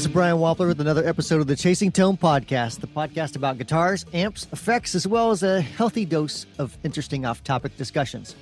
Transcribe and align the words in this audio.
This 0.00 0.06
is 0.06 0.14
Brian 0.14 0.38
Wampler 0.38 0.66
with 0.66 0.80
another 0.80 1.06
episode 1.06 1.42
of 1.42 1.46
the 1.46 1.54
Chasing 1.54 1.92
Tone 1.92 2.16
Podcast, 2.16 2.80
the 2.80 2.86
podcast 2.86 3.36
about 3.36 3.58
guitars, 3.58 4.06
amps, 4.14 4.46
effects, 4.50 4.94
as 4.94 5.06
well 5.06 5.30
as 5.30 5.42
a 5.42 5.60
healthy 5.60 6.06
dose 6.06 6.46
of 6.58 6.74
interesting 6.84 7.26
off 7.26 7.44
topic 7.44 7.76
discussions. 7.76 8.34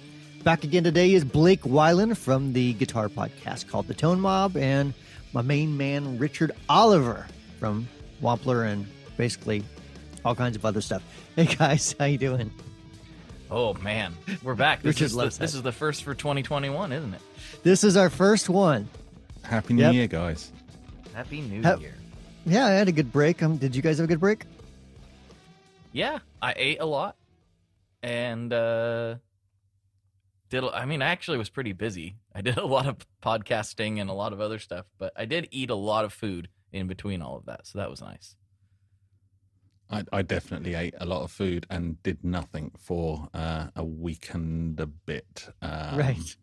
Back 0.44 0.62
again 0.62 0.84
today 0.84 1.12
is 1.14 1.24
Blake 1.24 1.62
Weiland 1.62 2.16
from 2.16 2.52
the 2.52 2.74
guitar 2.74 3.08
podcast 3.08 3.66
called 3.66 3.88
The 3.88 3.94
Tone 3.94 4.20
Mob, 4.20 4.56
and 4.56 4.94
my 5.32 5.42
main 5.42 5.76
man, 5.76 6.16
Richard 6.16 6.52
Oliver 6.68 7.26
from 7.58 7.88
Wampler 8.22 8.64
and 8.70 8.86
basically 9.16 9.64
all 10.24 10.36
kinds 10.36 10.54
of 10.54 10.64
other 10.64 10.80
stuff. 10.80 11.02
Hey 11.34 11.46
guys, 11.46 11.92
how 11.98 12.04
you 12.04 12.18
doing? 12.18 12.52
Oh 13.50 13.74
man, 13.74 14.14
we're 14.44 14.54
back. 14.54 14.82
This, 14.82 14.94
Richard 14.94 15.04
is 15.06 15.12
the, 15.14 15.24
this 15.24 15.36
that. 15.38 15.44
is 15.46 15.62
the 15.62 15.72
first 15.72 16.04
for 16.04 16.14
2021, 16.14 16.92
isn't 16.92 17.14
it? 17.14 17.20
This 17.64 17.82
is 17.82 17.96
our 17.96 18.10
first 18.10 18.48
one. 18.48 18.88
Happy 19.42 19.74
New 19.74 19.82
Yep. 19.82 19.94
Year, 19.94 20.06
guys. 20.06 20.52
Happy 21.18 21.40
New 21.40 21.62
Ha- 21.64 21.74
Year. 21.80 21.94
Yeah, 22.46 22.66
I 22.66 22.70
had 22.70 22.86
a 22.86 22.92
good 22.92 23.10
break. 23.10 23.42
Um, 23.42 23.56
did 23.56 23.74
you 23.74 23.82
guys 23.82 23.98
have 23.98 24.04
a 24.04 24.06
good 24.06 24.20
break? 24.20 24.44
Yeah, 25.92 26.20
I 26.40 26.54
ate 26.56 26.78
a 26.78 26.86
lot, 26.86 27.16
and 28.04 28.52
uh, 28.52 29.16
did. 30.48 30.62
a- 30.62 30.70
I 30.72 30.84
mean, 30.84 31.02
I 31.02 31.06
actually 31.06 31.36
was 31.38 31.50
pretty 31.50 31.72
busy. 31.72 32.18
I 32.32 32.40
did 32.40 32.56
a 32.56 32.64
lot 32.64 32.86
of 32.86 32.98
podcasting 33.20 34.00
and 34.00 34.08
a 34.08 34.12
lot 34.12 34.32
of 34.32 34.40
other 34.40 34.60
stuff, 34.60 34.86
but 34.96 35.12
I 35.16 35.24
did 35.24 35.48
eat 35.50 35.70
a 35.70 35.74
lot 35.74 36.04
of 36.04 36.12
food 36.12 36.50
in 36.72 36.86
between 36.86 37.20
all 37.20 37.36
of 37.36 37.46
that, 37.46 37.66
so 37.66 37.78
that 37.80 37.90
was 37.90 38.00
nice. 38.00 38.36
I, 39.90 40.04
I 40.12 40.22
definitely 40.22 40.74
ate 40.74 40.94
a 41.00 41.04
lot 41.06 41.22
of 41.22 41.32
food 41.32 41.66
and 41.68 42.00
did 42.04 42.22
nothing 42.22 42.70
for 42.78 43.26
uh, 43.34 43.68
a 43.74 43.84
week 43.84 44.28
and 44.32 44.78
a 44.78 44.86
bit. 44.86 45.48
Um, 45.62 45.98
Right. 45.98 46.36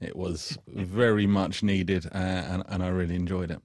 It 0.00 0.14
was 0.16 0.58
very 0.68 1.26
much 1.26 1.62
needed, 1.62 2.04
uh, 2.06 2.18
and, 2.18 2.62
and 2.68 2.82
I 2.84 2.88
really 2.88 3.14
enjoyed 3.16 3.50
it. 3.50 3.62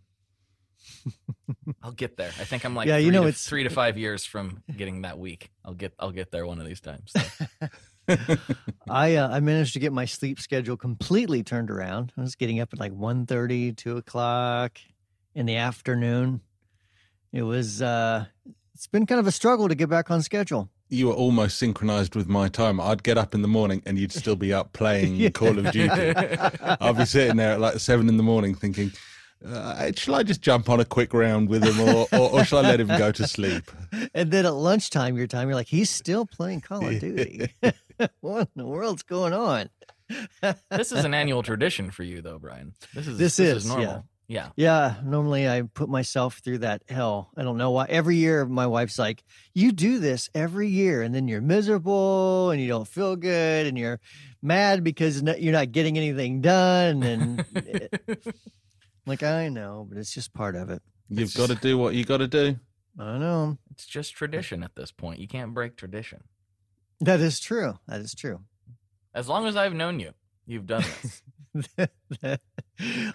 I'll 1.81 1.91
get 1.91 2.17
there. 2.17 2.29
I 2.39 2.43
think 2.45 2.65
I'm 2.65 2.75
like 2.75 2.87
Yeah, 2.87 2.97
you 2.97 3.11
know, 3.11 3.23
to, 3.23 3.27
it's- 3.29 3.45
three 3.47 3.63
to 3.63 3.69
five 3.69 3.97
years 3.97 4.25
from 4.25 4.63
getting 4.75 5.01
that 5.03 5.17
week. 5.19 5.51
I'll 5.65 5.73
get 5.73 5.93
I'll 5.99 6.11
get 6.11 6.31
there 6.31 6.45
one 6.45 6.59
of 6.59 6.65
these 6.67 6.81
times. 6.81 7.11
so. 7.15 7.67
I 8.89 9.15
uh, 9.15 9.29
I 9.29 9.39
managed 9.39 9.73
to 9.73 9.79
get 9.79 9.93
my 9.93 10.05
sleep 10.05 10.39
schedule 10.39 10.75
completely 10.77 11.41
turned 11.43 11.71
around. 11.71 12.11
I 12.17 12.21
was 12.21 12.35
getting 12.35 12.59
up 12.59 12.69
at 12.73 12.79
like 12.79 12.91
1.30, 12.91 13.75
2 13.77 13.97
o'clock 13.97 14.77
in 15.35 15.45
the 15.45 15.55
afternoon. 15.55 16.41
It 17.31 17.43
was 17.43 17.81
uh 17.81 18.25
it's 18.75 18.87
been 18.87 19.05
kind 19.05 19.19
of 19.19 19.27
a 19.27 19.31
struggle 19.31 19.69
to 19.69 19.75
get 19.75 19.89
back 19.89 20.11
on 20.11 20.21
schedule. 20.21 20.69
You 20.89 21.07
were 21.07 21.13
almost 21.13 21.57
synchronized 21.57 22.15
with 22.15 22.27
my 22.27 22.49
time. 22.49 22.79
I'd 22.79 23.03
get 23.03 23.17
up 23.17 23.33
in 23.33 23.41
the 23.41 23.47
morning 23.47 23.81
and 23.85 23.97
you'd 23.97 24.11
still 24.11 24.35
be 24.35 24.53
up 24.53 24.73
playing 24.73 25.15
Yeah. 25.17 25.29
Call 25.29 25.57
of 25.57 25.71
Duty. 25.71 25.89
I'll 26.81 26.93
be 26.93 27.05
sitting 27.05 27.37
there 27.37 27.53
at 27.53 27.59
like 27.61 27.79
seven 27.79 28.09
in 28.09 28.17
the 28.17 28.23
morning 28.23 28.53
thinking, 28.53 28.91
uh, 29.45 29.91
shall 29.95 30.15
I 30.15 30.23
just 30.23 30.41
jump 30.41 30.69
on 30.69 30.79
a 30.79 30.85
quick 30.85 31.13
round 31.13 31.49
with 31.49 31.63
him 31.63 31.79
or, 31.79 32.07
or, 32.13 32.31
or 32.31 32.45
shall 32.45 32.59
I 32.59 32.61
let 32.63 32.79
him 32.79 32.87
go 32.87 33.11
to 33.11 33.27
sleep? 33.27 33.69
And 34.15 34.31
then 34.31 34.45
at 34.45 34.53
lunchtime 34.53 35.17
your 35.17 35.27
time, 35.27 35.47
you're 35.47 35.55
like, 35.55 35.67
he's 35.67 35.89
still 35.89 36.25
playing 36.25 36.61
Call 36.61 36.85
of 36.85 36.99
Duty. 36.99 37.49
what 38.21 38.41
in 38.55 38.61
the 38.61 38.65
world's 38.65 39.03
going 39.03 39.33
on? 39.33 39.69
this 40.69 40.91
is 40.91 41.05
an 41.05 41.13
annual 41.13 41.43
tradition 41.43 41.89
for 41.91 42.03
you, 42.03 42.21
though, 42.21 42.39
Brian. 42.39 42.73
This 42.93 43.07
is 43.07 43.17
This 43.17 43.35
this, 43.37 43.47
is, 43.57 43.63
is 43.63 43.69
normal. 43.69 44.05
Yeah. 44.27 44.49
Yeah, 44.55 44.95
normally 45.03 45.47
I 45.47 45.61
put 45.61 45.89
myself 45.89 46.39
through 46.43 46.59
that 46.59 46.81
hell. 46.89 47.29
I 47.37 47.43
don't 47.43 47.57
know 47.57 47.71
why. 47.71 47.85
Every 47.87 48.15
year, 48.15 48.45
my 48.45 48.65
wife's 48.65 48.97
like, 48.97 49.23
"You 49.53 49.71
do 49.71 49.99
this 49.99 50.29
every 50.33 50.69
year, 50.69 51.03
and 51.03 51.13
then 51.13 51.27
you're 51.27 51.41
miserable, 51.41 52.49
and 52.49 52.59
you 52.59 52.67
don't 52.67 52.87
feel 52.87 53.15
good, 53.15 53.67
and 53.67 53.77
you're 53.77 53.99
mad 54.41 54.83
because 54.83 55.21
you're 55.21 55.53
not 55.53 55.71
getting 55.71 55.97
anything 55.97 56.41
done." 56.41 57.03
And 57.03 57.45
it- 57.55 58.35
like, 59.05 59.23
I 59.23 59.49
know, 59.49 59.85
but 59.87 59.97
it's 59.97 60.13
just 60.13 60.33
part 60.33 60.55
of 60.55 60.69
it. 60.69 60.81
You've 61.09 61.33
got 61.35 61.49
to 61.49 61.55
do 61.55 61.77
what 61.77 61.93
you 61.95 62.05
got 62.05 62.17
to 62.17 62.27
do. 62.27 62.57
I 62.99 63.17
know 63.17 63.57
It's 63.71 63.85
just 63.85 64.13
tradition 64.13 64.63
at 64.63 64.75
this 64.75 64.91
point. 64.91 65.19
You 65.19 65.27
can't 65.27 65.53
break 65.53 65.75
tradition. 65.75 66.23
that 67.01 67.19
is 67.19 67.39
true. 67.39 67.79
That 67.87 68.01
is 68.01 68.13
true. 68.15 68.41
As 69.13 69.27
long 69.27 69.45
as 69.47 69.55
I've 69.55 69.73
known 69.73 69.99
you, 69.99 70.11
you've 70.45 70.65
done 70.67 70.83
this. 71.01 71.21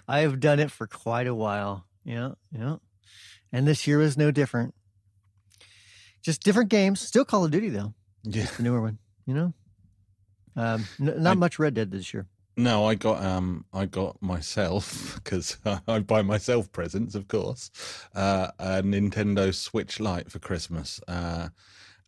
I 0.07 0.19
have 0.19 0.39
done 0.39 0.59
it 0.59 0.71
for 0.71 0.87
quite 0.87 1.27
a 1.27 1.35
while. 1.35 1.85
Yeah, 2.05 2.31
yeah. 2.51 2.77
And 3.51 3.67
this 3.67 3.85
year 3.87 3.97
was 3.97 4.17
no 4.17 4.31
different. 4.31 4.73
Just 6.21 6.43
different 6.43 6.69
games. 6.69 6.99
Still 6.99 7.25
Call 7.25 7.45
of 7.45 7.51
Duty 7.51 7.69
though. 7.69 7.93
Yeah. 8.23 8.45
the 8.57 8.63
newer 8.63 8.81
one. 8.81 8.97
You 9.25 9.33
know, 9.33 9.53
um, 10.55 10.85
n- 10.99 11.21
not 11.23 11.31
I- 11.31 11.39
much 11.39 11.59
Red 11.59 11.73
Dead 11.73 11.91
this 11.91 12.13
year. 12.13 12.27
No, 12.57 12.85
I 12.85 12.95
got 12.95 13.23
um 13.23 13.65
I 13.73 13.85
got 13.85 14.21
myself 14.21 15.15
because 15.23 15.57
I 15.87 15.99
buy 15.99 16.21
myself 16.21 16.71
presents, 16.71 17.15
of 17.15 17.27
course, 17.27 17.71
uh, 18.15 18.51
a 18.59 18.81
Nintendo 18.83 19.53
Switch 19.53 19.99
Lite 19.99 20.31
for 20.31 20.39
Christmas. 20.39 20.99
Uh, 21.07 21.49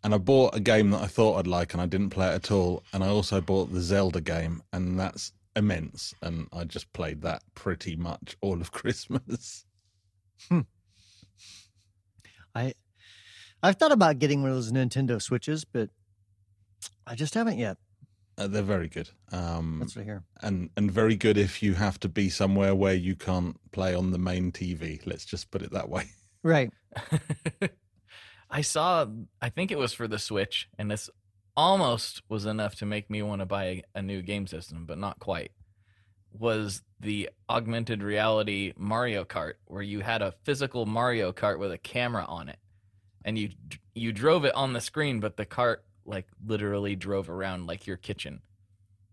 and 0.03 0.15
I 0.15 0.17
bought 0.17 0.55
a 0.55 0.59
game 0.59 0.89
that 0.91 1.01
I 1.01 1.07
thought 1.07 1.37
I'd 1.37 1.47
like, 1.47 1.73
and 1.73 1.81
I 1.81 1.85
didn't 1.85 2.09
play 2.09 2.27
it 2.29 2.35
at 2.35 2.51
all. 2.51 2.83
And 2.91 3.03
I 3.03 3.07
also 3.07 3.39
bought 3.39 3.71
the 3.71 3.81
Zelda 3.81 4.19
game, 4.19 4.63
and 4.73 4.99
that's 4.99 5.31
immense. 5.55 6.15
And 6.23 6.47
I 6.51 6.63
just 6.63 6.91
played 6.91 7.21
that 7.21 7.43
pretty 7.53 7.95
much 7.95 8.35
all 8.41 8.61
of 8.61 8.71
Christmas. 8.71 9.65
I 12.55 12.73
I've 13.63 13.75
thought 13.75 13.91
about 13.91 14.17
getting 14.19 14.41
one 14.41 14.49
of 14.49 14.57
those 14.57 14.71
Nintendo 14.71 15.21
Switches, 15.21 15.65
but 15.65 15.89
I 17.05 17.13
just 17.15 17.35
haven't 17.35 17.59
yet. 17.59 17.77
Uh, 18.41 18.47
they're 18.47 18.63
very 18.63 18.87
good. 18.87 19.09
Um, 19.31 19.77
That's 19.79 19.95
what 19.95 20.01
I 20.01 20.05
hear. 20.05 20.23
and 20.41 20.69
and 20.75 20.91
very 20.91 21.15
good 21.15 21.37
if 21.37 21.61
you 21.61 21.75
have 21.75 21.99
to 21.99 22.09
be 22.09 22.29
somewhere 22.29 22.73
where 22.73 22.95
you 22.95 23.15
can't 23.15 23.55
play 23.71 23.93
on 23.93 24.11
the 24.11 24.17
main 24.17 24.51
TV. 24.51 24.99
Let's 25.05 25.25
just 25.25 25.51
put 25.51 25.61
it 25.61 25.71
that 25.71 25.89
way. 25.89 26.05
Right. 26.43 26.71
I 28.49 28.61
saw, 28.61 29.05
I 29.39 29.49
think 29.49 29.69
it 29.69 29.77
was 29.77 29.93
for 29.93 30.07
the 30.07 30.17
Switch, 30.17 30.67
and 30.79 30.89
this 30.89 31.07
almost 31.55 32.23
was 32.29 32.47
enough 32.47 32.73
to 32.77 32.85
make 32.87 33.11
me 33.11 33.21
want 33.21 33.41
to 33.41 33.45
buy 33.45 33.65
a, 33.65 33.83
a 33.99 34.01
new 34.01 34.23
game 34.23 34.47
system, 34.47 34.87
but 34.87 34.97
not 34.97 35.19
quite. 35.19 35.51
Was 36.33 36.81
the 36.99 37.29
augmented 37.47 38.01
reality 38.01 38.73
Mario 38.75 39.23
Kart, 39.23 39.53
where 39.67 39.83
you 39.83 39.99
had 39.99 40.23
a 40.23 40.33
physical 40.43 40.87
Mario 40.87 41.31
Kart 41.31 41.59
with 41.59 41.71
a 41.71 41.77
camera 41.77 42.25
on 42.27 42.49
it, 42.49 42.57
and 43.23 43.37
you 43.37 43.49
you 43.93 44.11
drove 44.11 44.43
it 44.43 44.55
on 44.55 44.73
the 44.73 44.81
screen, 44.81 45.19
but 45.19 45.37
the 45.37 45.45
cart 45.45 45.85
like 46.05 46.27
literally 46.45 46.95
drove 46.95 47.29
around 47.29 47.67
like 47.67 47.87
your 47.87 47.97
kitchen, 47.97 48.41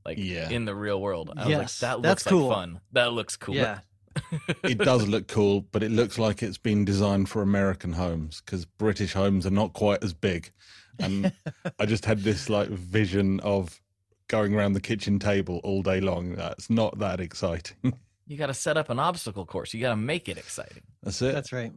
like 0.05 0.19
Yeah. 0.19 0.49
in 0.51 0.65
the 0.65 0.75
real 0.75 1.01
world. 1.01 1.31
I 1.37 1.41
was 1.43 1.49
Yes, 1.49 1.83
like, 1.83 1.91
that 1.97 2.03
that's 2.03 2.25
looks 2.27 2.31
cool. 2.33 2.49
like 2.49 2.57
fun. 2.57 2.81
That 2.93 3.13
looks 3.13 3.37
cool. 3.37 3.55
Yeah. 3.55 3.81
it 4.65 4.79
does 4.79 5.07
look 5.07 5.29
cool, 5.29 5.61
but 5.61 5.83
it 5.83 5.91
looks 5.93 6.19
like 6.19 6.43
it's 6.43 6.59
been 6.59 6.85
designed 6.85 7.29
for 7.29 7.41
American 7.43 7.93
homes 7.93 8.43
because 8.45 8.65
British 8.65 9.13
homes 9.13 9.47
are 9.47 9.51
not 9.51 9.73
quite 9.75 10.03
as 10.03 10.13
big. 10.13 10.51
And 10.99 11.33
I 11.79 11.87
just 11.87 12.05
had 12.05 12.21
this 12.21 12.49
like 12.51 12.69
vision 12.69 13.39
of 13.41 13.81
going 14.27 14.55
around 14.55 14.73
the 14.73 14.81
kitchen 14.81 15.19
table 15.19 15.61
all 15.63 15.83
day 15.83 16.01
long. 16.01 16.35
That's 16.35 16.69
not 16.69 16.99
that 16.99 17.21
exciting. 17.21 17.77
You 18.31 18.37
got 18.37 18.49
to 18.49 18.55
set 18.55 18.77
up 18.77 18.91
an 18.91 18.99
obstacle 18.99 19.47
course. 19.47 19.73
You 19.73 19.81
got 19.81 19.89
to 19.89 19.97
make 19.97 20.29
it 20.29 20.37
exciting. 20.37 20.83
That's 21.03 21.23
it. 21.23 21.33
That's 21.33 21.51
right. 21.51 21.73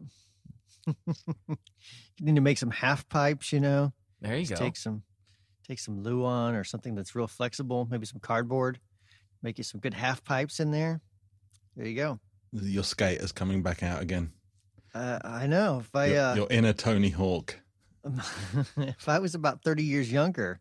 you 0.85 1.55
need 2.19 2.35
to 2.35 2.41
make 2.41 2.57
some 2.57 2.71
half 2.71 3.07
pipes, 3.07 3.53
you 3.53 3.61
know. 3.61 3.93
There 4.21 4.35
you 4.35 4.45
Just 4.45 4.59
go. 4.59 4.65
Take 4.65 4.77
some 4.77 5.03
take 5.67 5.79
some 5.79 6.03
Luan 6.03 6.55
or 6.55 6.63
something 6.63 6.95
that's 6.95 7.15
real 7.15 7.27
flexible, 7.27 7.87
maybe 7.89 8.05
some 8.05 8.19
cardboard. 8.19 8.79
Make 9.41 9.57
you 9.57 9.63
some 9.63 9.79
good 9.79 9.93
half 9.93 10.23
pipes 10.23 10.59
in 10.59 10.71
there. 10.71 11.01
There 11.75 11.87
you 11.87 11.95
go. 11.95 12.19
Your 12.53 12.83
skate 12.83 13.19
is 13.19 13.31
coming 13.31 13.63
back 13.63 13.81
out 13.81 14.01
again. 14.01 14.31
Uh, 14.93 15.19
I 15.23 15.47
know. 15.47 15.79
If 15.79 15.95
I 15.95 16.05
your, 16.07 16.19
uh, 16.19 16.35
your 16.35 16.47
inner 16.49 16.73
Tony 16.73 17.09
Hawk. 17.09 17.59
if 18.77 19.07
I 19.07 19.19
was 19.19 19.35
about 19.35 19.63
30 19.63 19.83
years 19.83 20.11
younger, 20.11 20.59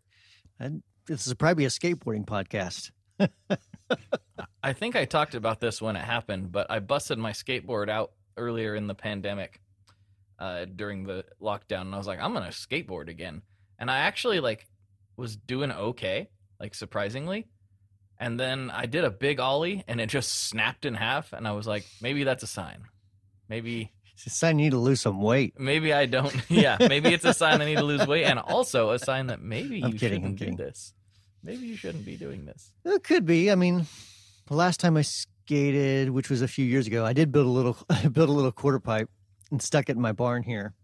I'd, 0.61 0.83
this 1.07 1.27
is 1.27 1.35
probably 1.35 1.65
a 1.65 1.69
skateboarding 1.69 2.25
podcast. 2.25 2.91
I 4.63 4.73
think 4.73 4.95
I 4.97 5.05
talked 5.05 5.35
about 5.35 5.61
this 5.61 5.83
when 5.83 5.97
it 5.97 6.05
happened, 6.05 6.53
but 6.53 6.71
I 6.71 6.79
busted 6.79 7.19
my 7.19 7.33
skateboard 7.33 7.89
out 7.89 8.13
earlier 8.37 8.75
in 8.75 8.87
the 8.87 8.95
pandemic 8.95 9.61
uh, 10.39 10.65
during 10.65 11.05
the 11.05 11.25
lockdown, 11.41 11.83
and 11.83 11.95
I 11.95 11.99
was 11.99 12.07
like, 12.07 12.21
I'm 12.21 12.33
gonna 12.33 12.49
skateboard 12.49 13.09
again, 13.09 13.43
and 13.81 13.91
I 13.91 13.99
actually 14.01 14.39
like 14.39 14.67
was 15.17 15.35
doing 15.37 15.73
okay, 15.73 16.29
like 16.61 16.75
surprisingly, 16.75 17.49
and 18.19 18.39
then 18.39 18.71
I 18.71 18.87
did 18.87 19.03
a 19.03 19.11
big 19.11 19.41
ollie, 19.41 19.83
and 19.89 20.01
it 20.01 20.07
just 20.09 20.33
snapped 20.49 20.85
in 20.85 20.95
half, 20.95 21.33
and 21.33 21.49
I 21.49 21.53
was 21.53 21.67
like, 21.67 21.85
maybe 22.01 22.23
that's 22.23 22.43
a 22.45 22.47
sign, 22.47 22.85
maybe 23.49 23.91
It's 24.15 24.27
a 24.27 24.31
sign 24.31 24.59
you 24.59 24.67
need 24.67 24.73
to 24.73 24.79
lose 24.79 25.01
some 25.01 25.21
weight. 25.21 25.55
maybe 25.59 25.93
I 25.93 26.07
don't, 26.07 26.35
yeah, 26.51 26.77
maybe 26.79 27.13
it's 27.13 27.25
a 27.25 27.35
sign 27.35 27.61
I 27.61 27.65
need 27.65 27.79
to 27.79 27.83
lose 27.83 28.07
weight, 28.07 28.25
and 28.25 28.39
also 28.39 28.91
a 28.91 28.99
sign 28.99 29.27
that 29.29 29.41
maybe 29.41 29.83
I'm 29.83 29.93
you 29.93 29.99
kidding, 29.99 30.37
shouldn't 30.37 30.59
do 30.59 30.65
this, 30.65 30.93
maybe 31.43 31.67
you 31.67 31.77
shouldn't 31.77 32.05
be 32.05 32.17
doing 32.17 32.45
this. 32.45 32.71
It 32.85 33.03
could 33.03 33.25
be. 33.25 33.51
I 33.51 33.55
mean, 33.55 33.87
the 34.47 34.55
last 34.55 34.81
time 34.81 34.97
I 34.99 35.03
skated, 35.03 36.11
which 36.11 36.29
was 36.29 36.43
a 36.43 36.49
few 36.49 36.65
years 36.67 36.87
ago, 36.87 37.05
I 37.07 37.13
did 37.15 37.33
build 37.33 37.47
a 37.47 37.51
little 37.51 37.77
build 38.13 38.29
a 38.29 38.33
little 38.33 38.53
quarter 38.53 38.81
pipe 38.81 39.09
and 39.51 39.61
stuck 39.63 39.89
it 39.89 39.97
in 39.97 40.03
my 40.03 40.13
barn 40.13 40.43
here. 40.43 40.75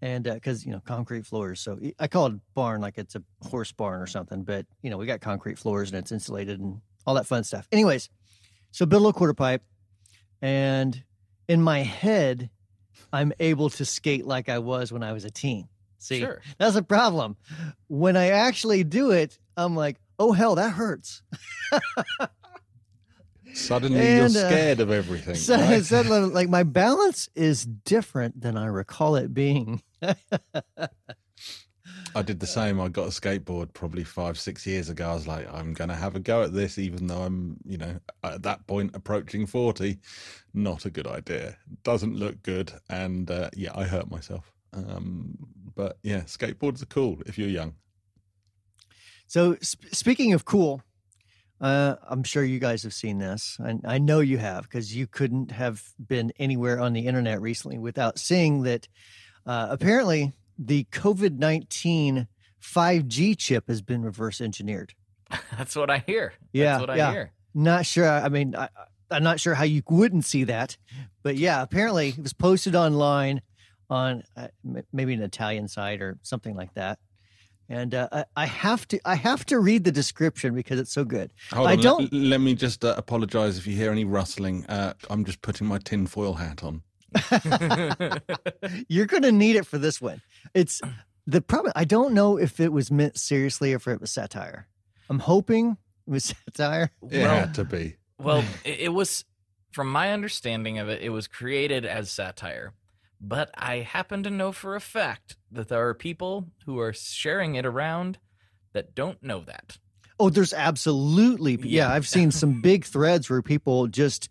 And 0.00 0.24
because 0.24 0.64
you 0.64 0.72
know 0.72 0.80
concrete 0.84 1.26
floors, 1.26 1.60
so 1.60 1.78
I 1.98 2.06
call 2.06 2.26
it 2.26 2.34
barn 2.54 2.80
like 2.80 2.98
it's 2.98 3.16
a 3.16 3.22
horse 3.42 3.72
barn 3.72 4.00
or 4.00 4.06
something. 4.06 4.44
But 4.44 4.64
you 4.82 4.90
know 4.90 4.96
we 4.96 5.06
got 5.06 5.20
concrete 5.20 5.58
floors 5.58 5.90
and 5.90 5.98
it's 5.98 6.12
insulated 6.12 6.60
and 6.60 6.80
all 7.06 7.14
that 7.14 7.26
fun 7.26 7.42
stuff. 7.42 7.66
Anyways, 7.72 8.08
so 8.70 8.86
build 8.86 9.00
a 9.00 9.04
little 9.06 9.18
quarter 9.18 9.34
pipe, 9.34 9.62
and 10.40 11.02
in 11.48 11.60
my 11.62 11.80
head, 11.82 12.50
I'm 13.12 13.32
able 13.40 13.70
to 13.70 13.84
skate 13.84 14.24
like 14.24 14.48
I 14.48 14.58
was 14.60 14.92
when 14.92 15.02
I 15.02 15.12
was 15.12 15.24
a 15.24 15.30
teen. 15.30 15.68
See, 15.98 16.20
Sure. 16.20 16.40
that's 16.58 16.76
a 16.76 16.82
problem. 16.82 17.36
When 17.88 18.16
I 18.16 18.28
actually 18.28 18.84
do 18.84 19.10
it, 19.10 19.36
I'm 19.56 19.74
like, 19.74 19.96
oh 20.20 20.30
hell, 20.32 20.54
that 20.54 20.70
hurts. 20.70 21.22
Suddenly 23.54 23.98
And, 23.98 24.32
you're 24.32 24.44
uh, 24.44 24.48
scared 24.50 24.80
of 24.80 24.90
everything. 24.90 25.34
So, 25.34 25.56
right? 25.56 25.84
so, 25.84 26.00
like 26.32 26.48
my 26.48 26.62
balance 26.62 27.28
is 27.34 27.64
different 27.64 28.40
than 28.40 28.56
I 28.56 28.66
recall 28.66 29.16
it 29.16 29.34
being. 29.34 29.82
I 32.14 32.22
did 32.22 32.40
the 32.40 32.46
same. 32.46 32.80
I 32.80 32.88
got 32.88 33.06
a 33.06 33.10
skateboard 33.10 33.72
probably 33.72 34.04
five, 34.04 34.38
six 34.38 34.66
years 34.66 34.88
ago. 34.88 35.10
I 35.10 35.14
was 35.14 35.26
like, 35.26 35.52
I'm 35.52 35.72
going 35.72 35.90
to 35.90 35.96
have 35.96 36.16
a 36.16 36.20
go 36.20 36.42
at 36.42 36.52
this, 36.52 36.78
even 36.78 37.06
though 37.06 37.22
I'm, 37.22 37.58
you 37.64 37.78
know, 37.78 38.00
at 38.24 38.42
that 38.42 38.66
point 38.66 38.94
approaching 38.94 39.46
40. 39.46 39.98
Not 40.54 40.84
a 40.84 40.90
good 40.90 41.06
idea. 41.06 41.56
Doesn't 41.82 42.16
look 42.16 42.42
good. 42.42 42.72
And 42.88 43.30
uh, 43.30 43.50
yeah, 43.54 43.72
I 43.74 43.84
hurt 43.84 44.10
myself. 44.10 44.52
Um, 44.72 45.36
but 45.74 45.98
yeah, 46.02 46.20
skateboards 46.22 46.82
are 46.82 46.86
cool 46.86 47.18
if 47.26 47.38
you're 47.38 47.48
young. 47.48 47.74
So 49.26 49.56
sp- 49.60 49.92
speaking 49.92 50.32
of 50.32 50.44
cool, 50.44 50.82
uh, 51.60 51.96
I'm 52.08 52.22
sure 52.22 52.44
you 52.44 52.58
guys 52.58 52.82
have 52.82 52.94
seen 52.94 53.18
this. 53.18 53.58
I, 53.62 53.78
I 53.84 53.98
know 53.98 54.20
you 54.20 54.38
have 54.38 54.62
because 54.62 54.94
you 54.94 55.06
couldn't 55.06 55.50
have 55.52 55.82
been 56.04 56.32
anywhere 56.38 56.80
on 56.80 56.92
the 56.92 57.06
internet 57.06 57.40
recently 57.40 57.78
without 57.78 58.18
seeing 58.18 58.62
that. 58.62 58.88
Uh, 59.48 59.68
apparently, 59.70 60.34
the 60.58 60.84
COVID 60.92 61.38
19 61.38 62.28
5G 62.62 63.36
chip 63.38 63.66
has 63.68 63.80
been 63.80 64.02
reverse 64.02 64.40
engineered. 64.42 64.92
That's 65.56 65.74
what 65.74 65.90
I 65.90 66.04
hear. 66.06 66.34
Yeah, 66.52 66.76
That's 66.78 66.86
what 66.86 66.96
yeah. 66.98 67.08
I 67.08 67.12
hear. 67.12 67.32
Not 67.54 67.86
sure. 67.86 68.06
I 68.08 68.28
mean, 68.28 68.54
I, 68.54 68.68
I'm 69.10 69.22
not 69.22 69.40
sure 69.40 69.54
how 69.54 69.64
you 69.64 69.82
wouldn't 69.88 70.26
see 70.26 70.44
that, 70.44 70.76
but 71.22 71.36
yeah, 71.36 71.62
apparently 71.62 72.10
it 72.10 72.18
was 72.18 72.34
posted 72.34 72.76
online 72.76 73.40
on 73.88 74.22
uh, 74.36 74.48
maybe 74.92 75.14
an 75.14 75.22
Italian 75.22 75.66
site 75.66 76.02
or 76.02 76.18
something 76.22 76.54
like 76.54 76.74
that. 76.74 76.98
And 77.70 77.94
uh, 77.94 78.08
I- 78.12 78.24
I 78.36 78.46
have 78.46 78.86
to, 78.88 79.00
I 79.06 79.14
have 79.14 79.46
to 79.46 79.58
read 79.58 79.84
the 79.84 79.92
description 79.92 80.54
because 80.54 80.78
it's 80.78 80.92
so 80.92 81.04
good. 81.04 81.32
Hold 81.52 81.68
I 81.68 81.72
on, 81.72 81.80
don't- 81.80 82.12
Let, 82.12 82.40
me 82.42 82.54
just 82.54 82.84
uh, 82.84 82.94
apologize 82.98 83.56
if 83.56 83.66
you 83.66 83.74
hear 83.76 83.90
any 83.92 84.04
rustling. 84.04 84.66
Uh, 84.66 84.92
I'm 85.08 85.24
just 85.24 85.40
putting 85.40 85.66
my 85.66 85.78
tinfoil 85.78 86.34
hat 86.34 86.62
on. 86.62 86.82
You're 88.88 89.06
going 89.06 89.22
to 89.22 89.32
need 89.32 89.56
it 89.56 89.66
for 89.66 89.78
this 89.78 90.00
one. 90.00 90.20
It's 90.54 90.80
the 91.26 91.40
problem. 91.40 91.72
I 91.76 91.84
don't 91.84 92.14
know 92.14 92.38
if 92.38 92.60
it 92.60 92.72
was 92.72 92.90
meant 92.90 93.18
seriously 93.18 93.72
or 93.72 93.76
if 93.76 93.86
it 93.86 94.00
was 94.00 94.10
satire. 94.10 94.66
I'm 95.08 95.18
hoping 95.18 95.76
it 96.06 96.10
was 96.10 96.24
satire. 96.56 96.90
It 97.10 97.22
well, 97.22 97.40
had 97.40 97.54
to 97.54 97.64
be. 97.64 97.96
well, 98.18 98.44
it, 98.64 98.80
it 98.80 98.88
was, 98.94 99.24
from 99.72 99.90
my 99.90 100.12
understanding 100.12 100.78
of 100.78 100.88
it, 100.88 101.02
it 101.02 101.10
was 101.10 101.26
created 101.26 101.84
as 101.84 102.10
satire. 102.10 102.72
But 103.20 103.50
I 103.54 103.78
happen 103.78 104.22
to 104.22 104.30
know 104.30 104.52
for 104.52 104.76
a 104.76 104.80
fact 104.80 105.36
that 105.50 105.68
there 105.68 105.88
are 105.88 105.94
people 105.94 106.46
who 106.66 106.78
are 106.78 106.92
sharing 106.92 107.56
it 107.56 107.66
around 107.66 108.18
that 108.74 108.94
don't 108.94 109.20
know 109.22 109.40
that. 109.40 109.78
Oh, 110.20 110.30
there's 110.30 110.52
absolutely. 110.52 111.54
Yeah, 111.56 111.88
Yeah. 111.88 111.92
I've 111.92 112.06
seen 112.06 112.30
some 112.30 112.60
big 112.62 112.84
threads 112.84 113.28
where 113.28 113.42
people 113.42 113.86
just 113.88 114.28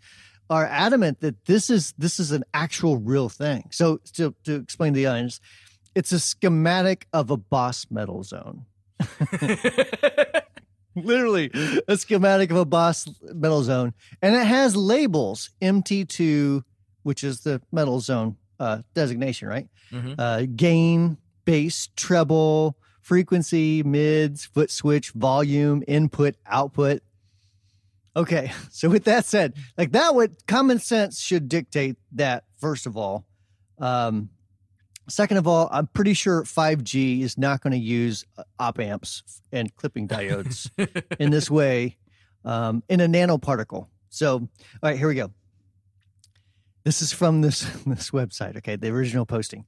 are 0.49 0.65
adamant 0.65 1.19
that 1.21 1.45
this 1.45 1.69
is 1.69 1.93
this 1.97 2.19
is 2.19 2.31
an 2.31 2.43
actual 2.53 2.97
real 2.97 3.29
thing. 3.29 3.69
So 3.71 3.99
to 4.13 4.33
to 4.45 4.55
explain 4.55 4.93
to 4.93 4.97
the 4.97 5.07
audience, 5.07 5.39
it's 5.95 6.11
a 6.11 6.19
schematic 6.19 7.07
of 7.13 7.29
a 7.31 7.37
boss 7.37 7.85
metal 7.89 8.23
zone. 8.23 8.65
Literally, 10.95 11.51
a 11.87 11.95
schematic 11.95 12.49
of 12.49 12.57
a 12.57 12.65
boss 12.65 13.07
metal 13.21 13.61
zone, 13.61 13.93
and 14.21 14.35
it 14.35 14.45
has 14.47 14.75
labels 14.75 15.51
MT2, 15.61 16.63
which 17.03 17.23
is 17.23 17.41
the 17.41 17.61
metal 17.71 17.99
zone 17.99 18.35
uh, 18.59 18.79
designation, 18.95 19.47
right? 19.47 19.67
Mhm. 19.91 20.15
uh, 20.17 20.47
gain, 20.55 21.17
bass, 21.45 21.89
treble, 21.95 22.77
frequency, 23.01 23.83
mids, 23.83 24.45
foot 24.45 24.71
switch, 24.71 25.11
volume, 25.11 25.83
input, 25.87 26.35
output. 26.47 27.03
Okay, 28.17 28.51
so 28.71 28.89
with 28.89 29.05
that 29.05 29.25
said, 29.25 29.53
like 29.77 29.91
that, 29.91 30.15
would 30.15 30.45
common 30.47 30.79
sense 30.79 31.21
should 31.21 31.47
dictate 31.47 31.95
that. 32.13 32.43
First 32.59 32.87
of 32.87 32.97
all, 32.97 33.23
um, 33.77 34.31
second 35.07 35.37
of 35.37 35.47
all, 35.47 35.69
I'm 35.71 35.85
pretty 35.85 36.15
sure 36.15 36.41
5G 36.41 37.21
is 37.21 37.37
not 37.37 37.61
going 37.61 37.73
to 37.73 37.77
use 37.77 38.25
uh, 38.35 38.43
op 38.57 38.79
amps 38.79 39.21
and 39.51 39.73
clipping 39.75 40.07
diodes 40.07 40.71
in 41.19 41.29
this 41.29 41.51
way 41.51 41.97
um, 42.43 42.81
in 42.89 42.99
a 42.99 43.07
nanoparticle. 43.07 43.87
So, 44.09 44.33
all 44.33 44.49
right, 44.81 44.97
here 44.97 45.07
we 45.07 45.13
go. 45.13 45.31
This 46.83 47.03
is 47.03 47.13
from 47.13 47.41
this 47.41 47.61
this 47.85 48.09
website. 48.09 48.57
Okay, 48.57 48.75
the 48.75 48.89
original 48.89 49.25
posting. 49.25 49.65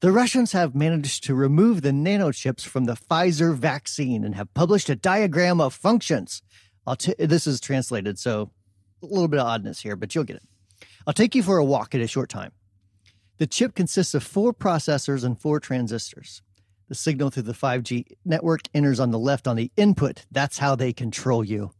The 0.00 0.12
Russians 0.12 0.52
have 0.52 0.76
managed 0.76 1.24
to 1.24 1.34
remove 1.34 1.82
the 1.82 1.90
nanochips 1.90 2.60
from 2.60 2.84
the 2.84 2.94
Pfizer 2.94 3.54
vaccine 3.54 4.22
and 4.22 4.34
have 4.36 4.52
published 4.54 4.88
a 4.88 4.94
diagram 4.94 5.60
of 5.60 5.74
functions. 5.74 6.42
I'll 6.88 6.96
t- 6.96 7.14
this 7.18 7.46
is 7.46 7.60
translated, 7.60 8.18
so 8.18 8.50
a 9.02 9.06
little 9.06 9.28
bit 9.28 9.40
of 9.40 9.46
oddness 9.46 9.82
here, 9.82 9.94
but 9.94 10.14
you'll 10.14 10.24
get 10.24 10.36
it. 10.36 10.86
I'll 11.06 11.12
take 11.12 11.34
you 11.34 11.42
for 11.42 11.58
a 11.58 11.64
walk 11.64 11.94
in 11.94 12.00
a 12.00 12.06
short 12.06 12.30
time. 12.30 12.52
The 13.36 13.46
chip 13.46 13.74
consists 13.74 14.14
of 14.14 14.22
four 14.22 14.54
processors 14.54 15.22
and 15.22 15.38
four 15.38 15.60
transistors. 15.60 16.40
The 16.88 16.94
signal 16.94 17.28
through 17.28 17.42
the 17.42 17.52
5G 17.52 18.06
network 18.24 18.62
enters 18.72 19.00
on 19.00 19.10
the 19.10 19.18
left 19.18 19.46
on 19.46 19.56
the 19.56 19.70
input. 19.76 20.24
That's 20.32 20.58
how 20.58 20.74
they 20.74 20.94
control 20.94 21.44
you. 21.44 21.72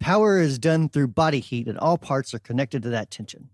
Power 0.00 0.40
is 0.40 0.58
done 0.58 0.88
through 0.88 1.08
body 1.08 1.40
heat, 1.40 1.68
and 1.68 1.78
all 1.78 1.98
parts 1.98 2.32
are 2.32 2.38
connected 2.38 2.82
to 2.84 2.88
that 2.88 3.10
tension. 3.10 3.50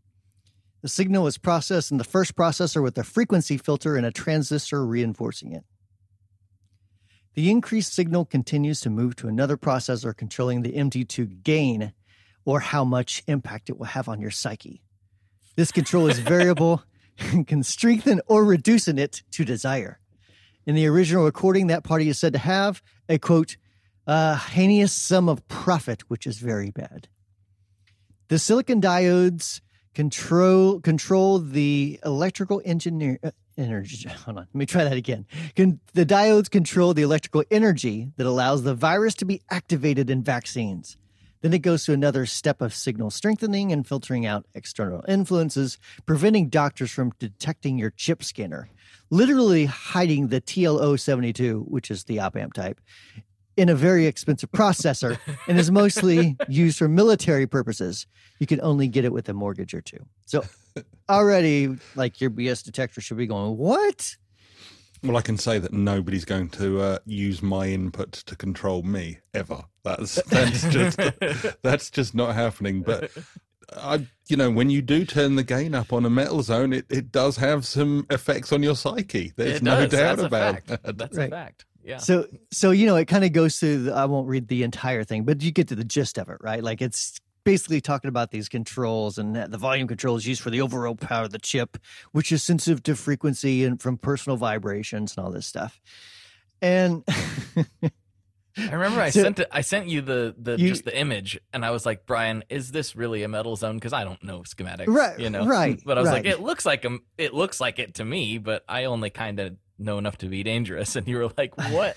The 0.83 0.89
signal 0.89 1.27
is 1.27 1.39
processed 1.39 1.91
in 1.91 1.99
the 1.99 2.05
first 2.05 2.37
processor 2.37 2.83
with 2.83 2.97
a 2.99 3.03
frequency 3.03 3.59
filter 3.59 3.97
and 3.97 4.07
a 4.07 4.13
transistor 4.13 4.87
reinforcing 4.87 5.53
it. 5.53 5.65
The 7.35 7.51
increased 7.51 7.93
signal 7.93 8.25
continues 8.25 8.81
to 8.83 8.91
move 8.91 9.17
to 9.17 9.29
another 9.29 9.57
processor 9.57 10.17
controlling 10.17 10.63
the 10.63 10.73
MT2 10.73 11.43
gain 11.43 11.93
or 12.45 12.61
how 12.61 12.85
much 12.85 13.25
impact 13.27 13.69
it 13.69 13.79
will 13.79 13.87
have 13.87 14.09
on 14.09 14.21
your 14.21 14.31
psyche. 14.31 14.83
This 15.57 15.73
control 15.73 16.07
is 16.09 16.19
variable 16.21 16.85
and 17.19 17.47
can 17.47 17.63
strengthen 17.63 18.21
or 18.27 18.45
reduce 18.45 18.87
in 18.87 18.99
it 18.99 19.23
to 19.33 19.45
desire. 19.45 19.99
In 20.67 20.77
the 20.77 20.87
original 20.87 21.25
recording, 21.25 21.67
that 21.67 21.85
party 21.85 22.09
is 22.09 22.19
said 22.19 22.33
to 22.35 22.39
have 22.39 22.83
a 23.09 23.19
quote, 23.19 23.57
uh, 24.07 24.37
heinous 24.37 24.93
sum 24.93 25.29
of 25.29 25.47
profit, 25.49 26.03
which 26.09 26.27
is 26.27 26.39
very 26.39 26.71
bad. 26.71 27.09
The 28.29 28.39
silicon 28.39 28.81
diodes 28.81 29.61
control 29.95 30.81
control 30.81 31.39
the 31.39 32.01
electrical 32.05 32.61
engineer 32.65 33.19
uh, 33.23 33.31
energy. 33.57 34.09
Hold 34.25 34.39
on, 34.39 34.47
let 34.53 34.55
me 34.55 34.67
try 34.67 34.85
that 34.85 34.97
again. 34.97 35.27
Can, 35.55 35.81
the 35.93 36.07
diodes 36.07 36.51
control 36.51 36.95
the 36.95 37.03
electrical 37.03 37.45
energy 37.51 38.11
that 38.17 38.27
allows 38.27 38.63
the 38.63 38.75
virus 38.75 39.15
to 39.17 39.25
be 39.25 39.43
activated 39.51 40.11
in 40.11 40.23
vaccines. 40.23 40.97
Then 41.45 41.53
it 41.53 41.59
goes 41.59 41.85
to 41.85 41.93
another 41.93 42.25
step 42.25 42.63
of 42.63 42.75
signal 42.75 43.11
strengthening 43.11 43.71
and 43.71 43.87
filtering 43.87 44.25
out 44.25 44.47
external 44.55 45.05
influences, 45.07 45.79
preventing 46.07 46.49
doctors 46.49 46.91
from 46.91 47.13
detecting 47.19 47.79
your 47.79 47.91
chip 47.91 48.25
scanner, 48.25 48.71
literally 49.11 49.67
hiding 49.67 50.29
the 50.29 50.41
TL072, 50.41 51.69
which 51.69 51.91
is 51.91 52.05
the 52.05 52.19
op 52.21 52.37
amp 52.37 52.55
type, 52.55 52.81
in 53.59 53.69
a 53.69 53.75
very 53.75 54.07
expensive 54.07 54.51
processor 54.53 55.19
and 55.49 55.59
is 55.59 55.71
mostly 55.71 56.37
used 56.49 56.79
for 56.79 56.89
military 56.89 57.47
purposes. 57.47 58.07
You 58.39 58.47
can 58.47 58.63
only 58.63 58.89
get 58.89 59.05
it 59.05 59.13
with 59.13 59.29
a 59.29 59.35
mortgage 59.35 59.75
or 59.75 59.83
two. 59.83 60.07
So 60.25 60.45
already, 61.09 61.77
like 61.95 62.21
your 62.21 62.31
BS 62.31 62.65
detector 62.65 63.01
should 63.01 63.17
be 63.17 63.27
going, 63.27 63.57
what? 63.57 64.17
Well, 65.03 65.17
I 65.17 65.21
can 65.23 65.37
say 65.37 65.59
that 65.59 65.73
nobody's 65.73 66.25
going 66.25 66.49
to 66.51 66.81
uh, 66.81 66.99
use 67.05 67.43
my 67.43 67.67
input 67.69 68.13
to 68.13 68.37
control 68.37 68.83
me 68.83 69.19
ever. 69.35 69.63
That's 69.83 70.15
that's 70.31 70.67
just 70.69 70.99
that's 71.63 71.91
just 71.91 72.15
not 72.15 72.35
happening. 72.35 72.81
But 72.83 73.11
I, 73.77 74.07
you 74.29 74.37
know, 74.39 74.51
when 74.51 74.71
you 74.71 74.81
do 74.81 75.05
turn 75.05 75.37
the 75.37 75.45
gain 75.45 75.75
up 75.75 75.93
on 75.93 76.07
a 76.07 76.11
metal 76.11 76.43
zone, 76.43 76.73
it, 76.73 76.87
it 76.89 77.13
does 77.13 77.37
have 77.37 77.67
some 77.67 78.07
effects 78.09 78.51
on 78.51 78.63
your 78.63 78.77
psyche. 78.77 79.33
There's 79.37 79.61
no 79.61 79.87
doubt 79.87 80.17
That's 80.17 80.23
about 80.23 80.67
that. 80.67 80.97
That's 80.97 81.17
Right. 81.19 81.29
a 81.29 81.31
fact. 81.31 81.67
Yeah. 81.85 81.99
So, 81.99 82.27
so 82.51 82.71
you 82.71 82.87
know, 82.87 82.97
it 82.97 83.05
kind 83.05 83.25
of 83.25 83.33
goes 83.33 83.59
through. 83.61 83.85
The, 83.85 83.95
I 83.95 84.07
won't 84.07 84.27
read 84.27 84.49
the 84.49 84.63
entire 84.63 85.05
thing, 85.05 85.25
but 85.25 85.43
you 85.43 85.51
get 85.51 85.69
to 85.69 85.75
the 85.75 85.85
gist 85.85 86.17
of 86.19 86.31
it, 86.31 86.39
right? 86.41 86.65
Like 86.65 86.81
it's 86.81 87.21
basically 87.45 87.81
talking 87.81 88.09
about 88.09 88.31
these 88.31 88.49
controls 88.49 89.19
and 89.19 89.37
the 89.37 89.59
volume 89.59 89.87
control 89.87 90.17
is 90.17 90.27
used 90.27 90.41
for 90.43 90.51
the 90.51 90.61
overall 90.61 90.95
power 90.97 91.25
of 91.25 91.31
the 91.31 91.39
chip, 91.39 91.79
which 92.13 92.33
is 92.33 92.43
sensitive 92.43 92.83
to 92.85 92.97
frequency 92.97 93.65
and 93.65 93.81
from 93.81 93.97
personal 93.99 94.37
vibrations 94.37 95.15
and 95.17 95.25
all 95.25 95.31
this 95.31 95.47
stuff. 95.47 95.81
And 96.63 97.05
I 97.07 98.71
remember 98.73 99.01
I 99.01 99.11
So- 99.11 99.23
sent 99.23 99.41
it, 99.41 99.49
I 99.51 99.61
sent 99.61 99.89
you 99.89 100.01
the 100.01 100.35
the 100.39 100.59
You- 100.59 100.69
just 100.69 100.85
the 100.85 100.97
image, 100.99 101.39
and 101.53 101.65
I 101.65 101.71
was 101.71 101.85
like, 101.85 102.07
Brian, 102.07 102.45
is 102.49 102.71
this 102.71 102.95
really 102.97 103.23
a 103.23 103.29
metal 103.29 103.57
zone? 103.57 103.75
Because 103.77 103.93
I 103.93 104.05
don't 104.05 104.23
know 104.23 104.41
schematics, 104.41 104.87
Right, 104.89 105.19
You 105.19 105.31
know, 105.31 105.47
right, 105.47 105.81
But 105.85 105.99
I 105.99 106.01
was 106.01 106.11
like, 106.11 106.25
it 106.27 106.41
looks 106.41 106.65
like 106.65 106.85
a, 106.85 106.99
it 107.19 107.35
looks 107.35 107.61
like 107.61 107.79
it 107.79 107.95
to 107.97 108.05
me, 108.05 108.39
but 108.39 108.65
I 108.69 108.85
only 108.85 109.11
kind 109.11 109.41
of 109.41 109.57
know 109.79 109.99
enough 109.99 110.19
to 110.19 110.27
be 110.27 110.43
dangerous. 110.43 110.97
And 110.97 111.07
you 111.07 111.19
were 111.19 111.31
like, 111.37 111.57
what? 111.71 111.97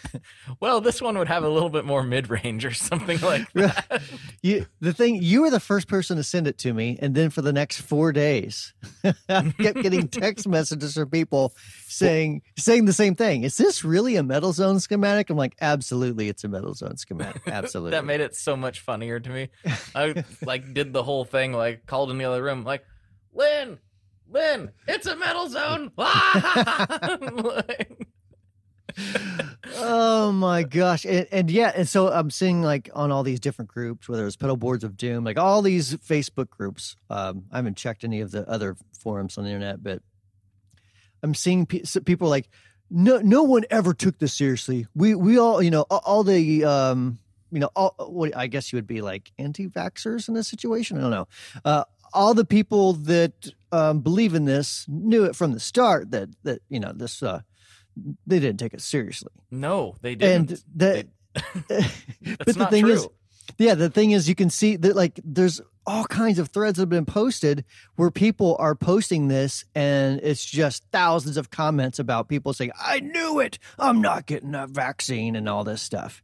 well, 0.60 0.82
this 0.82 1.02
one 1.02 1.18
would 1.18 1.28
have 1.28 1.44
a 1.44 1.50
little 1.50 1.70
bit 1.70 1.86
more 1.86 2.04
mid 2.04 2.30
range 2.30 2.66
or 2.66 2.74
something 2.74 3.20
like 3.22 3.52
that. 3.54 4.02
you, 4.42 4.66
the 4.80 4.94
thing, 4.94 5.22
you 5.22 5.42
were 5.42 5.50
the 5.50 5.60
first 5.60 5.88
person 5.88 6.18
to 6.18 6.24
send 6.24 6.48
it 6.48 6.58
to 6.60 6.74
me. 6.74 6.98
And 7.02 7.16
then 7.16 7.30
for 7.30 7.42
the 7.42 7.54
next 7.54 7.82
four 7.82 8.12
days, 8.12 8.74
I 9.30 9.54
kept 9.60 9.82
getting 9.82 10.08
text 10.08 10.48
messages 10.48 10.96
from 10.96 11.10
people 11.10 11.54
saying, 11.88 12.42
saying 12.58 12.86
the 12.86 12.94
same 12.94 13.16
thing. 13.16 13.44
Is 13.44 13.58
this 13.58 13.84
really 13.84 14.16
a 14.16 14.24
metal 14.24 14.54
zone 14.54 14.80
schematic? 14.80 15.30
I'm 15.30 15.38
like, 15.38 15.56
absolutely. 15.62 16.30
It's 16.30 16.44
a 16.44 16.48
metal 16.48 16.74
zone 16.74 16.98
schematic. 16.98 17.42
Absolutely. 17.48 17.92
that 17.92 18.06
made 18.06 18.22
it 18.22 18.36
so 18.36 18.56
much 18.58 18.80
funnier 18.82 19.20
to 19.20 19.30
me. 19.30 19.50
I 19.96 20.24
like 20.46 20.74
did 20.74 20.94
the 20.94 21.04
whole 21.04 21.26
thing, 21.26 21.54
like 21.54 21.86
called 21.86 22.12
in 22.12 22.18
the 22.18 22.26
other 22.26 22.44
room, 22.44 22.64
like, 22.64 22.84
Lynn, 23.34 23.78
Lynn, 24.30 24.72
it's 24.88 25.08
a 25.08 25.16
metal 25.16 25.50
zone. 25.50 25.92
Oh 29.80 30.32
my 30.32 30.64
gosh. 30.64 31.06
And, 31.06 31.28
and 31.32 31.52
yeah 31.52 31.72
and 31.76 31.88
so 31.88 32.12
i'm 32.12 32.32
seeing 32.32 32.64
like 32.64 32.90
on 32.96 33.12
all 33.12 33.22
these 33.22 33.40
different 33.40 33.70
groups 33.70 34.10
whether 34.10 34.26
it's 34.26 34.36
pedal 34.36 34.58
boards 34.58 34.84
of 34.84 34.98
doom 34.98 35.24
like 35.24 35.38
all 35.38 35.62
these 35.62 35.94
facebook 35.98 36.50
groups 36.50 36.96
um 37.12 37.44
i 37.52 37.58
haven't 37.58 37.78
checked 37.78 38.04
any 38.04 38.22
of 38.22 38.32
the 38.32 38.50
other 38.50 38.76
forums 39.00 39.38
on 39.38 39.44
the 39.44 39.52
internet 39.52 39.84
but 39.84 40.02
i'm 41.22 41.36
seeing 41.36 41.68
pe- 41.68 41.84
people 42.06 42.28
like 42.28 42.50
no 42.90 43.20
no 43.20 43.44
one 43.44 43.66
ever 43.70 43.94
took 43.94 44.18
this 44.20 44.34
seriously. 44.34 44.88
We 44.96 45.16
we 45.16 45.38
all 45.38 45.62
you 45.62 45.72
know 45.72 45.82
all, 45.90 46.24
the 46.24 46.64
um 46.64 47.20
you 47.52 47.60
know 47.60 47.70
all 47.76 47.96
what 48.00 48.36
i 48.36 48.48
guess 48.48 48.72
you 48.72 48.78
would 48.78 48.88
be 48.88 49.02
like 49.02 49.32
anti-vaxxers 49.38 50.28
in 50.28 50.34
this 50.34 50.48
situation? 50.48 50.98
I 50.98 51.02
don't 51.02 51.12
know. 51.12 51.28
Uh 51.66 51.84
all 52.14 52.34
the 52.34 52.46
people 52.46 52.94
that 52.94 53.52
um, 53.72 54.00
believe 54.02 54.34
in 54.34 54.46
this 54.46 54.86
knew 54.88 55.24
it 55.26 55.36
from 55.36 55.54
the 55.54 55.60
start 55.60 56.12
that 56.12 56.30
that 56.44 56.62
you 56.70 56.80
know 56.80 56.92
this 56.94 57.22
uh 57.24 57.42
they 58.26 58.40
didn't 58.40 58.60
take 58.60 58.74
it 58.74 58.82
seriously 58.82 59.32
no, 59.50 59.96
they 60.02 60.16
didn't. 60.16 60.52
and 60.52 60.64
that 60.76 61.08
That's 61.70 61.94
but 62.22 62.58
the 62.58 62.68
thing 62.68 62.84
true. 62.84 62.94
is 62.94 63.08
yeah 63.58 63.76
the 63.76 63.90
thing 63.90 64.12
is 64.12 64.28
you 64.30 64.36
can 64.36 64.50
see 64.50 64.76
that 64.76 64.96
like 64.96 65.20
there's 65.24 65.62
all 65.86 66.06
kinds 66.06 66.38
of 66.38 66.50
threads 66.50 66.78
that 66.78 66.82
have 66.84 66.90
been 66.90 67.06
posted 67.06 67.64
where 67.96 68.12
people 68.12 68.56
are 68.60 68.76
posting 68.76 69.30
this 69.30 69.64
and 69.74 70.20
it's 70.22 70.44
just 70.44 70.84
thousands 70.92 71.38
of 71.38 71.50
comments 71.50 71.98
about 71.98 72.28
people 72.28 72.54
saying 72.54 72.72
i 72.80 73.00
knew 73.00 73.40
it 73.40 73.58
i'm 73.80 74.02
not 74.02 74.26
getting 74.26 74.52
that 74.52 74.70
vaccine 74.70 75.36
and 75.36 75.48
all 75.48 75.64
this 75.64 75.82
stuff 75.82 76.22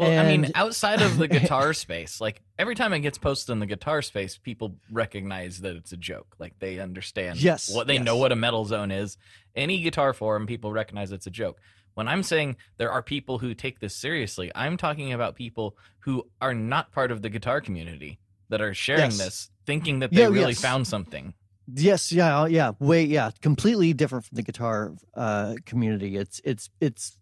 Well, 0.00 0.18
I 0.18 0.26
mean, 0.36 0.50
outside 0.54 1.02
of 1.02 1.18
the 1.18 1.28
guitar 1.36 1.72
space, 1.74 2.20
like 2.20 2.40
every 2.58 2.74
time 2.74 2.92
it 2.92 3.00
gets 3.00 3.18
posted 3.18 3.52
in 3.52 3.60
the 3.60 3.66
guitar 3.66 4.02
space, 4.02 4.38
people 4.38 4.76
recognize 4.90 5.60
that 5.60 5.76
it's 5.76 5.92
a 5.92 5.96
joke. 5.96 6.34
Like 6.38 6.58
they 6.58 6.78
understand 6.80 7.42
Yes, 7.42 7.72
what 7.74 7.86
they 7.86 7.94
yes. 7.94 8.04
know 8.04 8.16
what 8.16 8.32
a 8.32 8.36
metal 8.36 8.64
zone 8.64 8.90
is. 8.90 9.16
Any 9.54 9.80
guitar 9.82 10.12
forum, 10.12 10.46
people 10.46 10.72
recognize 10.72 11.12
it's 11.12 11.26
a 11.26 11.30
joke. 11.30 11.60
When 11.94 12.08
I'm 12.08 12.22
saying 12.22 12.56
there 12.78 12.90
are 12.92 13.02
people 13.02 13.38
who 13.38 13.52
take 13.54 13.80
this 13.80 13.94
seriously, 13.94 14.50
I'm 14.54 14.76
talking 14.76 15.12
about 15.12 15.34
people 15.34 15.76
who 16.00 16.24
are 16.40 16.54
not 16.54 16.92
part 16.92 17.10
of 17.10 17.20
the 17.22 17.28
guitar 17.28 17.60
community 17.60 18.18
that 18.48 18.60
are 18.60 18.74
sharing 18.74 19.02
Yes. 19.10 19.18
this, 19.18 19.50
thinking 19.66 19.98
that 20.00 20.10
they 20.12 20.20
Yeah, 20.22 20.28
really 20.28 20.52
yes. 20.52 20.60
found 20.60 20.86
something. 20.86 21.34
yes 21.76 22.10
yeah 22.10 22.46
yeah 22.46 22.72
way 22.80 23.04
yeah 23.04 23.30
completely 23.42 23.92
different 23.92 24.24
from 24.24 24.34
the 24.34 24.42
guitar 24.42 24.92
uh 25.14 25.54
community 25.66 26.16
it's 26.16 26.40
it's 26.44 26.68
it's 26.80 27.16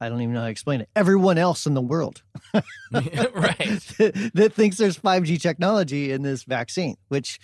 i 0.00 0.08
don't 0.08 0.20
even 0.20 0.34
know 0.34 0.40
how 0.40 0.46
to 0.46 0.50
explain 0.50 0.80
it 0.80 0.88
everyone 0.94 1.38
else 1.38 1.66
in 1.66 1.74
the 1.74 1.82
world 1.82 2.22
right. 2.92 3.80
that 4.34 4.52
thinks 4.54 4.76
there's 4.76 4.98
5G 4.98 5.40
technology 5.40 6.12
in 6.12 6.22
this 6.22 6.44
vaccine, 6.44 6.96
which 7.08 7.38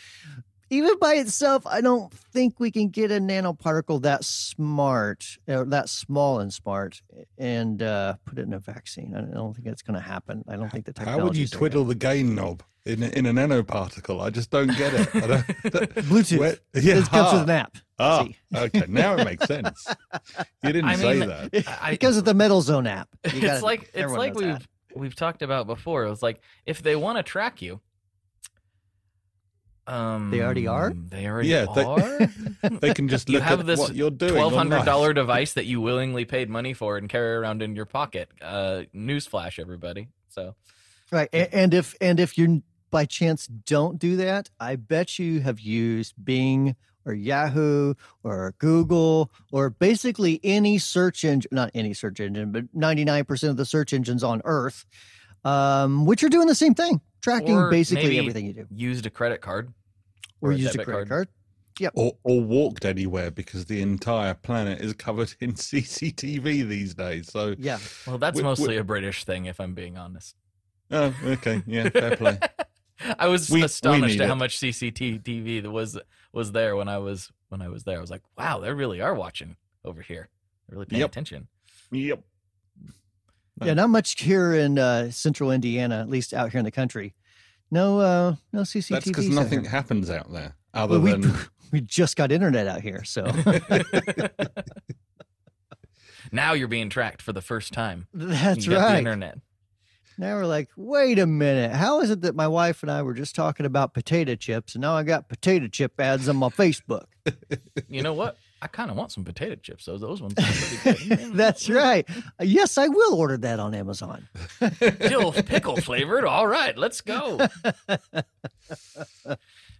even 0.70 0.98
by 0.98 1.14
itself, 1.14 1.66
I 1.66 1.82
don't 1.82 2.12
think 2.12 2.58
we 2.58 2.70
can 2.70 2.88
get 2.88 3.10
a 3.10 3.20
nanoparticle 3.20 4.02
that 4.02 4.24
smart 4.24 5.38
or 5.46 5.64
that 5.66 5.88
small 5.90 6.40
and 6.40 6.52
smart 6.52 7.02
and 7.36 7.82
uh, 7.82 8.14
put 8.24 8.38
it 8.38 8.42
in 8.42 8.54
a 8.54 8.58
vaccine. 8.58 9.14
I 9.14 9.20
don't 9.34 9.54
think 9.54 9.66
it's 9.66 9.82
going 9.82 9.96
to 9.96 10.04
happen. 10.04 10.44
I 10.48 10.56
don't 10.56 10.70
think 10.70 10.86
the 10.86 10.92
technology. 10.92 11.20
How 11.20 11.26
would 11.26 11.36
you 11.36 11.46
twiddle 11.46 11.84
the 11.84 11.94
gain 11.94 12.34
knob 12.34 12.62
in 12.84 13.02
a, 13.02 13.08
in 13.08 13.26
a 13.26 13.32
nanoparticle? 13.32 14.20
I 14.22 14.30
just 14.30 14.50
don't 14.50 14.68
get 14.76 14.92
it. 14.94 15.14
I 15.14 15.20
don't, 15.26 15.46
Bluetooth? 16.06 16.38
Where- 16.38 16.56
yeah, 16.74 16.94
it 16.98 17.08
comes 17.10 17.28
ah, 17.28 17.32
with 17.34 17.42
an 17.44 17.50
app. 17.50 17.76
ah, 17.98 18.26
okay, 18.56 18.84
now 18.88 19.14
it 19.16 19.24
makes 19.24 19.46
sense. 19.46 19.86
You 20.64 20.72
didn't 20.72 20.84
I 20.90 20.94
say 20.96 21.18
mean, 21.20 21.28
that. 21.28 21.50
It, 21.52 21.68
I- 21.82 21.92
it 21.92 22.00
comes 22.00 22.16
with 22.16 22.24
the 22.24 22.34
Metal 22.34 22.60
Zone 22.62 22.86
app. 22.86 23.08
You 23.24 23.30
it's 23.38 23.40
gotta- 23.46 23.64
like 23.64 23.90
it's 23.94 24.12
like 24.12 24.34
we've 24.34 24.46
that. 24.58 24.66
we've 24.94 25.14
talked 25.14 25.42
about 25.42 25.66
before. 25.66 26.04
It 26.04 26.10
was 26.10 26.22
like 26.22 26.40
if 26.66 26.82
they 26.82 26.96
want 26.96 27.18
to 27.18 27.22
track 27.22 27.62
you, 27.62 27.80
um, 29.86 30.30
They 30.30 30.40
already 30.40 30.66
are? 30.68 30.92
They 30.94 31.26
already 31.26 31.48
Yeah, 31.48 31.66
they- 31.74 31.82
are. 31.84 32.18
They 32.80 32.94
can 32.94 33.08
just 33.08 33.28
You 33.28 33.40
have 33.40 33.60
at 33.60 33.66
this 33.66 33.78
what 33.80 33.94
you're 33.94 34.10
doing. 34.10 34.32
Twelve 34.34 34.52
hundred 34.54 34.84
dollar 34.84 35.12
device 35.12 35.54
that 35.54 35.66
you 35.66 35.80
willingly 35.80 36.24
paid 36.24 36.48
money 36.48 36.72
for 36.72 36.96
and 36.96 37.08
carry 37.08 37.34
around 37.34 37.62
in 37.62 37.74
your 37.74 37.86
pocket. 37.86 38.28
Uh, 38.40 38.82
newsflash, 38.94 39.58
everybody. 39.58 40.08
So 40.28 40.54
Right. 41.10 41.28
a- 41.32 41.52
And 41.54 41.74
if 41.74 41.94
and 42.00 42.20
if 42.20 42.38
you 42.38 42.62
by 42.92 43.04
chance 43.04 43.48
don't 43.48 43.98
do 43.98 44.14
that, 44.18 44.50
I 44.60 44.76
bet 44.76 45.18
you 45.18 45.40
have 45.40 45.58
used 45.58 46.14
Bing 46.24 46.76
or 47.04 47.14
Yahoo 47.14 47.94
or 48.22 48.54
Google 48.58 49.32
or 49.50 49.70
basically 49.70 50.38
any 50.44 50.78
search 50.78 51.24
engine, 51.24 51.48
not 51.50 51.72
any 51.74 51.94
search 51.94 52.20
engine, 52.20 52.52
but 52.52 52.72
99% 52.72 53.48
of 53.48 53.56
the 53.56 53.64
search 53.64 53.92
engines 53.92 54.22
on 54.22 54.40
earth, 54.44 54.84
um, 55.44 56.06
which 56.06 56.22
are 56.22 56.28
doing 56.28 56.46
the 56.46 56.54
same 56.54 56.74
thing, 56.74 57.00
tracking 57.20 57.56
Or 57.56 57.70
basically 57.70 58.04
maybe 58.04 58.18
everything 58.20 58.46
you 58.46 58.52
do. 58.52 58.66
used 58.70 59.04
a 59.06 59.10
credit 59.10 59.40
card 59.40 59.72
Or, 60.40 60.50
or 60.50 60.52
used 60.52 60.68
a 60.68 60.78
debit 60.78 60.86
credit 60.86 61.08
card. 61.08 61.28
card. 61.28 61.28
Or, 61.94 62.12
or 62.22 62.40
walked 62.40 62.84
anywhere 62.84 63.30
because 63.32 63.64
the 63.64 63.80
entire 63.82 64.34
planet 64.34 64.80
is 64.80 64.92
covered 64.92 65.34
in 65.40 65.54
CCTV 65.54 66.68
these 66.68 66.94
days. 66.94 67.32
So, 67.32 67.56
Yeah. 67.58 67.78
Well, 68.06 68.18
that's 68.18 68.36
We- 68.36 68.42
we- 68.42 68.48
mostly 68.48 68.76
a 68.76 68.84
British 68.84 69.24
thing, 69.24 69.46
if 69.46 69.58
I'm 69.58 69.74
being 69.74 69.96
honest. 69.96 70.36
oh, 70.92 71.12
okay, 71.24 71.62
yeah, 71.66 71.88
fair 71.88 72.16
play. 72.16 72.38
I 73.18 73.26
was 73.28 73.50
We- 73.50 73.60
we 73.60 73.64
astonished 73.64 74.14
need 74.14 74.20
at 74.22 74.28
how 74.28 74.34
it. 74.34 74.38
much 74.38 74.58
CCTV 74.58 75.66
was 75.66 75.98
was 76.32 76.52
there 76.52 76.76
when 76.76 76.88
I 76.88 76.98
was 76.98 77.30
when 77.48 77.60
I 77.62 77.68
was 77.68 77.84
there. 77.84 77.98
I 77.98 78.00
was 78.00 78.10
like, 78.10 78.22
wow, 78.38 78.58
they 78.60 78.72
really 78.72 79.00
are 79.00 79.14
watching 79.14 79.56
over 79.84 80.00
here. 80.02 80.28
They're 80.68 80.76
really 80.76 80.86
paying 80.86 81.00
Yep. 81.00 81.10
attention. 81.10 81.48
Yep. 81.90 82.22
Yeah. 83.62 83.74
Not 83.74 83.90
much 83.90 84.20
here 84.22 84.54
in 84.54 84.78
uh, 84.78 85.10
central 85.10 85.50
Indiana, 85.50 86.00
at 86.00 86.08
least 86.08 86.32
out 86.32 86.50
here 86.50 86.58
in 86.58 86.64
the 86.64 86.70
country. 86.70 87.14
No, 87.70 88.00
uh, 88.00 88.34
no 88.52 88.62
CCTV. 88.62 88.88
That's 88.88 89.06
because 89.06 89.28
nothing 89.28 89.64
happens 89.64 90.10
out 90.10 90.32
there 90.32 90.56
other 90.74 90.98
Well, 90.98 91.18
than 91.18 91.34
we 91.72 91.80
just 91.82 92.16
got 92.16 92.32
internet 92.32 92.66
out 92.66 92.80
here. 92.80 93.04
So 93.04 93.24
Now 96.30 96.52
you're 96.54 96.68
being 96.68 96.88
tracked 96.88 97.20
for 97.20 97.32
the 97.32 97.42
first 97.42 97.72
time. 97.72 98.06
that's 98.14 98.64
you 98.64 98.72
got 98.72 98.80
the 98.80 98.84
right. 98.92 98.98
internet. 98.98 99.38
Now 100.18 100.36
we're 100.36 100.46
like, 100.46 100.68
wait 100.76 101.18
a 101.18 101.26
minute. 101.26 101.72
How 101.72 102.00
is 102.00 102.10
it 102.10 102.22
that 102.22 102.34
my 102.34 102.48
wife 102.48 102.82
and 102.82 102.90
I 102.90 103.02
were 103.02 103.14
just 103.14 103.34
talking 103.34 103.66
about 103.66 103.94
potato 103.94 104.34
chips 104.34 104.74
and 104.74 104.82
now 104.82 104.94
I 104.94 105.02
got 105.02 105.28
potato 105.28 105.68
chip 105.68 105.98
ads 106.00 106.28
on 106.28 106.36
my 106.36 106.48
Facebook? 106.48 107.06
You 107.88 108.02
know 108.02 108.14
what? 108.14 108.36
I 108.60 108.68
kind 108.68 108.90
of 108.90 108.96
want 108.96 109.10
some 109.10 109.24
potato 109.24 109.56
chips. 109.56 109.86
Those 109.86 110.00
those 110.00 110.22
ones. 110.22 110.34
Are 110.38 110.42
pretty 110.92 111.08
good. 111.08 111.34
That's 111.34 111.68
right. 111.68 112.08
Yes, 112.40 112.78
I 112.78 112.86
will 112.86 113.14
order 113.14 113.36
that 113.38 113.58
on 113.58 113.74
Amazon. 113.74 114.28
Dill 115.00 115.32
pickle 115.46 115.76
flavored. 115.76 116.24
All 116.24 116.46
right, 116.46 116.78
let's 116.78 117.00
go. 117.00 117.38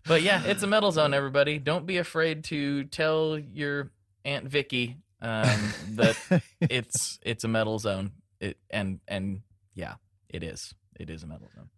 but 0.04 0.22
yeah, 0.22 0.42
it's 0.44 0.64
a 0.64 0.66
metal 0.66 0.90
zone. 0.90 1.14
Everybody, 1.14 1.58
don't 1.58 1.86
be 1.86 1.98
afraid 1.98 2.42
to 2.44 2.82
tell 2.84 3.38
your 3.38 3.92
aunt 4.24 4.46
Vicky 4.46 4.96
um, 5.20 5.72
that 5.90 6.16
it's 6.60 7.18
it's 7.22 7.44
a 7.44 7.48
metal 7.48 7.78
zone. 7.78 8.10
It 8.40 8.58
and 8.68 8.98
and 9.06 9.42
yeah, 9.74 9.94
it 10.32 10.42
is. 10.42 10.74
It 10.98 11.10
is 11.10 11.22
a 11.22 11.26
metal 11.26 11.48
zone. 11.54 11.68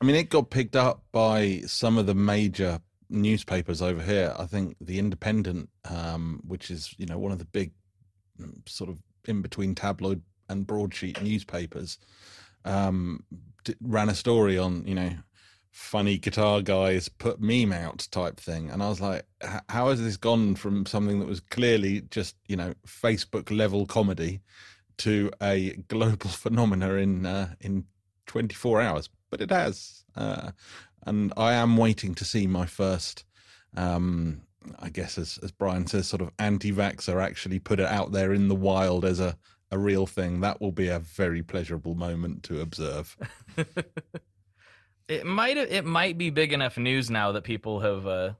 I 0.00 0.04
mean, 0.04 0.16
it 0.16 0.30
got 0.30 0.50
picked 0.50 0.76
up 0.76 1.04
by 1.12 1.62
some 1.66 1.98
of 1.98 2.06
the 2.06 2.14
major 2.14 2.80
newspapers 3.10 3.82
over 3.82 4.02
here. 4.02 4.34
I 4.38 4.46
think 4.46 4.76
the 4.80 4.98
Independent, 4.98 5.68
um, 5.88 6.40
which 6.46 6.70
is 6.70 6.94
you 6.98 7.06
know 7.06 7.18
one 7.18 7.32
of 7.32 7.38
the 7.38 7.44
big 7.44 7.72
mm, 8.40 8.68
sort 8.68 8.90
of 8.90 8.98
in 9.26 9.42
between 9.42 9.74
tabloid 9.74 10.22
and 10.48 10.66
broadsheet 10.66 11.22
newspapers, 11.22 11.98
um, 12.64 13.24
d- 13.64 13.74
ran 13.80 14.08
a 14.08 14.14
story 14.14 14.56
on 14.56 14.86
you 14.86 14.94
know 14.94 15.12
funny 15.70 16.18
guitar 16.18 16.60
guys 16.62 17.08
put 17.08 17.40
meme 17.40 17.72
out 17.72 18.08
type 18.10 18.40
thing, 18.40 18.70
and 18.70 18.82
I 18.82 18.88
was 18.88 19.00
like, 19.00 19.26
how 19.68 19.88
has 19.88 20.02
this 20.02 20.16
gone 20.16 20.54
from 20.54 20.86
something 20.86 21.20
that 21.20 21.28
was 21.28 21.40
clearly 21.40 22.02
just 22.10 22.36
you 22.46 22.56
know 22.56 22.74
Facebook 22.86 23.54
level 23.56 23.86
comedy 23.86 24.40
to 24.98 25.30
a 25.42 25.76
global 25.88 26.30
phenomena 26.30 26.94
in 26.94 27.26
uh, 27.26 27.54
in 27.60 27.84
24 28.30 28.80
hours? 28.80 29.08
But 29.30 29.40
it 29.40 29.50
has. 29.50 30.04
Uh, 30.16 30.52
and 31.04 31.32
I 31.36 31.54
am 31.54 31.76
waiting 31.76 32.14
to 32.14 32.24
see 32.24 32.46
my 32.46 32.66
first, 32.66 33.24
um, 33.76 34.42
I 34.78 34.88
guess, 34.90 35.18
as 35.18 35.38
as 35.42 35.50
Brian 35.50 35.86
says, 35.86 36.06
sort 36.06 36.22
of 36.22 36.30
anti-vaxxer 36.38 37.22
actually 37.22 37.58
put 37.58 37.80
it 37.80 37.86
out 37.86 38.12
there 38.12 38.32
in 38.32 38.48
the 38.48 38.54
wild 38.54 39.04
as 39.04 39.20
a 39.20 39.36
a 39.70 39.78
real 39.78 40.06
thing. 40.06 40.40
That 40.40 40.60
will 40.60 40.72
be 40.72 40.88
a 40.88 40.98
very 40.98 41.42
pleasurable 41.42 41.94
moment 41.94 42.42
to 42.44 42.60
observe. 42.60 43.16
It 45.10 45.26
might 45.26 45.56
it 45.56 45.84
might 45.84 46.16
be 46.18 46.30
big 46.30 46.52
enough 46.52 46.78
news 46.78 47.10
now 47.10 47.32
that 47.32 47.42
people 47.42 47.80
have 47.80 48.06
uh, 48.06 48.34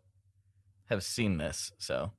have 0.88 1.02
seen 1.02 1.36
this. 1.36 1.72
So 1.78 2.12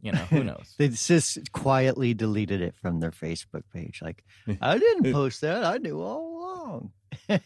you 0.00 0.12
know, 0.12 0.18
who 0.18 0.44
knows? 0.44 0.74
They 0.78 0.88
just 0.90 1.50
quietly 1.50 2.14
deleted 2.14 2.60
it 2.60 2.76
from 2.76 3.00
their 3.00 3.10
Facebook 3.10 3.64
page. 3.72 4.00
Like, 4.00 4.22
I 4.60 4.78
didn't 4.78 5.12
post 5.12 5.40
that. 5.40 5.64
I 5.64 5.78
knew 5.78 6.00
all 6.00 6.33
along. 6.64 6.90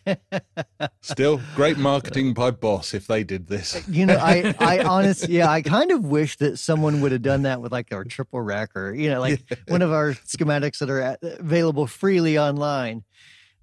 Still, 1.02 1.40
great 1.54 1.78
marketing 1.78 2.34
by 2.34 2.50
Boss 2.50 2.94
if 2.94 3.06
they 3.06 3.24
did 3.24 3.48
this. 3.48 3.86
you 3.88 4.06
know, 4.06 4.16
I, 4.16 4.54
I 4.58 4.78
honestly, 4.84 5.36
yeah, 5.36 5.50
I 5.50 5.62
kind 5.62 5.90
of 5.90 6.04
wish 6.04 6.36
that 6.36 6.58
someone 6.58 7.00
would 7.00 7.12
have 7.12 7.22
done 7.22 7.42
that 7.42 7.60
with 7.60 7.72
like 7.72 7.92
our 7.92 8.04
triple 8.04 8.40
rack 8.40 8.76
or, 8.76 8.94
you 8.94 9.10
know, 9.10 9.20
like 9.20 9.42
one 9.68 9.82
of 9.82 9.92
our 9.92 10.12
schematics 10.12 10.78
that 10.78 10.90
are 10.90 11.00
at, 11.00 11.22
available 11.22 11.86
freely 11.86 12.38
online. 12.38 13.04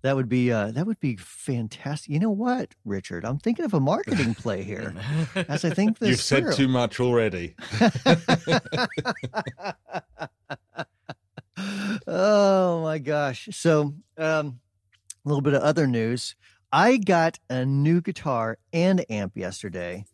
That 0.01 0.15
would 0.15 0.29
be, 0.29 0.51
uh, 0.51 0.69
that 0.71 0.85
would 0.85 0.99
be 0.99 1.15
fantastic. 1.15 2.11
You 2.11 2.19
know 2.19 2.29
what, 2.29 2.75
Richard? 2.85 3.25
I'm 3.25 3.39
thinking 3.39 3.65
of 3.65 3.73
a 3.73 3.79
marketing 3.79 4.35
play 4.35 4.61
here 4.61 4.93
as 5.35 5.65
I 5.65 5.71
think 5.71 5.97
this 5.97 6.09
You've 6.09 6.21
said 6.21 6.43
through. 6.43 6.53
too 6.53 6.67
much 6.67 6.99
already. 6.99 7.55
oh 12.05 12.83
my 12.83 12.99
gosh. 12.99 13.49
So, 13.51 13.95
um, 14.19 14.59
a 15.25 15.29
little 15.29 15.41
bit 15.41 15.53
of 15.53 15.63
other 15.63 15.87
news. 15.87 16.35
I 16.71 16.97
got 16.97 17.39
a 17.49 17.65
new 17.65 18.01
guitar 18.01 18.57
and 18.71 19.03
amp 19.09 19.35
yesterday, 19.35 20.05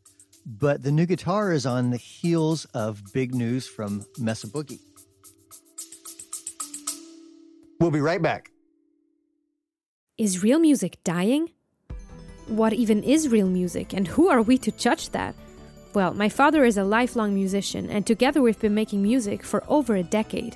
but 0.45 0.83
the 0.83 0.91
new 0.91 1.05
guitar 1.05 1.51
is 1.51 1.65
on 1.65 1.89
the 1.89 1.97
heels 1.97 2.65
of 2.73 3.01
big 3.13 3.35
news 3.35 3.67
from 3.67 4.05
Mesa 4.17 4.47
Boogie. 4.47 4.79
We'll 7.79 7.91
be 7.91 7.99
right 7.99 8.21
back. 8.21 8.51
Is 10.17 10.43
real 10.43 10.59
music 10.59 10.99
dying? 11.03 11.49
What 12.47 12.73
even 12.73 13.03
is 13.03 13.29
real 13.29 13.47
music, 13.47 13.93
and 13.93 14.07
who 14.07 14.29
are 14.29 14.41
we 14.41 14.57
to 14.59 14.71
judge 14.71 15.09
that? 15.11 15.35
Well, 15.93 16.13
my 16.13 16.29
father 16.29 16.63
is 16.63 16.77
a 16.77 16.83
lifelong 16.83 17.33
musician, 17.33 17.89
and 17.89 18.05
together 18.05 18.41
we've 18.41 18.59
been 18.59 18.75
making 18.75 19.01
music 19.01 19.43
for 19.43 19.63
over 19.67 19.95
a 19.95 20.03
decade. 20.03 20.55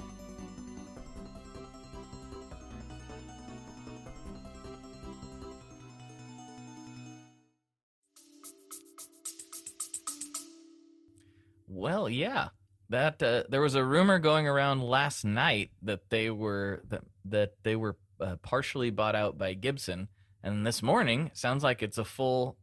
Well, 12.01 12.09
yeah. 12.09 12.49
That 12.89 13.21
uh, 13.21 13.43
there 13.47 13.61
was 13.61 13.75
a 13.75 13.85
rumor 13.85 14.17
going 14.17 14.47
around 14.47 14.81
last 14.81 15.23
night 15.23 15.69
that 15.83 16.09
they 16.09 16.31
were 16.31 16.81
that, 16.89 17.03
that 17.25 17.51
they 17.61 17.75
were 17.75 17.95
uh, 18.19 18.37
partially 18.41 18.89
bought 18.89 19.15
out 19.15 19.37
by 19.37 19.53
Gibson, 19.53 20.07
and 20.43 20.65
this 20.65 20.81
morning 20.81 21.29
sounds 21.33 21.63
like 21.63 21.83
it's 21.83 21.99
a 21.99 22.03
full 22.03 22.57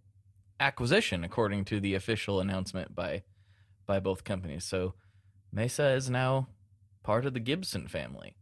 acquisition 0.58 1.22
according 1.22 1.66
to 1.66 1.78
the 1.78 1.94
official 1.94 2.40
announcement 2.40 2.96
by 2.96 3.22
by 3.86 4.00
both 4.00 4.24
companies. 4.24 4.64
So 4.64 4.94
Mesa 5.52 5.90
is 5.92 6.10
now 6.10 6.48
part 7.04 7.24
of 7.24 7.32
the 7.32 7.40
Gibson 7.40 7.86
family, 7.86 8.34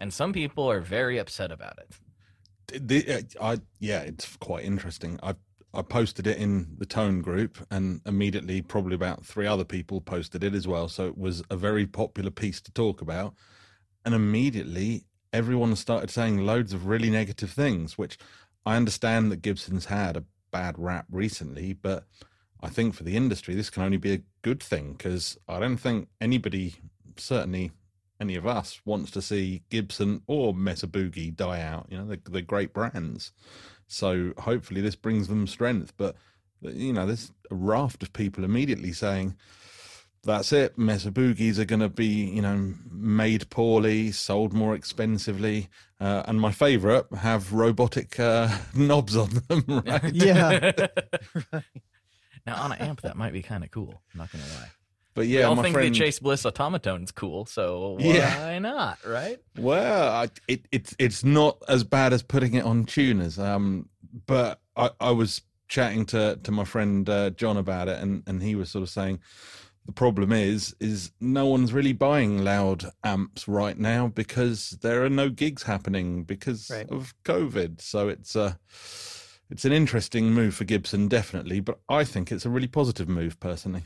and 0.00 0.12
some 0.12 0.32
people 0.32 0.68
are 0.68 0.80
very 0.80 1.16
upset 1.16 1.52
about 1.52 1.78
it. 1.78 2.88
The, 2.88 3.14
uh, 3.40 3.52
I 3.52 3.58
yeah, 3.78 4.00
it's 4.00 4.36
quite 4.38 4.64
interesting. 4.64 5.20
I 5.22 5.36
I 5.72 5.82
posted 5.82 6.26
it 6.26 6.38
in 6.38 6.76
the 6.78 6.86
Tone 6.86 7.22
group, 7.22 7.58
and 7.70 8.00
immediately, 8.04 8.60
probably 8.60 8.94
about 8.94 9.24
three 9.24 9.46
other 9.46 9.64
people 9.64 10.00
posted 10.00 10.42
it 10.42 10.54
as 10.54 10.66
well. 10.66 10.88
So 10.88 11.06
it 11.06 11.16
was 11.16 11.42
a 11.50 11.56
very 11.56 11.86
popular 11.86 12.30
piece 12.30 12.60
to 12.62 12.72
talk 12.72 13.00
about, 13.00 13.34
and 14.04 14.14
immediately 14.14 15.04
everyone 15.32 15.76
started 15.76 16.10
saying 16.10 16.38
loads 16.44 16.72
of 16.72 16.86
really 16.86 17.10
negative 17.10 17.50
things. 17.50 17.96
Which 17.96 18.18
I 18.66 18.76
understand 18.76 19.30
that 19.30 19.42
Gibson's 19.42 19.86
had 19.86 20.16
a 20.16 20.24
bad 20.50 20.74
rap 20.76 21.06
recently, 21.10 21.72
but 21.72 22.04
I 22.60 22.68
think 22.68 22.94
for 22.94 23.04
the 23.04 23.16
industry 23.16 23.54
this 23.54 23.70
can 23.70 23.82
only 23.82 23.96
be 23.96 24.12
a 24.12 24.22
good 24.42 24.62
thing 24.62 24.92
because 24.92 25.38
I 25.48 25.58
don't 25.60 25.78
think 25.78 26.08
anybody, 26.20 26.74
certainly 27.16 27.70
any 28.20 28.34
of 28.36 28.46
us, 28.46 28.80
wants 28.84 29.10
to 29.12 29.22
see 29.22 29.62
Gibson 29.70 30.22
or 30.26 30.52
Mesa 30.52 30.86
Boogie 30.86 31.34
die 31.34 31.62
out. 31.62 31.86
You 31.88 31.98
know, 31.98 32.06
they're, 32.06 32.18
they're 32.28 32.42
great 32.42 32.74
brands. 32.74 33.32
So 33.90 34.32
hopefully 34.38 34.80
this 34.80 34.94
brings 34.94 35.26
them 35.26 35.46
strength. 35.48 35.92
But 35.96 36.14
you 36.62 36.92
know, 36.92 37.06
there's 37.06 37.32
a 37.50 37.54
raft 37.54 38.02
of 38.02 38.12
people 38.12 38.44
immediately 38.44 38.92
saying, 38.92 39.36
"That's 40.22 40.52
it. 40.52 40.78
Mesa 40.78 41.10
Boogies 41.10 41.58
are 41.58 41.64
going 41.64 41.80
to 41.80 41.88
be, 41.88 42.06
you 42.06 42.40
know, 42.40 42.74
made 42.90 43.50
poorly, 43.50 44.12
sold 44.12 44.52
more 44.52 44.76
expensively, 44.76 45.68
uh, 46.00 46.22
and 46.26 46.40
my 46.40 46.52
favourite 46.52 47.06
have 47.18 47.52
robotic 47.52 48.18
uh, 48.20 48.48
knobs 48.74 49.16
on 49.16 49.30
them." 49.48 49.64
Right? 49.86 50.14
Yeah. 50.14 50.72
Now 52.46 52.56
on 52.62 52.72
an 52.72 52.78
amp, 52.78 53.02
that 53.02 53.18
might 53.18 53.34
be 53.34 53.42
kind 53.42 53.62
of 53.62 53.70
cool. 53.70 54.00
I'm 54.14 54.18
not 54.18 54.32
gonna 54.32 54.44
lie. 54.44 54.70
But 55.14 55.22
we 55.26 55.38
yeah, 55.38 55.44
all 55.44 55.56
my 55.56 55.62
think 55.62 55.74
friend. 55.74 55.94
the 55.94 55.98
Chase 55.98 56.18
Bliss 56.20 56.44
automatone's 56.44 57.10
cool, 57.10 57.44
so 57.46 57.90
why 57.98 58.04
Yeah. 58.04 58.58
not, 58.60 58.98
right? 59.04 59.38
Well, 59.58 60.08
I, 60.08 60.28
it, 60.48 60.66
it's 60.70 60.94
it's 60.98 61.24
not 61.24 61.58
as 61.68 61.82
bad 61.84 62.12
as 62.12 62.22
putting 62.22 62.54
it 62.54 62.64
on 62.64 62.84
tuners. 62.84 63.38
Um, 63.38 63.88
but 64.26 64.60
I, 64.76 64.90
I 65.00 65.10
was 65.10 65.42
chatting 65.68 66.04
to 66.06 66.38
to 66.42 66.50
my 66.52 66.64
friend 66.64 67.08
uh, 67.08 67.30
John 67.30 67.56
about 67.56 67.88
it, 67.88 68.00
and 68.00 68.22
and 68.26 68.42
he 68.42 68.54
was 68.54 68.70
sort 68.70 68.82
of 68.82 68.88
saying 68.88 69.18
the 69.86 69.92
problem 69.92 70.30
is 70.30 70.76
is 70.78 71.10
no 71.20 71.46
one's 71.46 71.72
really 71.72 71.92
buying 71.94 72.44
loud 72.44 72.84
amps 73.02 73.48
right 73.48 73.78
now 73.78 74.06
because 74.08 74.70
there 74.82 75.02
are 75.04 75.10
no 75.10 75.28
gigs 75.28 75.64
happening 75.64 76.22
because 76.22 76.70
Right. 76.70 76.88
of 76.90 77.14
COVID. 77.24 77.80
So 77.80 78.08
it's 78.08 78.36
a 78.36 78.58
it's 79.50 79.64
an 79.64 79.72
interesting 79.72 80.32
move 80.32 80.54
for 80.54 80.64
Gibson, 80.64 81.08
definitely. 81.08 81.58
But 81.58 81.80
I 81.88 82.04
think 82.04 82.30
it's 82.30 82.46
a 82.46 82.50
really 82.50 82.68
positive 82.68 83.08
move, 83.08 83.40
personally. 83.40 83.82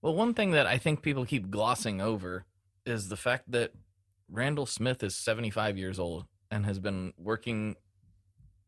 Well, 0.00 0.14
one 0.14 0.34
thing 0.34 0.52
that 0.52 0.66
I 0.66 0.78
think 0.78 1.02
people 1.02 1.24
keep 1.24 1.50
glossing 1.50 2.00
over 2.00 2.44
is 2.86 3.08
the 3.08 3.16
fact 3.16 3.50
that 3.50 3.72
Randall 4.30 4.66
Smith 4.66 5.02
is 5.02 5.16
75 5.16 5.76
years 5.76 5.98
old 5.98 6.26
and 6.50 6.64
has 6.66 6.78
been 6.78 7.12
working 7.18 7.76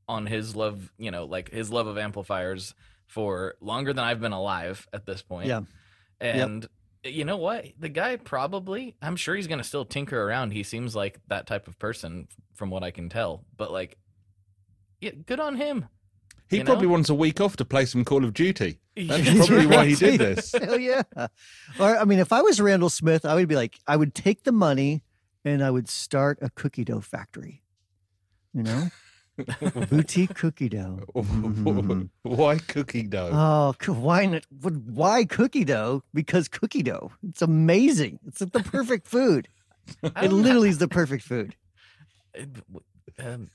on 0.08 0.26
his 0.26 0.56
love, 0.56 0.92
you 0.98 1.10
know, 1.10 1.24
like 1.24 1.50
his 1.50 1.70
love 1.70 1.86
of 1.86 1.96
amplifiers 1.96 2.74
for 3.06 3.54
longer 3.60 3.92
than 3.92 4.04
I've 4.04 4.20
been 4.20 4.32
alive 4.32 4.88
at 4.92 5.06
this 5.06 5.22
point. 5.22 5.48
Yeah. 5.48 5.62
And 6.20 6.68
you 7.04 7.24
know 7.24 7.36
what? 7.36 7.66
The 7.78 7.88
guy 7.88 8.16
probably, 8.16 8.96
I'm 9.00 9.16
sure 9.16 9.34
he's 9.34 9.46
going 9.46 9.58
to 9.58 9.64
still 9.64 9.84
tinker 9.84 10.20
around. 10.20 10.50
He 10.50 10.62
seems 10.62 10.94
like 10.96 11.20
that 11.28 11.46
type 11.46 11.68
of 11.68 11.78
person 11.78 12.28
from 12.54 12.70
what 12.70 12.82
I 12.82 12.90
can 12.90 13.08
tell. 13.08 13.44
But 13.56 13.72
like, 13.72 13.96
yeah, 15.00 15.12
good 15.12 15.40
on 15.40 15.56
him. 15.56 15.86
He 16.50 16.56
You 16.58 16.64
know? 16.64 16.72
probably 16.72 16.88
wants 16.88 17.08
a 17.08 17.14
week 17.14 17.40
off 17.40 17.56
to 17.56 17.64
play 17.64 17.84
some 17.86 18.04
Call 18.04 18.24
of 18.24 18.34
Duty. 18.34 18.80
That's 18.96 19.24
That's 19.24 19.46
probably 19.48 19.66
why 19.66 19.86
he 19.86 19.94
did 19.94 20.18
this. 20.20 20.52
Hell 20.60 20.78
yeah. 20.80 21.02
Or 21.78 21.96
I 21.96 22.04
mean, 22.04 22.18
if 22.18 22.32
I 22.32 22.42
was 22.42 22.60
Randall 22.60 22.90
Smith, 22.90 23.24
I 23.24 23.34
would 23.36 23.46
be 23.48 23.54
like, 23.54 23.78
I 23.86 23.96
would 23.96 24.14
take 24.14 24.42
the 24.42 24.52
money 24.52 25.02
and 25.44 25.62
I 25.64 25.70
would 25.70 25.88
start 25.88 26.38
a 26.42 26.50
cookie 26.50 26.84
dough 26.84 27.00
factory. 27.00 27.62
You 28.52 28.64
know, 28.64 28.88
boutique 29.90 30.34
cookie 30.34 30.68
dough. 30.68 30.98
Mhm. 31.14 32.08
Why 32.24 32.58
cookie 32.58 33.04
dough? 33.04 33.30
Oh, 33.32 33.92
why 33.92 34.26
not? 34.26 34.44
Why 34.60 35.24
cookie 35.24 35.64
dough? 35.64 36.02
Because 36.12 36.48
cookie 36.48 36.82
dough. 36.82 37.12
It's 37.28 37.42
amazing. 37.42 38.18
It's 38.26 38.40
the 38.40 38.48
perfect 38.64 39.06
food. 39.06 39.46
It 40.02 40.32
literally 40.32 40.68
is 40.68 40.78
the 40.78 40.88
perfect 40.88 41.22
food. 41.22 41.54
Um, 43.20 43.50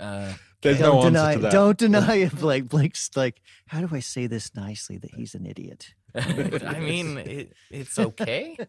uh, 0.00 0.32
There's 0.62 0.78
don't 0.78 0.96
no 0.96 1.02
deny. 1.04 1.26
answer 1.32 1.36
to 1.38 1.42
that. 1.42 1.52
Don't 1.52 1.78
deny 1.78 2.14
it. 2.16 2.38
Blake. 2.38 2.68
Blake's 2.68 3.10
like, 3.16 3.40
how 3.66 3.80
do 3.80 3.88
I 3.94 4.00
say 4.00 4.26
this 4.26 4.54
nicely 4.54 4.98
that 4.98 5.14
he's 5.14 5.34
an 5.34 5.46
idiot? 5.46 5.94
I 6.14 6.78
mean, 6.80 7.18
it, 7.18 7.52
it's 7.70 7.98
okay. 7.98 8.56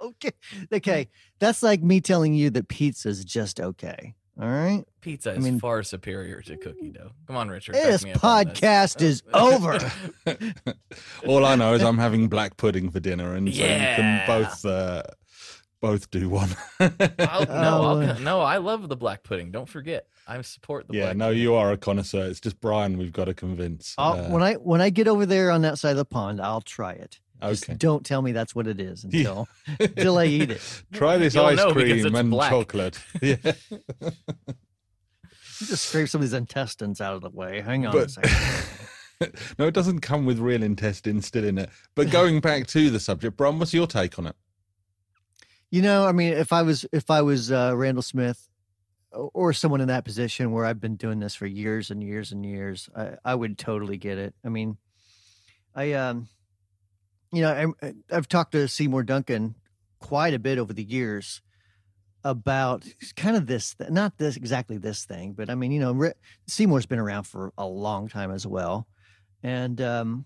Okay. 0.00 0.30
Okay. 0.72 1.08
That's 1.40 1.62
like 1.62 1.82
me 1.82 2.00
telling 2.00 2.32
you 2.32 2.50
that 2.50 2.68
pizza's 2.68 3.24
just 3.24 3.60
okay. 3.60 4.14
All 4.40 4.48
right. 4.48 4.84
Pizza 5.00 5.32
is 5.32 5.42
mean- 5.44 5.58
far 5.58 5.82
superior 5.82 6.40
to 6.42 6.56
cookie 6.56 6.90
dough. 6.90 7.10
Come 7.26 7.36
on, 7.36 7.48
Richard. 7.48 7.74
This 7.74 8.04
me 8.04 8.12
up 8.12 8.22
on 8.24 8.44
this. 8.46 8.60
podcast 8.60 9.02
is 9.02 9.22
over. 9.34 9.78
All 11.26 11.44
I 11.44 11.56
know 11.56 11.74
is 11.74 11.82
I'm 11.82 11.98
having 11.98 12.28
black 12.28 12.56
pudding 12.56 12.90
for 12.90 13.00
dinner, 13.00 13.34
and 13.34 13.48
so 13.52 13.60
you 13.60 13.64
Yeah. 13.66 13.96
can 13.96 14.26
both 14.26 14.64
uh, 14.64 15.02
both 15.80 16.10
do 16.10 16.28
one. 16.28 16.50
I'll, 16.80 16.88
no, 16.98 17.46
Oh. 17.48 18.00
I'll, 18.00 18.20
no, 18.20 18.40
I 18.40 18.58
love 18.58 18.88
the 18.88 18.96
black 18.96 19.22
pudding. 19.22 19.50
Don't 19.50 19.68
forget, 19.68 20.06
I 20.26 20.40
support 20.42 20.88
the 20.88 20.94
yeah, 20.94 21.04
black. 21.06 21.16
no, 21.16 21.30
you 21.30 21.54
are 21.54 21.72
a 21.72 21.76
connoisseur. 21.76 22.26
It's 22.26 22.40
just 22.40 22.60
Brian 22.60 22.98
we've 22.98 23.12
got 23.12 23.26
to 23.26 23.34
convince. 23.34 23.94
Uh, 23.98 24.24
when 24.28 24.42
I 24.42 24.54
when 24.54 24.80
I 24.80 24.90
get 24.90 25.08
over 25.08 25.24
there 25.26 25.50
on 25.50 25.62
that 25.62 25.78
side 25.78 25.92
of 25.92 25.96
the 25.98 26.04
pond, 26.04 26.40
I'll 26.40 26.60
try 26.60 26.92
it. 26.92 27.20
Just 27.40 27.78
don't 27.78 28.04
tell 28.04 28.20
me 28.20 28.32
that's 28.32 28.52
what 28.54 28.66
it 28.66 28.80
is 28.80 29.06
Yeah. 29.08 29.20
until 29.20 29.48
until 29.78 30.18
I 30.18 30.24
eat 30.24 30.50
it. 30.50 30.82
try 30.92 31.18
this 31.18 31.34
You'll 31.36 31.44
ice 31.46 31.72
cream 31.72 32.14
and 32.16 32.30
black. 32.30 32.50
chocolate. 32.50 32.98
Yeah. 33.22 33.36
Just 35.58 35.88
scrape 35.88 36.08
some 36.08 36.20
of 36.20 36.22
these 36.22 36.32
intestines 36.34 37.00
out 37.00 37.14
of 37.14 37.22
the 37.22 37.30
way. 37.30 37.60
Hang 37.60 37.84
on 37.86 37.96
a 37.96 38.08
second. 38.08 39.32
no, 39.58 39.66
it 39.66 39.74
doesn't 39.74 40.00
come 40.00 40.24
with 40.24 40.38
real 40.38 40.62
intestines 40.62 41.26
still 41.26 41.44
in 41.44 41.58
it. 41.58 41.70
But 41.96 42.10
going 42.10 42.40
back 42.40 42.66
to 42.68 42.90
the 42.90 43.00
subject, 43.00 43.36
Bron, 43.36 43.58
what's 43.58 43.74
your 43.74 43.86
take 43.88 44.18
on 44.18 44.28
it? 44.28 44.36
You 45.70 45.82
know, 45.82 46.06
I 46.06 46.12
mean, 46.12 46.32
if 46.32 46.52
I 46.52 46.62
was 46.62 46.86
if 46.92 47.10
I 47.10 47.22
was 47.22 47.52
uh, 47.52 47.72
Randall 47.76 48.02
Smith 48.02 48.48
or 49.12 49.52
someone 49.52 49.80
in 49.80 49.88
that 49.88 50.04
position 50.04 50.52
where 50.52 50.64
I've 50.64 50.80
been 50.80 50.96
doing 50.96 51.18
this 51.20 51.34
for 51.34 51.46
years 51.46 51.90
and 51.90 52.02
years 52.02 52.32
and 52.32 52.44
years, 52.44 52.88
I, 52.96 53.16
I 53.24 53.34
would 53.34 53.58
totally 53.58 53.98
get 53.98 54.18
it. 54.18 54.34
I 54.44 54.48
mean, 54.48 54.78
I 55.74 55.92
um, 55.92 56.28
you 57.32 57.42
know, 57.42 57.74
I, 57.82 57.94
I've 58.10 58.28
talked 58.28 58.52
to 58.52 58.68
Seymour 58.68 59.02
Duncan 59.02 59.54
quite 59.98 60.34
a 60.34 60.38
bit 60.38 60.58
over 60.58 60.72
the 60.72 60.82
years 60.82 61.42
about 62.24 62.86
kind 63.16 63.36
of 63.36 63.46
this, 63.46 63.74
th- 63.74 63.90
not 63.90 64.18
this 64.18 64.36
exactly 64.36 64.78
this 64.78 65.04
thing, 65.04 65.32
but 65.32 65.50
I 65.50 65.54
mean, 65.54 65.72
you 65.72 65.80
know, 65.80 66.12
Seymour's 66.46 66.86
been 66.86 66.98
around 66.98 67.24
for 67.24 67.52
a 67.56 67.66
long 67.66 68.08
time 68.08 68.30
as 68.30 68.46
well, 68.46 68.86
and 69.42 69.80
um, 69.80 70.24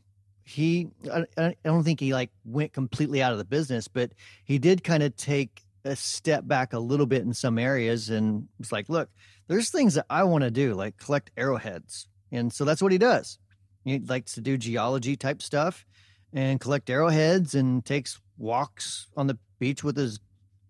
he, 0.53 0.89
I, 1.13 1.25
I 1.37 1.55
don't 1.65 1.85
think 1.85 2.01
he 2.01 2.13
like 2.13 2.31
went 2.45 2.73
completely 2.73 3.23
out 3.23 3.33
of 3.33 3.39
the 3.39 3.45
business, 3.45 3.89
but 3.89 4.13
he 4.45 4.59
did 4.59 4.85
kind 4.85 5.03
of 5.03 5.17
take 5.17 5.63
a 5.85 5.97
step 5.97 6.47
back 6.47 6.73
a 6.73 6.79
little 6.79 7.07
bit 7.07 7.23
in 7.23 7.35
some 7.35 7.59
areas 7.59 8.11
and 8.11 8.47
was 8.59 8.73
like, 8.73 8.89
look, 8.89 9.09
there's 9.49 9.71
things 9.71 9.95
that 9.95 10.07
I 10.09 10.25
want 10.25 10.45
to 10.45 10.51
do, 10.51 10.75
like 10.75 10.97
collect 10.97 11.31
arrowheads. 11.37 12.09
And 12.31 12.53
so 12.53 12.65
that's 12.65 12.83
what 12.83 12.93
he 12.93 12.99
does. 12.99 13.39
He 13.85 13.99
likes 13.99 14.35
to 14.35 14.41
do 14.41 14.57
geology 14.57 15.17
type 15.17 15.43
stuff 15.43 15.85
and 16.33 16.61
collect 16.61 16.89
arrowheads 16.89 17.55
and 17.55 17.85
takes 17.85 18.21
walks 18.39 19.09
on 19.17 19.27
the 19.27 19.39
beach 19.59 19.83
with 19.83 19.97
his 19.97 20.21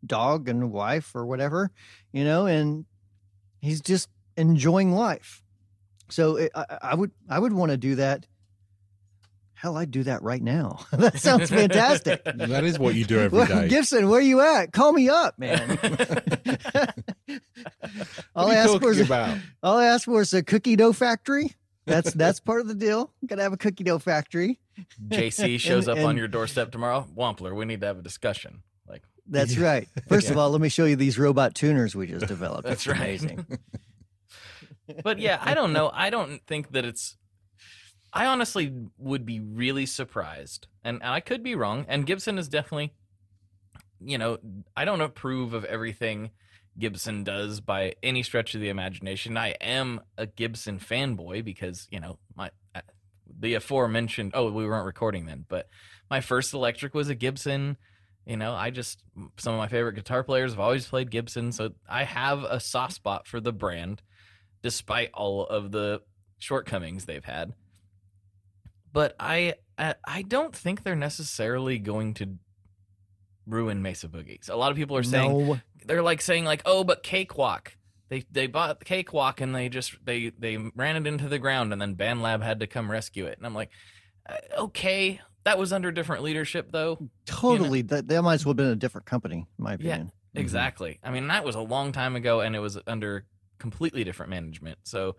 dog 0.05 0.49
and 0.49 0.73
wife 0.73 1.14
or 1.14 1.27
whatever, 1.27 1.71
you 2.12 2.25
know, 2.25 2.47
and 2.47 2.85
he's 3.61 3.81
just 3.81 4.09
enjoying 4.37 4.92
life. 4.92 5.42
So 6.09 6.37
eh, 6.37 6.45
it, 6.45 6.53
I, 6.55 6.79
I 6.83 6.95
would 6.95 7.11
I 7.29 7.38
would 7.38 7.53
want 7.53 7.71
to 7.71 7.77
do 7.77 7.95
that. 7.97 8.27
Hell, 9.62 9.77
I'd 9.77 9.92
do 9.92 10.03
that 10.03 10.25
right 10.25 10.42
now. 10.42 10.81
that 10.92 11.20
sounds 11.20 11.48
fantastic. 11.48 12.25
That 12.25 12.64
is 12.64 12.81
what 12.81 12.96
you 12.96 13.05
do 13.05 13.20
every 13.20 13.46
day. 13.46 13.68
Gibson, 13.68 14.09
where 14.09 14.18
are 14.18 14.20
you 14.20 14.40
at? 14.40 14.72
Call 14.72 14.92
me 14.92 15.09
up, 15.09 15.38
man. 15.38 15.79
all 18.35 18.51
I 18.51 18.57
are 18.57 18.59
ask 18.59 18.81
for 18.81 18.90
is 18.90 18.98
about? 18.98 19.38
all 19.62 19.77
I 19.79 19.87
ask 19.87 20.07
for 20.07 20.20
is 20.20 20.35
a 20.35 20.42
cookie 20.42 20.75
dough 20.75 20.92
factory. 20.92 21.55
That's 21.87 22.12
that's 22.12 22.40
part 22.40 22.61
of 22.61 22.66
the 22.66 22.75
deal. 22.75 23.12
Gotta 23.25 23.42
have 23.42 23.53
a 23.53 23.57
cookie 23.57 23.85
dough 23.85 24.01
factory. 24.01 24.59
JC 25.09 25.61
shows 25.61 25.87
And- 25.87 26.01
up 26.01 26.07
on 26.07 26.16
your 26.16 26.27
doorstep 26.27 26.72
tomorrow. 26.72 27.07
Wampler, 27.16 27.55
we 27.55 27.64
need 27.64 27.81
to 27.83 27.87
have 27.87 28.01
a 28.01 28.03
discussion. 28.03 28.62
Like, 28.88 29.03
That's 29.29 29.57
right. 29.57 29.88
First 30.09 30.29
of 30.29 30.37
all, 30.38 30.51
let 30.51 30.61
me 30.61 30.70
show 30.70 30.87
you 30.87 30.96
these 30.96 31.20
robot 31.20 31.55
tuners 31.55 31.94
we 31.94 32.09
just 32.09 32.27
developed. 32.27 32.64
That's 32.64 32.85
It's 32.85 32.87
right. 32.88 33.01
Amazing. 33.01 33.46
but 35.05 35.20
yeah, 35.20 35.38
I 35.40 35.55
don't 35.55 35.72
know. 35.72 35.88
I 35.94 36.11
don't 36.11 36.44
think 36.48 36.72
that 36.72 36.85
it's. 36.85 37.16
I 38.12 38.27
honestly 38.27 38.72
would 38.98 39.25
be 39.25 39.40
really 39.40 39.87
surprised, 39.87 40.66
and, 40.85 40.96
and 41.03 41.12
I 41.12 41.20
could 41.20 41.42
be 41.42 41.55
wrong. 41.55 41.87
And 41.88 42.07
Gibson 42.07 42.38
is 42.38 42.48
definitely, 42.48 42.92
you 44.01 44.18
know, 44.18 44.38
I 44.77 44.85
don't 44.85 45.01
approve 45.01 45.55
of 45.55 45.64
everything 45.64 46.31
Gibson 46.79 47.25
does 47.25 47.61
by 47.61 47.94
any 48.03 48.22
stretch 48.22 48.55
of 48.55 48.61
the 48.61 48.68
imagination. 48.68 49.37
I 49.37 49.51
am 49.61 50.01
a 50.16 50.27
Gibson 50.27 50.79
fanboy 50.79 51.44
because 51.44 51.87
you 51.90 52.01
know 52.01 52.18
my 52.35 52.51
uh, 52.75 52.81
the 53.38 53.55
aforementioned. 53.55 54.33
Oh, 54.35 54.51
we 54.51 54.66
weren't 54.66 54.87
recording 54.87 55.27
then, 55.27 55.44
but 55.48 55.68
my 56.11 56.20
first 56.20 56.55
electric 56.55 56.94
was 56.94 57.09
a 57.09 57.14
Gibson. 57.14 57.77
You 58.27 58.37
know, 58.37 58.55
I 58.55 58.70
just 58.70 59.03
some 59.38 59.55
of 59.55 59.59
my 59.59 59.68
favorite 59.68 59.94
guitar 59.94 60.22
players 60.22 60.53
have 60.53 60.61
always 60.61 60.87
played 60.87 61.11
Gibson, 61.11 61.53
so 61.53 61.72
I 61.88 62.05
have 62.05 62.44
a 62.44 62.61
soft 62.61 62.94
spot 62.94 63.27
for 63.27 63.40
the 63.40 63.53
brand, 63.53 64.01
despite 64.62 65.11
all 65.12 65.46
of 65.46 65.72
the 65.72 66.03
shortcomings 66.38 67.05
they've 67.05 67.25
had. 67.25 67.53
But 68.92 69.14
I 69.18 69.55
I 69.78 69.94
I 70.07 70.22
don't 70.22 70.55
think 70.55 70.83
they're 70.83 70.94
necessarily 70.96 71.78
going 71.78 72.14
to 72.14 72.37
ruin 73.46 73.83
Mesa 73.83 74.09
Boogies. 74.09 74.48
A 74.50 74.57
lot 74.57 74.70
of 74.70 74.76
people 74.76 74.96
are 74.96 75.02
saying 75.02 75.31
no, 75.31 75.61
they're 75.85 76.02
like 76.02 76.20
saying 76.20 76.44
like, 76.44 76.62
oh, 76.66 76.85
but 76.85 77.02
Cakewalk. 77.02 77.76
They 78.09 78.24
they 78.31 78.46
bought 78.46 78.78
the 78.78 78.85
Cakewalk 78.85 79.40
and 79.40 79.55
they 79.55 79.68
just 79.68 79.96
they 80.05 80.31
they 80.38 80.59
ran 80.59 80.96
it 80.96 81.07
into 81.07 81.28
the 81.28 81.38
ground 81.38 81.72
and 81.72 81.81
then 81.81 81.96
BandLab 81.96 82.42
had 82.42 82.61
to 82.61 82.66
come 82.66 82.90
rescue 82.90 83.24
it. 83.26 83.38
And 83.38 83.46
I'm 83.46 83.55
like, 83.55 83.70
uh, 84.28 84.37
okay, 84.59 85.20
that 85.44 85.59
was 85.59 85.72
under 85.72 85.90
different 85.90 86.22
leadership 86.22 86.70
though. 86.70 86.98
totally. 87.24 87.81
That 87.83 88.09
that 88.09 88.22
might 88.22 88.35
as 88.35 88.44
well 88.44 88.50
have 88.50 88.59
been 88.59 88.66
a 88.66 88.76
different 88.76 89.07
company, 89.07 89.46
in 89.59 89.64
my 89.64 89.70
Yeah. 89.72 89.76
opinion. 89.76 90.12
Exactly. 90.35 90.98
I 91.02 91.11
mean, 91.11 91.26
that 91.28 91.44
was 91.44 91.55
a 91.55 91.61
long 91.61 91.92
time 91.92 92.14
ago 92.16 92.40
and 92.40 92.55
it 92.55 92.59
was 92.61 92.78
under 92.87 93.26
completely 93.59 94.05
different 94.05 94.31
management. 94.31 94.78
So 94.83 95.16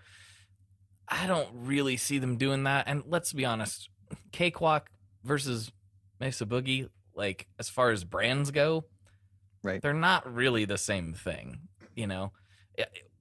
I 1.08 1.28
don't 1.28 1.50
really 1.54 1.98
see 1.98 2.18
them 2.18 2.38
doing 2.38 2.64
that. 2.64 2.86
And 2.88 3.04
let's 3.08 3.34
be 3.34 3.46
honest, 3.46 3.90
Cakewalk 4.32 4.90
versus 5.24 5.72
Mesa 6.20 6.46
Boogie, 6.46 6.90
like 7.16 7.48
as 7.60 7.70
far 7.70 7.92
as 7.92 8.04
brands 8.04 8.52
go, 8.52 8.86
Right. 9.64 9.82
They're 9.82 9.94
not 9.94 10.32
really 10.32 10.66
the 10.66 10.78
same 10.78 11.14
thing, 11.14 11.60
you 11.96 12.06
know. 12.06 12.34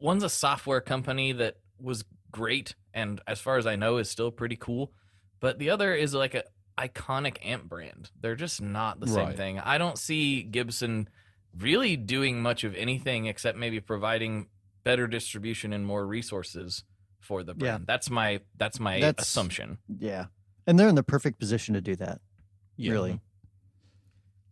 One's 0.01 0.25
a 0.25 0.29
software 0.29 0.81
company 0.81 1.33
that 1.33 1.57
was 1.81 2.05
great 2.33 2.75
and 2.93 3.21
as 3.27 3.41
far 3.41 3.57
as 3.57 3.67
I 3.67 3.77
know 3.77 3.99
is 3.99 4.11
still 4.11 4.33
pretty 4.33 4.57
cool, 4.57 4.93
but 5.41 5.59
the 5.59 5.71
other 5.71 5.95
is 5.95 6.15
like 6.15 6.35
a 6.35 6.45
iconic 6.77 7.39
amp 7.45 7.69
brand. 7.69 8.11
They're 8.21 8.35
just 8.35 8.61
not 8.61 8.99
the 8.99 9.07
same 9.07 9.35
thing. 9.35 9.61
I 9.61 9.79
don't 9.79 9.99
see 9.99 10.43
Gibson 10.43 11.09
really 11.57 11.97
doing 11.97 12.43
much 12.43 12.65
of 12.65 12.75
anything 12.75 13.27
except 13.27 13.57
maybe 13.57 13.79
providing 13.79 14.49
better 14.85 15.07
distribution 15.07 15.73
and 15.73 15.87
more 15.87 16.05
resources 16.07 16.83
for 17.23 17.43
the 17.43 17.53
Yeah. 17.55 17.59
brand. 17.59 17.87
That's 17.87 18.11
my 18.11 18.41
that's 18.59 18.79
my 18.79 19.01
That's- 19.01 19.27
assumption. 19.27 19.79
Yeah, 19.99 20.27
and 20.67 20.79
they're 20.79 20.89
in 20.89 20.95
the 20.97 21.03
perfect 21.03 21.39
position 21.39 21.75
to 21.75 21.81
do 21.81 21.97
that. 21.97 22.21
Yeah. 22.77 22.93
Really. 22.93 23.21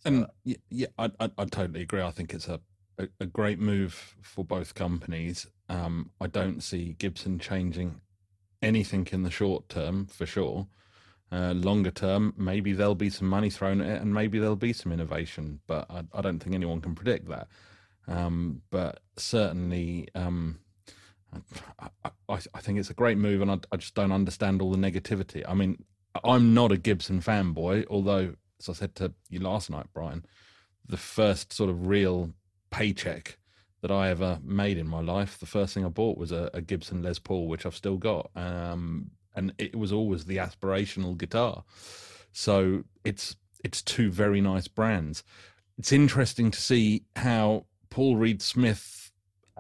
And 0.05 0.27
y- 0.47 0.57
yeah, 0.71 0.87
I, 0.99 1.11
I, 1.21 1.31
I 1.37 1.45
totally 1.45 1.83
agree. 1.83 2.01
I 2.01 2.11
think 2.11 2.33
it's 2.33 2.49
a, 2.49 2.61
a, 2.99 3.09
a 3.21 3.27
great 3.27 3.59
move 3.59 4.17
for 4.23 4.45
both 4.45 4.75
companies. 4.75 5.47
Um, 5.69 6.11
I 6.21 6.27
don't 6.27 6.63
see 6.63 6.95
Gibson 6.99 7.39
changing 7.39 8.01
anything 8.63 9.07
in 9.13 9.23
the 9.25 9.31
short 9.31 9.69
term 9.69 10.07
for 10.07 10.25
sure. 10.27 10.69
Uh, 11.33 11.53
longer 11.53 11.91
term, 11.91 12.35
maybe 12.37 12.73
there'll 12.73 12.95
be 12.95 13.11
some 13.11 13.29
money 13.29 13.51
thrown 13.51 13.81
at 13.81 13.89
it 13.89 14.03
and 14.03 14.13
maybe 14.13 14.39
there'll 14.39 14.57
be 14.57 14.73
some 14.73 14.91
innovation, 14.91 15.61
but 15.67 15.87
I, 15.91 16.03
I 16.13 16.21
don't 16.23 16.41
think 16.41 16.55
anyone 16.55 16.81
can 16.81 16.95
predict 16.95 17.29
that. 17.29 17.47
Um, 18.09 18.63
but 18.71 19.01
certainly, 19.17 20.09
um, 20.17 20.59
I, 21.79 22.39
I, 22.55 22.61
think 22.61 22.79
it's 22.79 22.91
a 22.91 22.95
great 22.95 23.19
move, 23.19 23.41
and 23.41 23.51
I, 23.51 23.59
I 23.73 23.77
just 23.77 23.95
don't 23.95 24.13
understand 24.13 24.61
all 24.61 24.71
the 24.71 24.79
negativity. 24.79 25.45
I 25.49 25.55
mean, 25.55 25.85
I'm 26.25 26.55
not 26.55 26.73
a 26.73 26.77
Gibson 26.77 27.21
fanboy, 27.21 27.87
although, 27.89 28.35
as 28.59 28.69
I 28.69 28.73
said 28.73 28.95
to 28.97 29.13
you 29.29 29.41
last 29.41 29.71
night, 29.71 29.87
Brian, 29.93 30.25
the 30.87 30.97
first 30.97 31.53
sort 31.53 31.71
of 31.71 31.87
real 31.87 32.33
paycheck 32.71 33.39
that 33.81 33.91
I 33.91 34.11
ever 34.11 34.41
made 34.43 34.77
in 34.77 34.89
my 34.89 35.01
life, 35.01 35.39
the 35.39 35.47
first 35.47 35.75
thing 35.75 35.85
I 35.85 35.89
bought 35.89 36.19
was 36.19 36.33
a, 36.33 36.51
a 36.53 36.61
Gibson 36.61 37.03
Les 37.03 37.19
Paul, 37.19 37.49
which 37.49 37.65
I've 37.65 37.77
still 37.77 37.97
got, 37.97 38.31
um, 38.37 39.11
and 39.35 39.53
it 39.59 39.77
was 39.77 39.93
always 39.93 40.25
the 40.25 40.37
aspirational 40.39 41.17
guitar. 41.17 41.65
So 42.33 42.85
it's 43.05 43.37
it's 43.65 43.83
two 43.83 44.11
very 44.11 44.41
nice 44.41 44.69
brands. 44.69 45.23
It's 45.79 45.93
interesting 45.93 46.51
to 46.51 46.61
see 46.61 47.05
how 47.17 47.67
Paul 47.91 48.17
Reed 48.17 48.43
Smith 48.43 49.00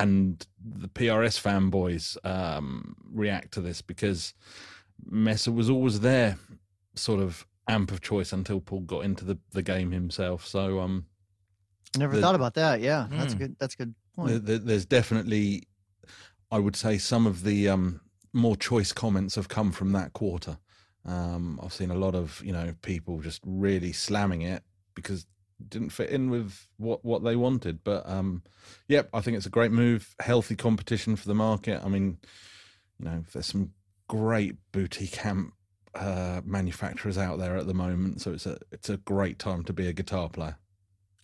and 0.00 0.46
the 0.64 0.88
PRS 0.88 1.40
fanboys 1.40 2.16
um, 2.24 2.96
react 3.12 3.52
to 3.54 3.60
this 3.60 3.82
because 3.82 4.34
Mesa 5.04 5.52
was 5.52 5.68
always 5.70 6.00
their 6.00 6.38
sort 6.94 7.20
of 7.20 7.46
amp 7.68 7.92
of 7.92 8.00
choice 8.00 8.32
until 8.32 8.60
Paul 8.60 8.80
got 8.80 9.04
into 9.04 9.24
the, 9.24 9.38
the 9.52 9.62
game 9.62 9.90
himself. 9.92 10.46
So 10.46 10.80
um, 10.80 11.06
Never 11.96 12.14
The- 12.16 12.22
thought 12.22 12.34
about 12.36 12.54
that. 12.54 12.80
Yeah, 12.80 13.06
that's 13.10 13.32
a 13.32 13.36
Hmm. 13.36 13.42
good. 13.42 13.56
That's 13.58 13.74
a 13.74 13.78
good 13.78 13.94
there, 14.16 14.24
point. 14.26 14.46
there- 14.46 14.58
there's 14.58 14.86
definitely, 14.86 15.64
I 16.50 16.58
would 16.58 16.76
say, 16.76 16.98
some 16.98 17.26
of 17.26 17.42
the 17.42 17.68
um, 17.68 18.00
more 18.32 18.56
choice 18.56 18.92
comments 18.92 19.34
have 19.34 19.48
come 19.48 19.72
from 19.72 19.92
that 19.92 20.12
quarter. 20.12 20.58
Um, 21.04 21.58
I've 21.62 21.72
seen 21.72 21.90
a 21.90 21.94
lot 21.96 22.14
of 22.14 22.40
you 22.44 22.52
know 22.52 22.74
people 22.82 23.20
just 23.20 23.40
really 23.44 23.92
slamming 23.92 24.42
it 24.42 24.62
because 24.94 25.20
it 25.22 25.26
didn't 25.68 25.90
fit 25.90 26.10
in 26.10 26.30
with 26.30 26.66
what 26.76 27.04
what 27.04 27.22
they 27.22 27.36
wanted. 27.36 27.84
But 27.84 28.08
um, 28.08 28.42
yep, 28.88 29.08
I 29.12 29.20
think 29.20 29.36
it's 29.36 29.46
a 29.46 29.50
great 29.50 29.72
move. 29.72 30.14
Healthy 30.20 30.56
competition 30.56 31.16
for 31.16 31.28
the 31.28 31.34
market. 31.34 31.82
I 31.84 31.88
mean, 31.88 32.18
you 32.98 33.04
know, 33.06 33.24
there's 33.32 33.46
some 33.46 33.72
great 34.08 34.56
boutique 34.72 35.24
amp 35.24 35.54
uh, 35.94 36.40
manufacturers 36.44 37.18
out 37.18 37.38
there 37.38 37.56
at 37.56 37.66
the 37.66 37.74
moment, 37.74 38.20
so 38.20 38.32
it's 38.32 38.46
a 38.46 38.58
it's 38.72 38.88
a 38.88 38.96
great 38.98 39.38
time 39.38 39.64
to 39.64 39.72
be 39.72 39.86
a 39.86 39.92
guitar 39.92 40.28
player. 40.28 40.56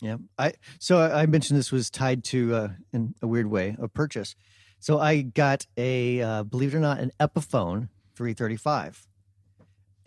Yeah, 0.01 0.17
I 0.37 0.53
so 0.79 0.99
I 0.99 1.23
I 1.23 1.25
mentioned 1.25 1.59
this 1.59 1.71
was 1.71 1.89
tied 1.89 2.23
to 2.25 2.55
uh, 2.55 2.67
in 2.93 3.15
a 3.21 3.27
weird 3.27 3.47
way 3.47 3.75
a 3.79 3.87
purchase. 3.87 4.35
So 4.79 4.99
I 4.99 5.21
got 5.21 5.65
a 5.75 6.21
uh, 6.21 6.43
believe 6.43 6.73
it 6.73 6.77
or 6.77 6.81
not 6.81 6.99
an 6.99 7.11
Epiphone 7.19 7.89
335, 8.15 9.07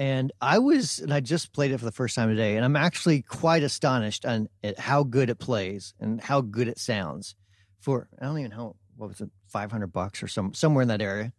and 0.00 0.32
I 0.40 0.58
was 0.58 0.98
and 0.98 1.12
I 1.12 1.20
just 1.20 1.52
played 1.52 1.72
it 1.72 1.78
for 1.78 1.84
the 1.84 1.92
first 1.92 2.16
time 2.16 2.30
today, 2.30 2.56
and 2.56 2.64
I'm 2.64 2.74
actually 2.74 3.20
quite 3.20 3.62
astonished 3.62 4.24
on 4.24 4.48
at 4.64 4.78
how 4.78 5.02
good 5.02 5.28
it 5.28 5.38
plays 5.38 5.92
and 6.00 6.22
how 6.22 6.40
good 6.40 6.68
it 6.68 6.78
sounds. 6.78 7.36
For 7.80 8.08
I 8.18 8.24
don't 8.24 8.38
even 8.38 8.50
know 8.50 8.76
what 8.96 9.10
was 9.10 9.20
it, 9.20 9.30
five 9.46 9.70
hundred 9.70 9.92
bucks 9.92 10.22
or 10.22 10.28
some 10.28 10.54
somewhere 10.54 10.80
in 10.80 10.88
that 10.88 11.02
area. 11.02 11.26
It 11.26 11.32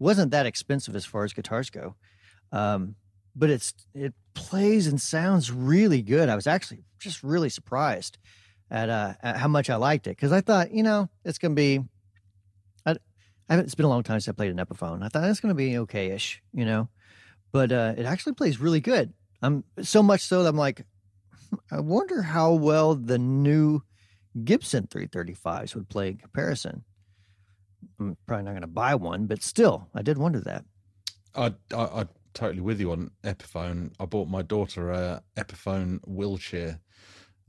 wasn't 0.00 0.32
that 0.32 0.46
expensive 0.46 0.96
as 0.96 1.04
far 1.04 1.22
as 1.22 1.32
guitars 1.32 1.70
go, 1.70 1.94
um, 2.50 2.96
but 3.36 3.50
it's 3.50 3.72
it 3.94 4.14
plays 4.34 4.88
and 4.88 5.00
sounds 5.00 5.52
really 5.52 6.02
good. 6.02 6.28
I 6.28 6.34
was 6.34 6.48
actually 6.48 6.82
just 6.98 7.22
really 7.22 7.48
surprised 7.50 8.18
at, 8.68 8.90
uh, 8.90 9.14
at 9.22 9.36
how 9.36 9.46
much 9.46 9.70
I 9.70 9.76
liked 9.76 10.08
it 10.08 10.16
because 10.16 10.32
I 10.32 10.40
thought, 10.40 10.72
you 10.72 10.82
know, 10.82 11.08
it's 11.24 11.38
gonna 11.38 11.54
be. 11.54 11.84
I, 12.84 12.92
I 12.92 12.96
haven't, 13.50 13.66
it's 13.66 13.76
been 13.76 13.86
a 13.86 13.88
long 13.88 14.02
time 14.02 14.18
since 14.18 14.28
I 14.28 14.36
played 14.36 14.50
an 14.50 14.64
Epiphone. 14.64 15.04
I 15.04 15.08
thought 15.08 15.22
it's 15.30 15.38
gonna 15.38 15.54
be 15.54 15.78
okay-ish, 15.78 16.42
you 16.52 16.64
know, 16.64 16.88
but 17.52 17.72
uh, 17.72 17.94
it 17.96 18.06
actually 18.06 18.34
plays 18.34 18.60
really 18.60 18.80
good. 18.80 19.12
I'm 19.42 19.64
so 19.82 20.02
much 20.02 20.22
so 20.22 20.42
that 20.42 20.48
I'm 20.48 20.56
like, 20.56 20.84
I 21.70 21.80
wonder 21.80 22.22
how 22.22 22.52
well 22.52 22.94
the 22.94 23.18
new 23.18 23.82
Gibson 24.44 24.86
335s 24.86 25.74
would 25.74 25.88
play 25.88 26.08
in 26.08 26.16
comparison. 26.18 26.84
I'm 28.00 28.16
probably 28.26 28.44
not 28.44 28.50
going 28.52 28.62
to 28.62 28.66
buy 28.66 28.94
one, 28.94 29.26
but 29.26 29.42
still, 29.42 29.88
I 29.94 30.02
did 30.02 30.18
wonder 30.18 30.40
that. 30.40 30.64
I, 31.34 31.54
I, 31.74 31.82
I 32.00 32.06
totally 32.34 32.60
with 32.60 32.80
you 32.80 32.92
on 32.92 33.10
Epiphone. 33.24 33.92
I 33.98 34.04
bought 34.06 34.28
my 34.28 34.42
daughter 34.42 34.90
a 34.90 35.22
Epiphone 35.36 36.00
Wilshire. 36.06 36.78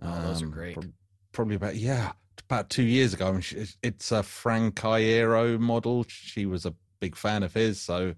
Oh, 0.01 0.21
those 0.21 0.41
are 0.41 0.45
um, 0.45 0.51
great. 0.51 0.73
prob- 0.75 0.93
Probably 1.31 1.55
about 1.55 1.75
yeah, 1.75 2.13
about 2.49 2.69
two 2.69 2.83
years 2.83 3.13
ago. 3.13 3.33
And 3.33 3.43
she, 3.43 3.65
it's 3.83 4.11
a 4.11 4.23
Frank 4.23 4.75
Iero 4.75 5.59
model. 5.59 6.05
She 6.07 6.45
was 6.45 6.65
a 6.65 6.73
big 6.99 7.15
fan 7.15 7.43
of 7.43 7.53
his, 7.53 7.79
so 7.79 8.15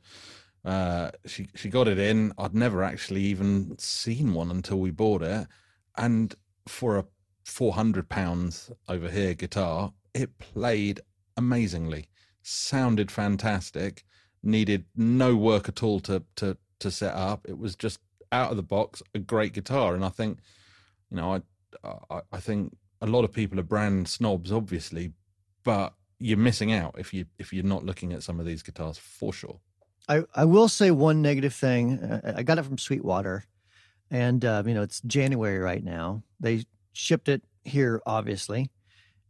uh, 0.64 1.12
she 1.26 1.48
she 1.56 1.70
got 1.70 1.88
it 1.88 1.98
in. 1.98 2.34
I'd 2.38 2.54
never 2.54 2.84
actually 2.84 3.22
even 3.24 3.78
seen 3.80 4.34
one 4.34 4.52
until 4.52 4.80
we 4.80 4.92
bought 4.92 5.24
it, 5.24 5.48
and 5.98 6.36
for 6.68 6.98
a 6.98 7.06
four 7.46 7.74
hundred 7.74 8.10
pounds 8.10 8.72
over 8.88 9.10
here 9.10 9.34
guitar, 9.34 9.94
it 10.14 10.38
played 10.38 11.02
amazingly, 11.36 12.10
sounded 12.44 13.12
fantastic, 13.12 14.06
needed 14.44 14.86
no 14.96 15.36
work 15.36 15.68
at 15.68 15.82
all 15.82 16.00
to 16.02 16.24
to 16.36 16.58
to 16.80 16.92
set 16.92 17.16
up. 17.16 17.46
It 17.48 17.58
was 17.58 17.76
just 17.76 18.00
out 18.32 18.52
of 18.52 18.58
the 18.58 18.64
box 18.64 19.02
a 19.16 19.20
great 19.20 19.54
guitar, 19.54 19.96
and 19.96 20.06
I 20.06 20.10
think, 20.10 20.40
you 21.10 21.18
know, 21.18 21.36
I 21.36 21.42
I, 22.10 22.22
I 22.34 22.40
think 22.40 22.78
a 23.02 23.08
lot 23.08 23.24
of 23.24 23.32
people 23.32 23.60
are 23.60 23.64
brand 23.64 24.08
snobs, 24.08 24.52
obviously, 24.52 25.14
but 25.64 25.94
you're 26.20 26.38
missing 26.38 26.72
out 26.72 26.96
if 27.00 27.14
you 27.16 27.26
if 27.40 27.52
you're 27.52 27.64
not 27.64 27.84
looking 27.84 28.14
at 28.14 28.22
some 28.22 28.40
of 28.40 28.46
these 28.46 28.62
guitars 28.62 29.00
for 29.00 29.34
sure. 29.34 29.60
I, 30.08 30.24
I 30.36 30.46
will 30.46 30.68
say 30.68 30.92
one 30.92 31.22
negative 31.22 31.54
thing. 31.54 32.00
Uh, 32.00 32.34
I 32.38 32.44
got 32.44 32.58
it 32.58 32.64
from 32.64 32.78
Sweetwater, 32.78 33.46
and 34.10 34.44
uh, 34.44 34.64
you 34.66 34.74
know 34.74 34.82
it's 34.82 35.02
January 35.02 35.60
right 35.60 35.84
now. 35.84 36.24
They 36.40 36.66
shipped 36.94 37.30
it 37.30 37.44
here, 37.64 38.02
obviously, 38.06 38.72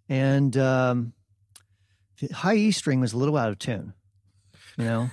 and 0.10 0.56
um, 0.58 1.14
the 2.20 2.34
high 2.34 2.56
E 2.56 2.72
string 2.72 3.00
was 3.00 3.14
a 3.14 3.18
little 3.18 3.38
out 3.38 3.50
of 3.50 3.60
tune. 3.60 3.94
You 4.78 4.86
know, 4.86 5.10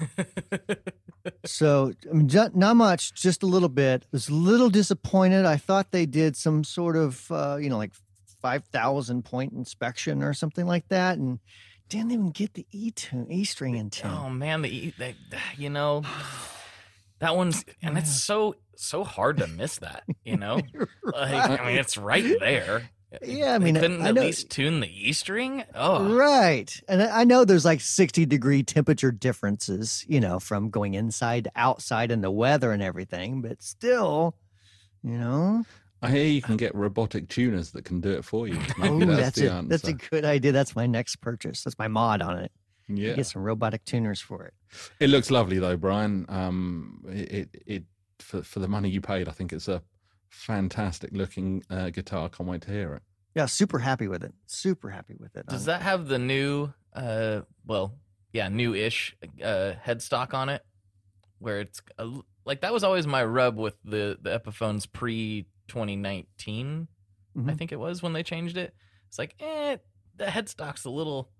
so 1.44 1.92
I 2.08 2.14
mean, 2.14 2.30
not 2.54 2.76
much, 2.76 3.12
just 3.14 3.42
a 3.42 3.46
little 3.46 3.68
bit. 3.68 4.04
I 4.04 4.06
Was 4.12 4.28
a 4.28 4.34
little 4.34 4.70
disappointed. 4.70 5.44
I 5.44 5.56
thought 5.56 5.90
they 5.90 6.06
did 6.06 6.36
some 6.36 6.62
sort 6.64 6.96
of 6.96 7.30
uh, 7.30 7.56
you 7.60 7.68
know 7.68 7.76
like 7.76 7.92
five 8.40 8.64
thousand 8.66 9.24
point 9.24 9.52
inspection 9.52 10.22
or 10.22 10.32
something 10.32 10.66
like 10.66 10.88
that, 10.88 11.18
and 11.18 11.40
didn't 11.88 12.12
even 12.12 12.30
get 12.30 12.54
the 12.54 12.66
E 12.70 12.90
tune, 12.90 13.26
E 13.30 13.44
string 13.44 13.76
in 13.76 13.90
tune. 13.90 14.10
oh 14.10 14.28
man, 14.30 14.62
the 14.62 14.68
E- 14.68 14.94
they, 14.98 15.14
you 15.56 15.70
know 15.70 16.02
that 17.20 17.36
one's 17.36 17.64
and 17.82 17.96
it's 17.98 18.22
so 18.22 18.56
so 18.76 19.04
hard 19.04 19.38
to 19.38 19.46
miss 19.46 19.78
that. 19.78 20.04
You 20.24 20.36
know, 20.36 20.60
like, 21.02 21.60
I 21.60 21.66
mean 21.66 21.78
it's 21.78 21.96
right 21.96 22.38
there. 22.40 22.90
Yeah, 23.22 23.54
I 23.54 23.58
They 23.58 23.64
mean, 23.64 23.74
couldn't 23.76 24.02
I 24.02 24.08
at 24.10 24.14
know- 24.16 24.20
least 24.20 24.50
tune 24.50 24.80
the 24.80 24.86
E 25.08 25.12
string. 25.14 25.64
Oh, 25.74 26.14
Right. 26.14 26.70
And 26.88 27.02
I 27.02 27.20
I 27.20 27.24
know 27.24 27.44
there's 27.46 27.64
like 27.64 27.80
60 27.80 28.26
degree 28.26 28.62
temperature 28.62 29.10
differences, 29.10 30.04
you 30.06 30.20
know, 30.20 30.38
from 30.38 30.68
going 30.68 30.92
inside 30.94 31.44
to 31.44 31.50
outside 31.56 32.10
and 32.10 32.22
the 32.22 32.30
weather 32.30 32.70
and 32.70 32.82
everything, 32.82 33.40
but 33.40 33.62
still, 33.62 34.36
you 35.02 35.16
know, 35.16 35.64
I 36.02 36.10
hear 36.10 36.24
you 36.26 36.42
can 36.42 36.56
get 36.56 36.74
robotic 36.74 37.28
tuners 37.28 37.72
that 37.72 37.84
can 37.84 38.00
do 38.00 38.10
it 38.10 38.24
for 38.24 38.46
you. 38.46 38.58
Maybe 38.78 39.04
oh, 39.04 39.06
that's, 39.06 39.20
that's, 39.20 39.38
the 39.38 39.46
a, 39.46 39.52
answer. 39.52 39.68
that's 39.68 39.88
a 39.88 39.92
good 39.94 40.24
idea. 40.24 40.52
That's 40.52 40.76
my 40.76 40.86
next 40.86 41.16
purchase. 41.16 41.64
That's 41.64 41.78
my 41.78 41.88
mod 41.88 42.22
on 42.22 42.38
it. 42.38 42.52
yeah. 42.88 43.14
Get 43.14 43.26
some 43.26 43.42
robotic 43.42 43.84
tuners 43.84 44.20
for 44.20 44.44
it. 44.44 44.54
It 45.00 45.10
looks 45.10 45.30
lovely 45.30 45.58
though, 45.58 45.76
Brian. 45.76 46.24
Um, 46.28 47.04
it, 47.08 47.32
it, 47.32 47.62
it 47.66 47.82
for 48.20 48.42
for 48.42 48.60
the 48.60 48.68
money 48.68 48.88
you 48.88 49.00
paid, 49.00 49.28
I 49.28 49.32
think 49.32 49.52
it's 49.52 49.68
a 49.68 49.82
fantastic 50.30 51.10
looking 51.12 51.64
uh, 51.70 51.90
guitar. 51.90 52.28
Can't 52.28 52.48
wait 52.48 52.62
to 52.62 52.70
hear 52.70 52.94
it. 52.94 53.02
Yeah, 53.34 53.46
super 53.46 53.78
happy 53.78 54.08
with 54.08 54.22
it. 54.24 54.32
Super 54.46 54.90
happy 54.90 55.14
with 55.18 55.36
it. 55.36 55.46
Does 55.46 55.68
I'm- 55.68 55.78
that 55.78 55.84
have 55.84 56.08
the 56.08 56.18
new, 56.18 56.72
uh, 56.92 57.42
well, 57.66 57.94
yeah, 58.32 58.48
new-ish 58.48 59.16
uh, 59.42 59.72
headstock 59.84 60.34
on 60.34 60.48
it, 60.48 60.64
where 61.38 61.60
it's 61.60 61.80
a 61.98 62.02
l 62.02 62.24
like 62.44 62.60
that 62.62 62.72
was 62.72 62.84
always 62.84 63.06
my 63.06 63.24
rub 63.24 63.56
with 63.56 63.76
the 63.84 64.18
the 64.20 64.38
Epiphones 64.38 64.90
pre 64.90 65.46
2019. 65.68 66.88
I 67.36 67.38
Mhm. 67.40 67.58
think 67.58 67.72
it 67.72 67.78
was 67.78 68.02
when 68.02 68.12
they 68.14 68.22
changed 68.22 68.56
it. 68.56 68.74
It's 69.06 69.18
like, 69.18 69.34
eh, 69.40 69.76
the 70.16 70.26
headstock's 70.26 70.84
a 70.84 70.90
little 70.90 71.30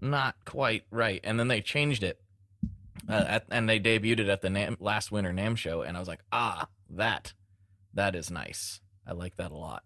not 0.00 0.36
quite 0.44 0.84
right, 0.90 1.20
and 1.22 1.38
then 1.38 1.48
they 1.48 1.60
changed 1.60 2.02
it, 2.02 2.20
uh, 3.08 3.24
at, 3.28 3.46
and 3.50 3.68
they 3.68 3.78
debuted 3.78 4.20
it 4.20 4.28
at 4.28 4.40
the 4.42 4.48
NAMM, 4.48 4.76
last 4.80 5.12
Winter 5.12 5.32
NAMM 5.32 5.56
show, 5.56 5.82
and 5.82 5.96
I 5.96 6.00
was 6.00 6.08
like, 6.08 6.22
ah, 6.32 6.68
that, 6.90 7.34
that 7.92 8.16
is 8.16 8.30
nice. 8.30 8.80
I 9.06 9.12
like 9.12 9.36
that 9.36 9.50
a 9.50 9.56
lot. 9.56 9.84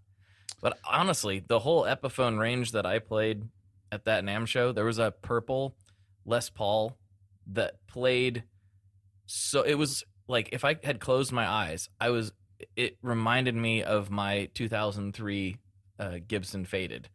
But 0.61 0.79
honestly, 0.88 1.40
the 1.40 1.61
whole 1.61 1.83
Epiphone 1.85 2.38
range 2.38 2.72
that 2.72 2.87
I 2.87 2.98
played 3.01 3.48
at 3.92 4.05
that 4.05 4.24
NAMM 4.24 4.46
show, 4.46 4.72
there 4.72 4.85
was 4.85 4.98
a 4.98 5.11
purple 5.11 5.77
Les 6.24 6.48
Paul 6.51 6.98
that 7.46 7.87
played 7.87 8.44
so 9.27 9.62
it 9.62 9.74
was 9.74 10.05
like 10.27 10.48
if 10.53 10.64
I 10.64 10.77
had 10.85 11.01
closed 11.01 11.33
my 11.33 11.46
eyes, 11.46 11.88
I 12.01 12.11
was 12.11 12.33
it 12.77 12.97
reminded 13.03 13.55
me 13.55 13.83
of 13.83 14.11
my 14.11 14.49
2003 14.55 15.57
uh, 15.99 16.18
Gibson 16.27 16.64
Faded. 16.64 17.09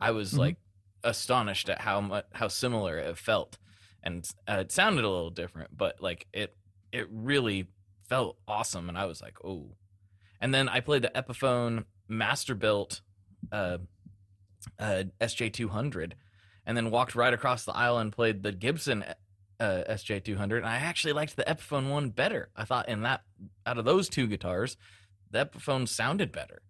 I 0.00 0.10
was 0.10 0.32
Mhm. 0.34 0.38
like 0.38 0.56
astonished 1.02 1.68
at 1.68 1.80
how 1.82 2.00
much 2.00 2.26
how 2.32 2.48
similar 2.48 2.98
it 2.98 3.18
felt, 3.18 3.58
and 4.02 4.28
uh, 4.48 4.58
it 4.60 4.72
sounded 4.72 5.04
a 5.04 5.08
little 5.08 5.30
different, 5.30 5.76
but 5.76 6.00
like 6.00 6.26
it 6.32 6.56
it 6.92 7.08
really 7.10 7.68
felt 8.08 8.38
awesome, 8.46 8.88
and 8.88 8.96
I 8.98 9.06
was 9.06 9.20
like, 9.22 9.36
oh. 9.44 9.76
And 10.40 10.52
then 10.54 10.68
I 10.68 10.80
played 10.80 11.02
the 11.02 11.10
Epiphone 11.14 11.84
Masterbuilt 12.10 13.00
uh, 13.50 13.78
uh, 14.78 15.04
SJ200, 15.20 16.12
and 16.66 16.76
then 16.76 16.90
walked 16.90 17.14
right 17.14 17.32
across 17.32 17.64
the 17.64 17.74
aisle 17.74 17.98
and 17.98 18.12
played 18.12 18.42
the 18.42 18.52
Gibson 18.52 19.04
uh, 19.64 19.92
SJ200, 19.92 20.58
and 20.58 20.66
I 20.66 20.76
actually 20.76 21.12
liked 21.12 21.36
the 21.36 21.44
Epiphone 21.44 21.90
one 21.90 22.10
better. 22.10 22.50
I 22.56 22.64
thought 22.64 22.88
in 22.88 23.02
that 23.02 23.22
out 23.66 23.78
of 23.78 23.84
those 23.84 24.08
two 24.08 24.26
guitars, 24.26 24.76
the 25.30 25.44
Epiphone 25.46 25.88
sounded 25.88 26.30
better. 26.32 26.62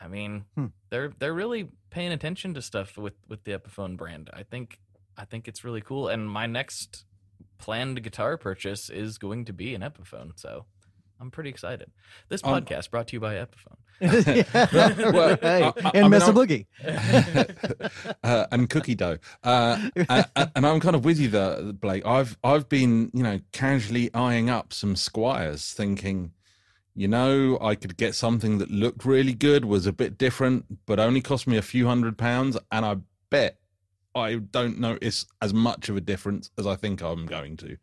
I 0.00 0.08
mean, 0.08 0.44
Hmm. 0.56 0.66
they're 0.90 1.12
they're 1.18 1.34
really 1.34 1.68
paying 1.90 2.12
attention 2.12 2.54
to 2.54 2.62
stuff 2.62 2.96
with 2.98 3.14
with 3.28 3.44
the 3.44 3.52
Epiphone 3.52 3.96
brand. 3.96 4.30
I 4.32 4.42
think 4.42 4.78
I 5.16 5.24
think 5.24 5.46
it's 5.48 5.64
really 5.64 5.80
cool. 5.80 6.08
And 6.08 6.28
my 6.28 6.46
next 6.46 7.04
planned 7.58 8.02
guitar 8.02 8.36
purchase 8.36 8.88
is 8.90 9.18
going 9.18 9.44
to 9.44 9.52
be 9.52 9.74
an 9.74 9.82
Epiphone, 9.82 10.32
so 10.38 10.64
I'm 11.22 11.30
pretty 11.30 11.50
excited. 11.50 11.88
This 12.28 12.42
Um, 12.44 12.50
podcast 12.64 12.90
brought 12.90 13.06
to 13.08 13.16
you 13.16 13.20
by 13.20 13.34
Epiphone. 13.36 13.76
yeah, 14.02 15.12
Well, 15.12 15.30
right. 15.40 15.44
I- 15.44 15.68
I- 15.68 15.72
and 15.94 15.98
I 15.98 16.02
mean, 16.02 16.10
Mesa 16.10 16.32
Boogie. 16.32 16.66
uh, 18.24 18.46
and 18.50 18.68
cookie 18.68 18.96
dough. 18.96 19.18
Uh, 19.44 19.88
a- 19.96 20.26
a- 20.34 20.50
and 20.56 20.66
I'm 20.66 20.80
kind 20.80 20.96
of 20.96 21.04
with 21.04 21.20
you 21.20 21.28
there, 21.28 21.72
Blake. 21.72 22.04
I've 22.04 22.36
I've 22.42 22.68
been 22.68 23.10
you 23.14 23.22
know 23.22 23.40
casually 23.52 24.12
eyeing 24.14 24.50
up 24.50 24.72
some 24.72 24.94
Squiers, 24.96 25.72
thinking, 25.72 26.32
you 26.96 27.06
know, 27.06 27.56
I 27.60 27.76
could 27.76 27.96
get 27.96 28.16
something 28.16 28.58
that 28.58 28.70
looked 28.70 29.04
really 29.04 29.34
good, 29.34 29.64
was 29.64 29.86
a 29.86 29.92
bit 29.92 30.18
different, 30.18 30.84
but 30.86 30.98
only 30.98 31.20
cost 31.20 31.46
me 31.46 31.56
a 31.56 31.62
few 31.62 31.86
hundred 31.86 32.18
pounds, 32.18 32.58
and 32.72 32.84
I 32.84 32.96
bet 33.30 33.58
I 34.14 34.34
don't 34.36 34.80
notice 34.80 35.24
as 35.40 35.54
much 35.54 35.88
of 35.88 35.96
a 35.96 36.00
difference 36.00 36.50
as 36.58 36.66
I 36.66 36.74
think 36.74 37.00
I'm 37.00 37.26
going 37.26 37.56
to. 37.58 37.76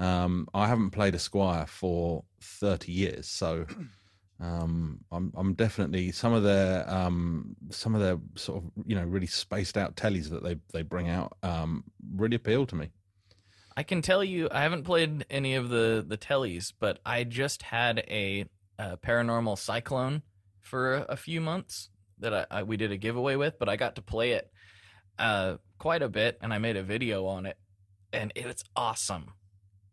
Um, 0.00 0.48
I 0.54 0.66
haven't 0.66 0.90
played 0.90 1.14
a 1.14 1.18
Squier 1.18 1.68
for 1.68 2.24
30 2.40 2.90
years, 2.90 3.26
so 3.28 3.66
um, 4.40 5.00
I'm 5.12 5.30
I'm 5.36 5.52
definitely 5.52 6.10
some 6.10 6.32
of 6.32 6.42
their 6.42 6.88
um, 6.90 7.54
some 7.68 7.94
of 7.94 8.00
their 8.00 8.18
sort 8.34 8.64
of 8.64 8.70
you 8.86 8.96
know 8.96 9.04
really 9.04 9.26
spaced 9.26 9.76
out 9.76 9.96
Teles 9.96 10.30
that 10.30 10.42
they 10.42 10.56
they 10.72 10.82
bring 10.82 11.10
out 11.10 11.36
um, 11.42 11.84
really 12.16 12.36
appeal 12.36 12.64
to 12.66 12.74
me. 12.74 12.88
I 13.76 13.82
can 13.82 14.00
tell 14.00 14.24
you, 14.24 14.48
I 14.50 14.62
haven't 14.62 14.84
played 14.84 15.26
any 15.28 15.54
of 15.54 15.68
the 15.68 16.02
the 16.06 16.16
Teles, 16.16 16.72
but 16.80 16.98
I 17.04 17.24
just 17.24 17.62
had 17.62 17.98
a, 18.08 18.46
uh 18.78 18.96
paranormal 18.96 19.58
cyclone 19.58 20.22
for 20.60 20.94
a, 20.94 21.00
a 21.10 21.16
few 21.16 21.42
months 21.42 21.90
that 22.20 22.32
I, 22.32 22.46
I 22.50 22.62
we 22.62 22.78
did 22.78 22.90
a 22.90 22.96
giveaway 22.96 23.36
with, 23.36 23.58
but 23.58 23.68
I 23.68 23.76
got 23.76 23.96
to 23.96 24.02
play 24.02 24.32
it 24.32 24.50
uh, 25.18 25.56
quite 25.78 26.00
a 26.00 26.08
bit, 26.08 26.38
and 26.40 26.54
I 26.54 26.58
made 26.58 26.78
a 26.78 26.82
video 26.82 27.26
on 27.26 27.44
it, 27.44 27.58
and 28.14 28.32
it 28.34 28.46
was 28.46 28.64
awesome. 28.74 29.34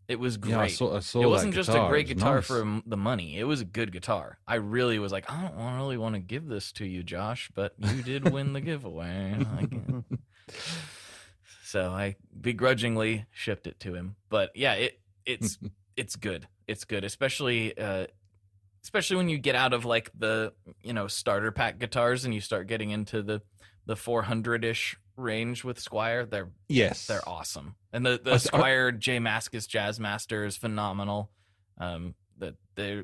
It 0.07 0.19
was 0.19 0.37
great. 0.37 0.51
Yeah, 0.51 0.61
I 0.61 0.67
saw 0.67 0.95
I 0.95 0.99
saw 0.99 1.21
it 1.21 1.27
wasn't 1.27 1.53
just 1.53 1.69
a 1.69 1.87
great 1.89 2.07
guitar 2.07 2.35
nice. 2.35 2.45
for 2.45 2.81
the 2.85 2.97
money. 2.97 3.37
It 3.37 3.43
was 3.43 3.61
a 3.61 3.65
good 3.65 3.91
guitar. 3.91 4.37
I 4.47 4.55
really 4.55 4.99
was 4.99 5.11
like, 5.11 5.29
I 5.29 5.41
don't 5.41 5.75
really 5.75 5.97
want 5.97 6.15
to 6.15 6.19
give 6.19 6.47
this 6.47 6.71
to 6.73 6.85
you, 6.85 7.03
Josh, 7.03 7.51
but 7.53 7.73
you 7.77 8.01
did 8.03 8.31
win 8.31 8.53
the 8.53 8.61
giveaway. 8.61 9.37
So 11.67 11.91
I 11.91 12.15
begrudgingly 12.39 13.25
shipped 13.33 13.67
it 13.67 13.77
to 13.81 13.93
him. 13.93 14.15
But 14.29 14.51
yeah, 14.55 14.75
it 14.75 15.01
it's 15.25 15.59
it's 15.97 16.15
good. 16.15 16.47
It's 16.65 16.85
good, 16.85 17.03
especially 17.03 17.77
uh, 17.77 18.07
especially 18.83 19.17
when 19.17 19.27
you 19.27 19.37
get 19.37 19.55
out 19.55 19.73
of 19.73 19.83
like 19.83 20.09
the 20.17 20.53
you 20.81 20.93
know 20.93 21.07
starter 21.07 21.51
pack 21.51 21.77
guitars 21.77 22.23
and 22.23 22.33
you 22.33 22.39
start 22.39 22.67
getting 22.67 22.91
into 22.91 23.21
the 23.21 23.41
the 23.87 23.95
400 23.95 24.63
ish 24.63 24.95
range 25.15 25.63
with 25.63 25.83
Squier. 25.83 26.29
They're 26.29 26.49
Yes, 26.69 27.07
they're 27.07 27.27
awesome, 27.27 27.75
and 27.91 28.05
the 28.05 28.19
the 28.23 28.35
Squier 28.35 28.97
J 28.97 29.17
Mascis 29.17 29.67
Jazz 29.67 29.99
Master 29.99 30.45
is 30.45 30.55
phenomenal. 30.55 31.31
Um, 31.79 32.13
that 32.37 32.55
they 32.75 33.03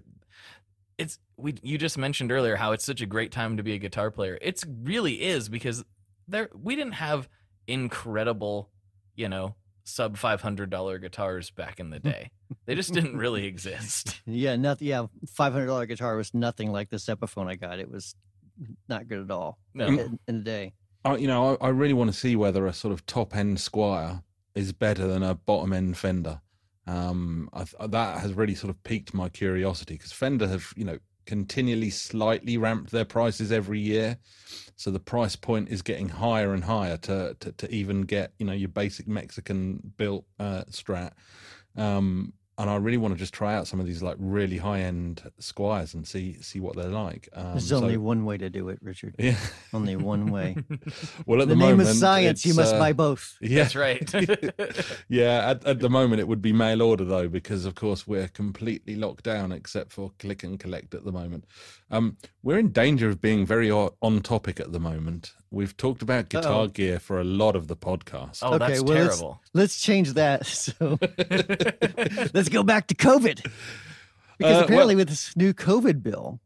it's 0.99 1.17
we 1.37 1.55
you 1.63 1.79
just 1.79 1.97
mentioned 1.97 2.31
earlier 2.31 2.55
how 2.55 2.71
it's 2.73 2.85
such 2.85 3.01
a 3.01 3.07
great 3.07 3.31
time 3.31 3.57
to 3.57 3.63
be 3.63 3.73
a 3.73 3.79
guitar 3.79 4.11
player. 4.11 4.37
It's 4.41 4.63
really 4.83 5.23
is 5.23 5.49
because 5.49 5.83
there 6.27 6.49
we 6.53 6.75
didn't 6.75 6.93
have 6.93 7.27
incredible, 7.67 8.69
you 9.15 9.29
know, 9.29 9.55
sub 9.83 10.17
five 10.17 10.41
hundred 10.41 10.69
dollar 10.69 10.99
guitars 10.99 11.49
back 11.49 11.79
in 11.79 11.89
the 11.89 11.99
day. 12.11 12.29
they 12.65 12.75
just 12.75 12.93
didn't 12.93 13.17
really 13.17 13.45
exist. 13.45 14.21
Yeah, 14.25 14.55
nothing. 14.55 14.87
Yeah, 14.87 15.07
five 15.27 15.53
hundred 15.53 15.67
dollar 15.67 15.85
guitar 15.87 16.15
was 16.15 16.33
nothing 16.33 16.71
like 16.71 16.89
this 16.89 17.05
Epiphone 17.07 17.47
I 17.47 17.55
got. 17.55 17.79
It 17.79 17.89
was 17.89 18.15
not 18.87 19.07
good 19.07 19.23
at 19.23 19.31
all 19.31 19.57
No. 19.73 19.87
in, 19.87 20.19
in 20.27 20.37
the 20.39 20.43
day. 20.43 20.73
I, 21.05 21.17
you 21.17 21.27
know, 21.27 21.57
I, 21.61 21.67
I 21.67 21.69
really 21.69 21.93
want 21.93 22.11
to 22.11 22.17
see 22.17 22.35
whether 22.35 22.65
a 22.65 22.73
sort 22.73 22.93
of 22.93 23.05
top 23.05 23.35
end 23.35 23.57
Squier 23.57 24.23
is 24.55 24.71
better 24.71 25.07
than 25.07 25.23
a 25.23 25.35
bottom 25.35 25.73
end 25.73 25.97
Fender. 25.97 26.41
Um, 26.85 27.49
I, 27.53 27.65
that 27.87 28.19
has 28.19 28.33
really 28.33 28.55
sort 28.55 28.69
of 28.69 28.81
piqued 28.83 29.13
my 29.13 29.29
curiosity 29.29 29.95
because 29.95 30.11
Fender 30.11 30.47
have, 30.47 30.73
you 30.75 30.83
know, 30.85 30.99
continually 31.25 31.89
slightly 31.89 32.57
ramped 32.57 32.91
their 32.91 33.05
prices 33.05 33.51
every 33.51 33.79
year, 33.79 34.17
so 34.75 34.91
the 34.91 34.99
price 34.99 35.35
point 35.35 35.69
is 35.69 35.81
getting 35.81 36.09
higher 36.09 36.53
and 36.53 36.65
higher 36.65 36.97
to 36.97 37.35
to, 37.39 37.51
to 37.53 37.73
even 37.73 38.01
get 38.01 38.33
you 38.39 38.45
know 38.45 38.53
your 38.53 38.67
basic 38.69 39.07
Mexican 39.07 39.93
built 39.97 40.25
uh, 40.39 40.63
Strat. 40.69 41.11
Um, 41.77 42.33
and 42.57 42.69
I 42.69 42.75
really 42.75 42.97
want 42.97 43.13
to 43.13 43.17
just 43.17 43.33
try 43.33 43.55
out 43.55 43.67
some 43.67 43.79
of 43.79 43.85
these 43.85 44.03
like 44.03 44.15
really 44.19 44.57
high 44.57 44.81
end 44.81 45.23
Squiers 45.39 45.93
and 45.93 46.07
see 46.07 46.37
see 46.41 46.59
what 46.59 46.75
they're 46.75 46.89
like. 46.89 47.27
Um, 47.33 47.51
There's 47.51 47.69
so- 47.69 47.77
only 47.77 47.97
one 47.97 48.25
way 48.25 48.37
to 48.37 48.49
do 48.49 48.69
it, 48.69 48.79
Richard. 48.81 49.15
yeah. 49.17 49.35
Only 49.73 49.95
one 49.95 50.27
way. 50.27 50.55
Well, 51.25 51.41
at 51.41 51.47
the 51.47 51.55
the, 51.55 51.59
name 51.59 51.77
moment, 51.77 51.89
is 51.89 51.99
science. 51.99 52.45
You 52.45 52.53
must 52.53 52.75
uh, 52.75 52.79
buy 52.79 52.93
both. 52.93 53.37
Yeah, 53.41 53.63
That's 53.63 53.75
right. 53.75 54.13
yeah, 55.09 55.49
at, 55.51 55.65
at 55.65 55.79
the 55.79 55.89
moment 55.89 56.19
it 56.19 56.27
would 56.27 56.41
be 56.41 56.53
mail 56.53 56.81
order 56.81 57.05
though, 57.05 57.27
because 57.27 57.65
of 57.65 57.75
course 57.75 58.05
we're 58.07 58.27
completely 58.27 58.95
locked 58.95 59.23
down 59.23 59.51
except 59.51 59.91
for 59.91 60.11
click 60.19 60.43
and 60.43 60.59
collect 60.59 60.93
at 60.93 61.03
the 61.05 61.11
moment. 61.11 61.45
Um, 61.89 62.17
we're 62.43 62.59
in 62.59 62.71
danger 62.71 63.09
of 63.09 63.21
being 63.21 63.45
very 63.45 63.71
on 63.71 64.21
topic 64.21 64.59
at 64.59 64.71
the 64.71 64.79
moment. 64.79 65.33
We've 65.53 65.77
talked 65.77 66.01
about 66.01 66.29
guitar 66.29 66.61
Uh-oh. 66.63 66.67
gear 66.67 66.97
for 66.99 67.19
a 67.19 67.23
lot 67.23 67.55
of 67.55 67.67
the 67.67 67.75
podcast. 67.75 68.39
oh, 68.41 68.57
that's 68.57 68.81
well, 68.81 68.95
let's- 68.95 69.17
terrible. 69.19 69.41
Let's 69.53 69.79
change 69.79 70.13
that. 70.13 70.45
So 70.47 70.97
let's 72.33 72.49
go 72.49 72.63
back 72.63 72.87
to 72.87 72.95
COVID. 72.95 73.43
Because 74.39 74.61
Uh, 74.61 74.65
apparently, 74.65 74.95
with 74.95 75.09
this 75.09 75.35
new 75.37 75.53
COVID 75.53 76.01
bill, 76.01 76.39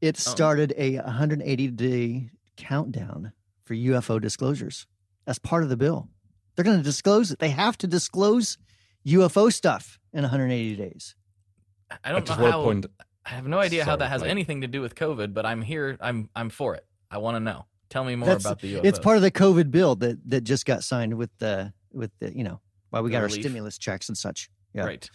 it 0.00 0.16
Oh. 0.16 0.30
started 0.30 0.72
a 0.76 0.98
180 0.98 1.68
day 1.72 2.30
countdown 2.56 3.32
for 3.64 3.74
UFO 3.74 4.20
disclosures 4.20 4.86
as 5.26 5.38
part 5.40 5.64
of 5.64 5.68
the 5.68 5.76
bill. 5.76 6.08
They're 6.54 6.64
going 6.64 6.78
to 6.78 6.84
disclose 6.84 7.32
it. 7.32 7.38
They 7.40 7.50
have 7.50 7.76
to 7.78 7.86
disclose 7.88 8.58
UFO 9.06 9.52
stuff 9.52 9.98
in 10.12 10.22
180 10.22 10.76
days. 10.76 11.16
I 11.90 11.96
I 12.04 12.12
don't 12.12 12.24
just 12.26 12.38
know 12.38 12.50
how. 12.50 12.62
point. 12.62 12.86
I 13.24 13.30
have 13.30 13.46
no 13.48 13.58
idea 13.58 13.84
how 13.84 13.96
that 13.96 14.08
has 14.08 14.20
Blake. 14.22 14.30
anything 14.30 14.60
to 14.60 14.68
do 14.68 14.80
with 14.80 14.94
COVID, 14.94 15.34
but 15.34 15.44
I'm 15.44 15.62
here. 15.62 15.96
I'm 16.00 16.30
I'm 16.36 16.48
for 16.48 16.76
it. 16.76 16.86
I 17.16 17.18
want 17.18 17.36
to 17.36 17.40
know. 17.40 17.64
Tell 17.88 18.04
me 18.04 18.14
more 18.16 18.26
That's- 18.26 18.44
about 18.44 18.60
the 18.60 18.74
UFO. 18.74 18.84
It's 18.84 18.98
part 18.98 19.16
of 19.16 19.22
the 19.22 19.30
COVID 19.30 19.70
bill 19.70 19.94
that 19.96 20.18
that 20.30 20.42
just 20.42 20.66
got 20.66 20.84
signed 20.84 21.14
with 21.14 21.30
the 21.38 21.72
with 21.92 22.10
the 22.20 22.36
you 22.36 22.44
know 22.44 22.60
why 22.90 23.00
we 23.00 23.08
The 23.08 23.12
got 23.16 23.22
our 23.22 23.28
stimulus 23.30 23.78
checks 23.78 24.08
and 24.08 24.18
such. 24.18 24.50
Yeah. 24.74 24.84
Right. 24.84 25.08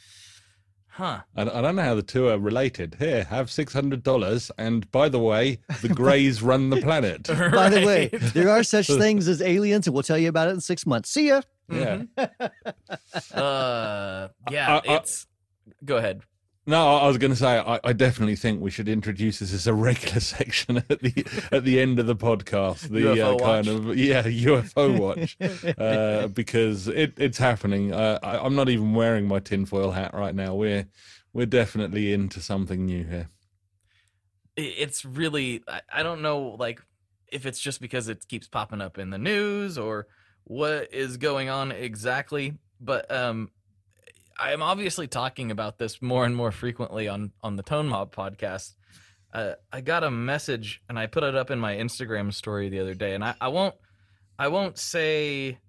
Huh. 0.94 1.22
I, 1.38 1.42
I 1.44 1.62
don't 1.62 1.76
know 1.76 1.84
how 1.84 1.96
the 1.96 2.02
two 2.02 2.28
are 2.30 2.38
related. 2.40 2.96
Here, 3.00 3.24
have 3.26 3.52
six 3.52 3.72
hundred 3.74 4.02
dollars, 4.04 4.52
and 4.58 4.90
by 4.92 5.10
the 5.10 5.20
way, 5.20 5.60
the 5.82 5.90
Greys 5.90 6.42
run 6.50 6.70
the 6.70 6.82
planet. 6.82 7.28
By 7.28 7.70
the 7.70 7.86
way, 7.86 8.08
there 8.34 8.50
are 8.50 8.64
such 8.64 8.88
things 9.04 9.28
as 9.28 9.42
aliens, 9.42 9.86
and 9.88 9.94
we'll 9.94 10.04
tell 10.04 10.18
you 10.18 10.28
about 10.30 10.48
it 10.50 10.52
in 10.52 10.62
six 10.62 10.86
months. 10.86 11.10
See 11.12 11.28
ya. 11.30 11.42
Yeah. 11.70 12.04
Mm-hmm. 12.18 13.38
Uh, 13.38 14.28
yeah, 14.50 14.80
I- 14.86 14.92
I- 14.92 14.96
it's. 14.98 15.28
Go 15.86 15.98
ahead. 15.98 16.22
No, 16.72 16.96
I 16.96 17.06
was 17.06 17.18
going 17.18 17.32
to 17.32 17.38
say 17.38 17.60
I, 17.60 17.82
I 17.84 17.92
definitely 17.92 18.38
think 18.38 18.62
we 18.62 18.72
should 18.72 18.88
introduce 18.88 19.40
this 19.40 19.54
as 19.54 19.68
a 19.68 19.74
regular 19.74 20.20
section 20.22 20.78
at 20.78 21.02
the 21.02 21.26
at 21.52 21.66
the 21.66 21.82
end 21.82 22.00
of 22.00 22.06
the 22.06 22.16
podcast. 22.16 22.88
The 22.88 23.12
uh, 23.22 23.38
kind 23.40 23.68
of 23.68 23.98
yeah 23.98 24.24
UFO 24.24 24.98
watch 24.98 25.36
uh, 25.78 26.30
because 26.30 26.88
it, 26.88 27.16
it's 27.18 27.38
happening. 27.38 27.94
Uh, 27.94 28.20
I, 28.24 28.38
I'm 28.38 28.56
not 28.56 28.70
even 28.70 28.94
wearing 28.94 29.28
my 29.28 29.40
tinfoil 29.40 29.92
hat 29.92 30.14
right 30.14 30.34
now. 30.34 30.56
We're 30.56 30.88
we're 31.34 31.46
definitely 31.46 32.14
into 32.14 32.40
something 32.40 32.86
new 32.86 33.04
here. 33.04 33.28
It's 34.56 35.04
really. 35.04 35.64
I, 35.68 35.82
I 35.92 36.04
don't 36.04 36.22
know, 36.22 36.56
like, 36.58 36.82
if 37.28 37.46
it's 37.46 37.60
just 37.60 37.82
because 37.82 38.08
it 38.08 38.26
keeps 38.30 38.48
popping 38.48 38.80
up 38.80 38.98
in 38.98 39.10
the 39.10 39.18
news 39.18 39.78
or 39.78 40.08
what 40.46 40.94
is 40.94 41.18
going 41.18 41.50
on 41.50 41.74
exactly. 41.74 42.54
But 42.80 43.12
um, 43.12 43.50
I 44.42 44.54
am 44.54 44.64
obviously 44.64 45.08
talking 45.08 45.52
about 45.52 45.78
this 45.78 46.02
more 46.02 46.26
and 46.26 46.36
more 46.36 46.52
frequently 46.52 47.08
on 47.08 47.32
on 47.44 47.58
the 47.58 47.64
Tone 47.64 47.88
Mob 47.88 48.14
podcast. 48.14 48.74
Uh, 49.32 49.54
I 49.72 49.82
got 49.82 50.04
a 50.04 50.10
message 50.10 50.82
and 50.90 50.98
I 50.98 51.06
put 51.06 51.24
it 51.24 51.36
up 51.36 51.52
in 51.52 51.60
my 51.60 51.76
Instagram 51.76 52.34
story 52.34 52.68
the 52.68 52.80
other 52.80 52.96
day, 52.96 53.14
and 53.14 53.24
I, 53.24 53.36
I 53.40 53.50
won't 53.50 53.76
I 54.40 54.48
won't 54.48 54.80
say 54.80 55.60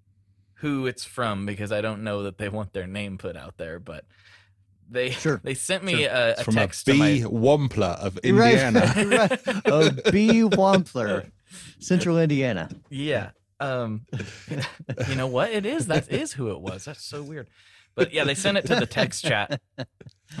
who 0.55 0.87
it's 0.87 1.05
from 1.05 1.45
because 1.45 1.71
I 1.71 1.81
don't 1.81 2.03
know 2.03 2.23
that 2.23 2.39
they 2.39 2.49
want 2.49 2.73
their 2.73 2.87
name 2.87 3.19
put 3.19 3.37
out 3.37 3.57
there, 3.57 3.79
but 3.79 4.05
they 4.89 5.11
Sure, 5.11 5.39
they 5.43 5.53
sent 5.53 5.83
me 5.83 6.05
a, 6.05 6.31
It's 6.31 6.41
a 6.41 6.43
from 6.43 6.55
text 6.55 6.87
a 6.87 6.93
to 6.93 6.97
my 6.97 7.11
Wampler 7.25 7.95
of 7.99 8.17
Indiana. 8.19 8.91
right. 8.97 9.61
Oh, 9.65 9.91
B. 10.11 10.41
Wampler, 10.41 11.31
Central 11.79 12.17
Indiana. 12.17 12.69
Yeah. 12.89 13.31
Um 13.59 14.07
you 15.07 15.15
know 15.15 15.27
what? 15.27 15.51
It 15.51 15.67
is. 15.67 15.85
That 15.87 16.11
is 16.11 16.33
who 16.33 16.49
it 16.49 16.59
was. 16.59 16.85
That's 16.85 17.05
so 17.05 17.21
weird. 17.21 17.49
But 17.95 18.13
yeah, 18.13 18.23
they 18.23 18.35
sent 18.35 18.57
it 18.57 18.65
to 18.67 18.75
the 18.75 18.85
text 18.85 19.23
chat. 19.23 19.61
It 19.77 19.87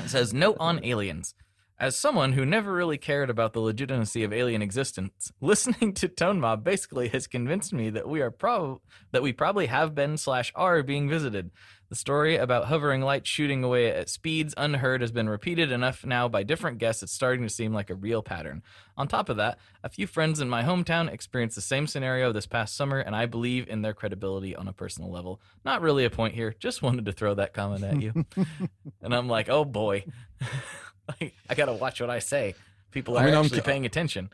says 0.07 0.33
note 0.33 0.57
on 0.59 0.83
aliens. 0.83 1.35
As 1.79 1.97
someone 1.97 2.33
who 2.33 2.45
never 2.45 2.71
really 2.71 2.99
cared 2.99 3.29
about 3.29 3.53
the 3.53 3.59
legitimacy 3.59 4.23
of 4.23 4.31
alien 4.31 4.61
existence, 4.61 5.31
listening 5.41 5.93
to 5.95 6.07
Tone 6.07 6.39
Mob 6.39 6.63
basically 6.63 7.07
has 7.09 7.27
convinced 7.27 7.73
me 7.73 7.89
that 7.89 8.07
we 8.07 8.21
are 8.21 8.31
prob 8.31 8.79
that 9.11 9.23
we 9.23 9.33
probably 9.33 9.65
have 9.65 9.95
been 9.95 10.17
slash 10.17 10.51
are 10.55 10.83
being 10.83 11.09
visited. 11.09 11.51
The 11.89 11.95
story 11.95 12.37
about 12.37 12.65
hovering 12.65 13.01
lights 13.01 13.29
shooting 13.29 13.63
away 13.63 13.91
at 13.91 14.09
speeds 14.09 14.53
unheard 14.57 15.01
has 15.01 15.11
been 15.11 15.29
repeated 15.29 15.71
enough 15.71 16.05
now 16.05 16.27
by 16.27 16.41
different 16.41 16.79
guests. 16.79 17.03
It's 17.03 17.11
starting 17.11 17.43
to 17.43 17.49
seem 17.49 17.73
like 17.73 17.89
a 17.89 17.95
real 17.95 18.23
pattern. 18.23 18.63
On 18.97 19.07
top 19.07 19.29
of 19.29 19.37
that, 19.37 19.59
a 19.83 19.89
few 19.89 20.07
friends 20.07 20.39
in 20.39 20.49
my 20.49 20.63
hometown 20.63 21.11
experienced 21.11 21.55
the 21.55 21.61
same 21.61 21.85
scenario 21.85 22.31
this 22.31 22.47
past 22.47 22.75
summer, 22.75 22.99
and 22.99 23.15
I 23.15 23.27
believe 23.27 23.67
in 23.67 23.83
their 23.83 23.93
credibility 23.93 24.55
on 24.55 24.67
a 24.67 24.73
personal 24.73 25.11
level. 25.11 25.39
Not 25.65 25.81
really 25.81 26.05
a 26.05 26.09
point 26.09 26.33
here, 26.33 26.55
just 26.57 26.81
wanted 26.81 27.05
to 27.05 27.11
throw 27.11 27.35
that 27.35 27.53
comment 27.53 27.83
at 27.83 28.01
you. 28.01 28.25
and 29.01 29.13
I'm 29.13 29.27
like, 29.27 29.49
oh 29.49 29.65
boy, 29.65 30.05
Like, 31.19 31.33
I 31.49 31.55
gotta 31.55 31.73
watch 31.73 31.99
what 31.99 32.09
I 32.09 32.19
say. 32.19 32.55
People 32.91 33.17
I 33.17 33.23
are 33.23 33.25
mean, 33.25 33.33
I'm 33.33 33.45
actually 33.45 33.61
paying 33.61 33.85
attention. 33.85 34.29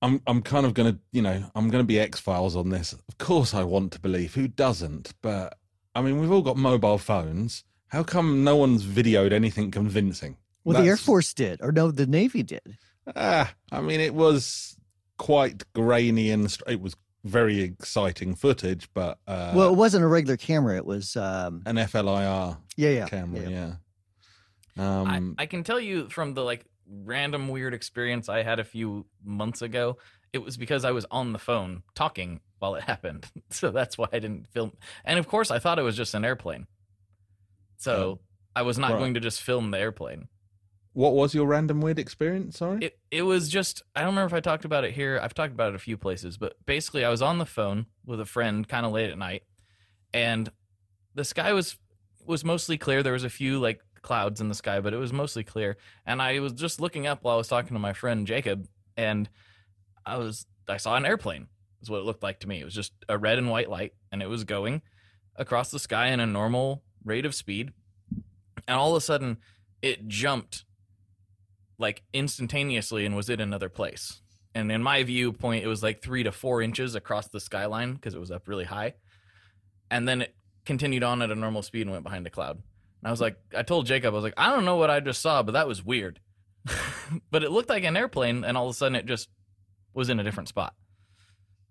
I'm 0.00 0.22
I'm 0.26 0.40
kind 0.42 0.64
of 0.64 0.72
gonna 0.72 0.98
you 1.12 1.20
know 1.20 1.50
I'm 1.54 1.68
gonna 1.68 1.84
be 1.84 2.00
X 2.00 2.18
Files 2.18 2.56
on 2.56 2.70
this. 2.70 2.92
Of 2.92 3.18
course, 3.18 3.52
I 3.52 3.62
want 3.64 3.92
to 3.92 4.00
believe. 4.00 4.34
Who 4.34 4.48
doesn't? 4.48 5.12
But 5.20 5.58
I 5.94 6.02
mean, 6.02 6.18
we've 6.18 6.32
all 6.32 6.42
got 6.42 6.56
mobile 6.56 6.98
phones. 6.98 7.64
How 7.88 8.02
come 8.02 8.42
no 8.42 8.56
one's 8.56 8.84
videoed 8.84 9.32
anything 9.32 9.70
convincing? 9.70 10.36
Well, 10.64 10.82
the 10.82 10.88
Air 10.88 10.96
Force 10.96 11.34
did, 11.34 11.60
or 11.62 11.72
no, 11.72 11.90
the 11.90 12.06
Navy 12.06 12.42
did. 12.42 12.78
Ah, 13.14 13.54
I 13.70 13.80
mean, 13.82 14.00
it 14.00 14.14
was 14.14 14.76
quite 15.18 15.62
grainy 15.74 16.30
and 16.30 16.50
str- 16.50 16.64
it 16.68 16.80
was 16.80 16.96
very 17.22 17.60
exciting 17.60 18.34
footage, 18.34 18.88
but 18.94 19.18
uh, 19.26 19.52
well, 19.54 19.70
it 19.70 19.76
wasn't 19.76 20.04
a 20.04 20.08
regular 20.08 20.36
camera. 20.36 20.76
It 20.76 20.86
was, 20.86 21.16
um, 21.16 21.62
an 21.66 21.76
FLIR 21.76 22.56
yeah, 22.76 22.90
yeah, 22.90 23.06
camera, 23.06 23.42
yeah. 23.42 23.48
yeah. 23.48 23.72
Um, 24.78 25.36
I, 25.38 25.42
I 25.44 25.46
can 25.46 25.62
tell 25.64 25.78
you 25.80 26.08
from 26.08 26.34
the 26.34 26.42
like 26.42 26.64
random 26.86 27.48
weird 27.48 27.74
experience 27.74 28.28
I 28.28 28.42
had 28.42 28.58
a 28.58 28.64
few 28.64 29.06
months 29.24 29.62
ago, 29.62 29.98
it 30.32 30.38
was 30.38 30.56
because 30.56 30.84
I 30.84 30.90
was 30.90 31.06
on 31.10 31.32
the 31.32 31.38
phone 31.38 31.82
talking 31.94 32.40
while 32.58 32.74
it 32.74 32.82
happened. 32.92 33.26
So 33.50 33.70
that's 33.70 33.96
why 33.96 34.08
I 34.12 34.18
didn't 34.18 34.48
film. 34.48 34.72
And 35.04 35.18
of 35.18 35.28
course, 35.28 35.50
I 35.50 35.58
thought 35.58 35.78
it 35.78 35.82
was 35.82 35.96
just 35.96 36.14
an 36.14 36.24
airplane. 36.24 36.66
So 37.76 37.92
Oh, 37.92 38.20
I 38.56 38.62
was 38.62 38.78
not 38.78 38.92
right. 38.92 38.98
going 38.98 39.14
to 39.14 39.20
just 39.20 39.42
film 39.42 39.70
the 39.70 39.78
airplane. 39.78 40.28
what 40.92 41.14
was 41.14 41.34
your 41.34 41.46
random 41.46 41.80
weird 41.80 41.98
experience? 41.98 42.58
Sorry. 42.58 42.78
It 42.86 42.98
it 43.10 43.22
was 43.22 43.48
just 43.48 43.82
I 43.96 44.00
don't 44.00 44.10
remember 44.10 44.34
if 44.34 44.38
I 44.38 44.40
talked 44.40 44.64
about 44.64 44.84
it 44.84 44.92
here. 44.92 45.20
I've 45.22 45.34
talked 45.34 45.52
about 45.52 45.70
it 45.70 45.74
a 45.76 45.78
few 45.80 45.96
places, 45.96 46.36
but 46.38 46.54
basically 46.66 47.04
I 47.04 47.10
was 47.10 47.22
on 47.22 47.38
the 47.38 47.46
phone 47.46 47.86
with 48.04 48.20
a 48.20 48.24
friend 48.26 48.66
kind 48.68 48.86
of 48.86 48.92
late 48.92 49.10
at 49.10 49.18
night 49.18 49.42
and 50.12 50.50
the 51.14 51.24
sky 51.24 51.52
was 51.52 51.76
was 52.26 52.44
mostly 52.44 52.78
clear. 52.78 53.02
There 53.02 53.12
was 53.12 53.24
a 53.24 53.30
few 53.30 53.58
like 53.60 53.83
clouds 54.04 54.40
in 54.40 54.48
the 54.48 54.54
sky, 54.54 54.80
but 54.80 54.94
it 54.94 54.98
was 54.98 55.12
mostly 55.12 55.42
clear. 55.42 55.76
And 56.06 56.22
I 56.22 56.38
was 56.38 56.52
just 56.52 56.80
looking 56.80 57.08
up 57.08 57.24
while 57.24 57.34
I 57.34 57.38
was 57.38 57.48
talking 57.48 57.74
to 57.74 57.80
my 57.80 57.92
friend 57.92 58.26
Jacob 58.26 58.68
and 58.96 59.28
I 60.06 60.18
was 60.18 60.46
I 60.68 60.76
saw 60.76 60.94
an 60.94 61.04
airplane 61.04 61.48
is 61.82 61.90
what 61.90 61.98
it 61.98 62.04
looked 62.04 62.22
like 62.22 62.40
to 62.40 62.48
me. 62.48 62.60
It 62.60 62.64
was 62.64 62.74
just 62.74 62.92
a 63.08 63.18
red 63.18 63.38
and 63.38 63.50
white 63.50 63.68
light, 63.68 63.92
and 64.10 64.22
it 64.22 64.28
was 64.28 64.44
going 64.44 64.82
across 65.36 65.70
the 65.70 65.78
sky 65.78 66.08
in 66.08 66.20
a 66.20 66.26
normal 66.26 66.82
rate 67.04 67.26
of 67.26 67.34
speed. 67.34 67.72
And 68.66 68.78
all 68.78 68.92
of 68.92 68.96
a 68.96 69.00
sudden, 69.04 69.38
it 69.82 70.08
jumped 70.08 70.64
like 71.78 72.02
instantaneously 72.12 73.04
and 73.04 73.14
was 73.14 73.28
in 73.28 73.40
another 73.40 73.68
place. 73.68 74.22
And 74.54 74.70
in 74.70 74.82
my 74.82 75.02
viewpoint, 75.02 75.64
it 75.64 75.68
was 75.68 75.82
like 75.82 76.00
three 76.00 76.22
to 76.22 76.32
four 76.32 76.62
inches 76.62 76.94
across 76.94 77.28
the 77.28 77.40
skyline 77.40 77.94
because 77.94 78.14
it 78.14 78.20
was 78.20 78.30
up 78.30 78.48
really 78.48 78.64
high. 78.64 78.94
And 79.90 80.08
then 80.08 80.22
it 80.22 80.34
continued 80.64 81.02
on 81.02 81.20
at 81.20 81.30
a 81.30 81.34
normal 81.34 81.62
speed 81.62 81.82
and 81.82 81.90
went 81.90 82.04
behind 82.04 82.26
a 82.26 82.30
cloud. 82.30 82.62
And 83.04 83.08
I 83.08 83.10
was 83.10 83.20
like, 83.20 83.36
I 83.54 83.62
told 83.62 83.84
Jacob, 83.84 84.14
I 84.14 84.16
was 84.16 84.24
like, 84.24 84.32
I 84.38 84.48
don't 84.50 84.64
know 84.64 84.76
what 84.76 84.88
I 84.88 84.98
just 85.00 85.20
saw, 85.20 85.42
but 85.42 85.52
that 85.52 85.68
was 85.68 85.84
weird. 85.84 86.20
but 87.30 87.44
it 87.44 87.50
looked 87.50 87.68
like 87.68 87.84
an 87.84 87.98
airplane, 87.98 88.44
and 88.44 88.56
all 88.56 88.64
of 88.66 88.70
a 88.70 88.74
sudden 88.74 88.94
it 88.96 89.04
just 89.04 89.28
was 89.92 90.08
in 90.08 90.18
a 90.18 90.24
different 90.24 90.48
spot. 90.48 90.72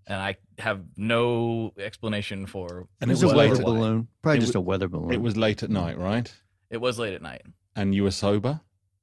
And 0.06 0.22
I 0.22 0.38
have 0.60 0.82
no 0.96 1.74
explanation 1.80 2.46
for. 2.46 2.88
And 3.02 3.10
it 3.10 3.14
it 3.14 3.16
was 3.16 3.24
a 3.24 3.28
was 3.28 3.36
weather 3.36 3.64
balloon. 3.64 4.08
Probably 4.22 4.38
It 4.38 4.42
just 4.42 4.54
wa- 4.54 4.60
a 4.60 4.62
weather 4.62 4.88
balloon. 4.88 5.12
It 5.12 5.22
was 5.22 5.36
late 5.36 5.64
at 5.64 5.72
night, 5.72 5.98
right? 5.98 6.32
It 6.70 6.78
was 6.78 7.00
late 7.00 7.16
at 7.16 7.22
night. 7.24 7.42
And 7.76 7.96
you 7.96 8.04
were 8.04 8.12
sober. 8.12 8.62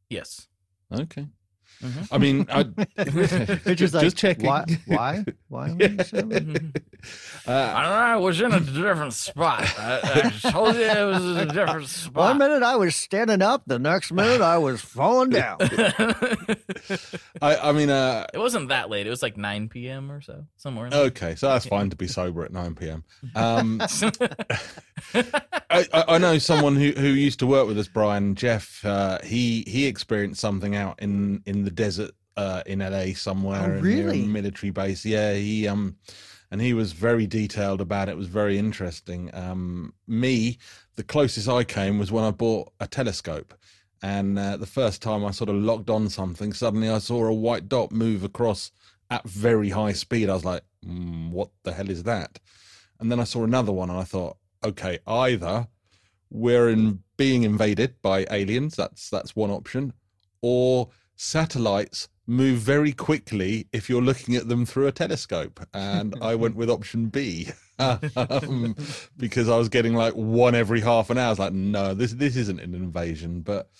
Yes. 0.08 0.46
Okay. 0.92 1.26
Mhm. 1.82 2.08
I 2.12 2.18
mean, 2.18 2.46
I, 2.50 2.66
It's 3.66 3.80
just 3.80 3.94
like, 3.94 4.14
checking. 4.14 4.46
Why? 4.46 4.64
Why? 4.86 5.24
Why? 5.48 5.72
were 5.72 5.82
you 5.82 6.04
sober? 6.04 6.36
Uh, 6.36 7.52
I 7.52 7.82
don't 7.82 7.90
know. 7.92 7.96
I 7.96 8.16
was 8.16 8.40
in 8.40 8.52
a 8.52 8.60
different 8.60 9.14
spot. 9.14 9.62
I, 9.78 10.30
I 10.44 10.50
told 10.50 10.74
you 10.76 10.82
it 10.82 11.04
was 11.06 11.36
a 11.36 11.46
different 11.46 11.88
spot. 11.88 12.14
One 12.14 12.38
minute 12.38 12.62
I 12.62 12.76
was 12.76 12.94
standing 12.94 13.40
up, 13.40 13.62
the 13.66 13.78
next 13.78 14.12
minute 14.12 14.42
I 14.42 14.58
was 14.58 14.82
falling 14.82 15.30
down. 15.30 15.56
I, 17.40 17.56
I 17.56 17.72
mean, 17.72 17.88
uh, 17.88 18.26
it 18.34 18.38
wasn't 18.38 18.68
that 18.68 18.90
late. 18.90 19.06
It 19.06 19.10
was 19.10 19.22
like 19.22 19.38
9 19.38 19.68
p.m. 19.70 20.12
or 20.12 20.20
so, 20.20 20.44
somewhere. 20.56 20.86
In 20.88 20.92
okay, 20.94 21.34
so 21.34 21.48
that's 21.48 21.64
fine 21.64 21.88
to 21.90 21.96
be 21.96 22.06
sober 22.06 22.44
at 22.44 22.52
9 22.52 22.74
p.m. 22.74 23.04
Um, 23.34 23.80
I, 25.14 25.24
I 25.70 26.04
I 26.08 26.18
know 26.18 26.38
someone 26.38 26.76
who, 26.76 26.90
who 26.92 27.08
used 27.08 27.38
to 27.38 27.46
work 27.46 27.66
with 27.66 27.78
us, 27.78 27.88
Brian 27.88 28.34
Jeff. 28.34 28.84
Uh, 28.84 29.18
he 29.22 29.64
he 29.66 29.86
experienced 29.86 30.40
something 30.40 30.76
out 30.76 31.00
in 31.00 31.42
in 31.46 31.64
the 31.64 31.69
desert 31.70 32.12
uh, 32.36 32.62
in 32.66 32.78
LA 32.80 33.14
somewhere, 33.14 33.76
Oh, 33.78 33.80
really? 33.80 34.24
military 34.24 34.70
base. 34.70 35.04
Yeah, 35.04 35.34
he 35.34 35.66
um, 35.68 35.96
and 36.50 36.60
he 36.60 36.72
was 36.74 36.92
very 36.92 37.26
detailed 37.26 37.80
about 37.80 38.08
it. 38.08 38.12
It 38.12 38.18
was 38.18 38.26
very 38.26 38.58
interesting. 38.58 39.30
Um, 39.34 39.94
me, 40.06 40.58
the 40.96 41.02
closest 41.04 41.48
I 41.48 41.64
came 41.64 41.98
was 41.98 42.10
when 42.10 42.24
I 42.24 42.30
bought 42.30 42.72
a 42.80 42.86
telescope. 42.86 43.54
And 44.02 44.38
uh, 44.38 44.56
the 44.56 44.66
first 44.66 45.02
time 45.02 45.24
I 45.24 45.30
sort 45.30 45.50
of 45.50 45.56
locked 45.56 45.90
on 45.90 46.08
something, 46.08 46.52
suddenly 46.54 46.88
I 46.88 46.98
saw 46.98 47.26
a 47.26 47.34
white 47.34 47.68
dot 47.68 47.92
move 47.92 48.24
across 48.24 48.72
at 49.10 49.28
very 49.28 49.68
high 49.68 49.92
speed. 49.92 50.30
I 50.30 50.34
was 50.34 50.44
like, 50.44 50.62
mm, 50.86 51.30
"What 51.30 51.50
the 51.64 51.72
hell 51.72 51.90
is 51.90 52.04
that?" 52.04 52.38
And 52.98 53.12
then 53.12 53.20
I 53.20 53.24
saw 53.24 53.44
another 53.44 53.72
one, 53.72 53.90
and 53.90 53.98
I 53.98 54.04
thought, 54.04 54.38
"Okay, 54.64 54.98
either 55.06 55.68
we're 56.30 56.70
in 56.70 57.02
being 57.16 57.42
invaded 57.42 58.00
by 58.00 58.26
aliens. 58.30 58.74
That's 58.76 59.10
that's 59.10 59.36
one 59.36 59.50
option, 59.50 59.92
or 60.40 60.88
satellites 61.20 62.08
move 62.26 62.58
very 62.58 62.92
quickly 62.92 63.66
if 63.72 63.90
you're 63.90 64.02
looking 64.02 64.36
at 64.36 64.48
them 64.48 64.64
through 64.66 64.86
a 64.86 64.92
telescope." 64.92 65.60
And 65.74 66.14
I 66.20 66.34
went 66.34 66.56
with 66.56 66.70
option 66.70 67.06
B. 67.06 67.50
um, 68.16 68.76
because 69.16 69.48
I 69.48 69.56
was 69.56 69.68
getting 69.68 69.94
like 69.94 70.12
one 70.14 70.54
every 70.54 70.80
half 70.80 71.08
an 71.10 71.18
hour. 71.18 71.26
I 71.26 71.30
was 71.30 71.38
like, 71.38 71.52
no, 71.52 71.94
this 71.94 72.12
this 72.12 72.36
isn't 72.36 72.60
an 72.60 72.74
invasion. 72.74 73.40
But 73.40 73.70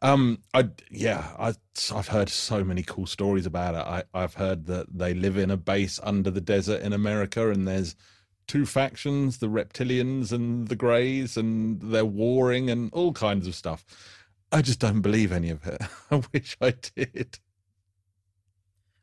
um, 0.00 0.38
I 0.54 0.68
yeah, 0.90 1.30
I 1.38 1.54
I've 1.94 2.08
heard 2.08 2.28
so 2.28 2.64
many 2.64 2.82
cool 2.82 3.06
stories 3.06 3.46
about 3.46 3.74
it. 3.74 3.78
I 3.78 4.02
I've 4.14 4.34
heard 4.34 4.66
that 4.66 4.86
they 4.96 5.14
live 5.14 5.36
in 5.36 5.50
a 5.50 5.56
base 5.56 6.00
under 6.02 6.30
the 6.30 6.40
desert 6.40 6.82
in 6.82 6.92
America, 6.92 7.50
and 7.50 7.66
there's 7.66 7.96
two 8.46 8.66
factions, 8.66 9.38
the 9.38 9.48
reptilians 9.48 10.32
and 10.32 10.68
the 10.68 10.76
greys, 10.76 11.36
and 11.36 11.80
they're 11.80 12.04
warring 12.04 12.70
and 12.70 12.92
all 12.92 13.12
kinds 13.12 13.46
of 13.46 13.54
stuff. 13.54 13.84
I 14.52 14.62
just 14.62 14.78
don't 14.80 15.00
believe 15.00 15.32
any 15.32 15.50
of 15.50 15.66
it. 15.66 15.80
I 16.10 16.22
wish 16.32 16.56
I 16.60 16.74
did. 16.94 17.38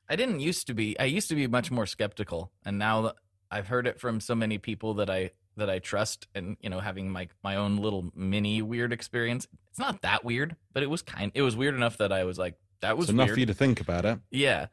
I 0.07 0.15
didn't 0.15 0.39
used 0.39 0.67
to 0.67 0.73
be. 0.73 0.97
I 0.99 1.05
used 1.05 1.29
to 1.29 1.35
be 1.35 1.47
much 1.47 1.71
more 1.71 1.85
skeptical, 1.85 2.51
and 2.65 2.77
now 2.79 3.01
that 3.01 3.15
I've 3.51 3.67
heard 3.67 3.87
it 3.87 3.99
from 3.99 4.19
so 4.19 4.35
many 4.35 4.57
people 4.57 4.95
that 4.95 5.09
I 5.09 5.31
that 5.57 5.69
I 5.69 5.79
trust, 5.79 6.27
and 6.33 6.57
you 6.61 6.69
know, 6.69 6.79
having 6.79 7.11
my 7.11 7.27
my 7.43 7.55
own 7.55 7.77
little 7.77 8.11
mini 8.15 8.61
weird 8.61 8.93
experience. 8.93 9.47
It's 9.69 9.79
not 9.79 10.01
that 10.01 10.23
weird, 10.23 10.55
but 10.73 10.83
it 10.83 10.89
was 10.89 11.01
kind. 11.01 11.31
It 11.35 11.41
was 11.41 11.55
weird 11.55 11.75
enough 11.75 11.97
that 11.97 12.11
I 12.11 12.23
was 12.23 12.37
like, 12.39 12.55
that 12.81 12.97
was 12.97 13.05
It's 13.05 13.13
enough 13.13 13.27
weird. 13.27 13.35
for 13.35 13.39
you 13.41 13.45
to 13.47 13.53
think 13.53 13.81
about 13.81 14.05
it. 14.05 14.19
Yeah. 14.31 14.67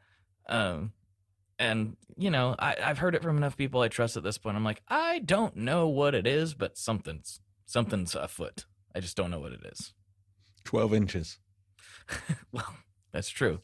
Um, 0.49 0.91
and 1.59 1.97
you 2.15 2.31
know, 2.31 2.55
I, 2.57 2.75
I've 2.83 2.97
heard 2.97 3.13
it 3.15 3.21
from 3.21 3.37
enough 3.37 3.57
people 3.57 3.81
I 3.81 3.89
trust 3.89 4.17
at 4.17 4.23
this 4.23 4.37
point. 4.37 4.57
I'm 4.57 4.63
like, 4.63 4.81
I 4.87 5.19
don't 5.19 5.55
know 5.55 5.87
what 5.87 6.15
it 6.15 6.25
is, 6.25 6.53
but 6.55 6.77
something's 6.77 7.39
something's 7.65 8.15
afoot. 8.15 8.65
I 8.95 9.01
just 9.01 9.15
don't 9.17 9.29
know 9.29 9.39
what 9.39 9.51
it 9.51 9.61
is. 9.65 9.93
Twelve 10.67 10.93
inches. 10.93 11.37
well, 12.51 12.75
that's 13.13 13.29
true. 13.29 13.61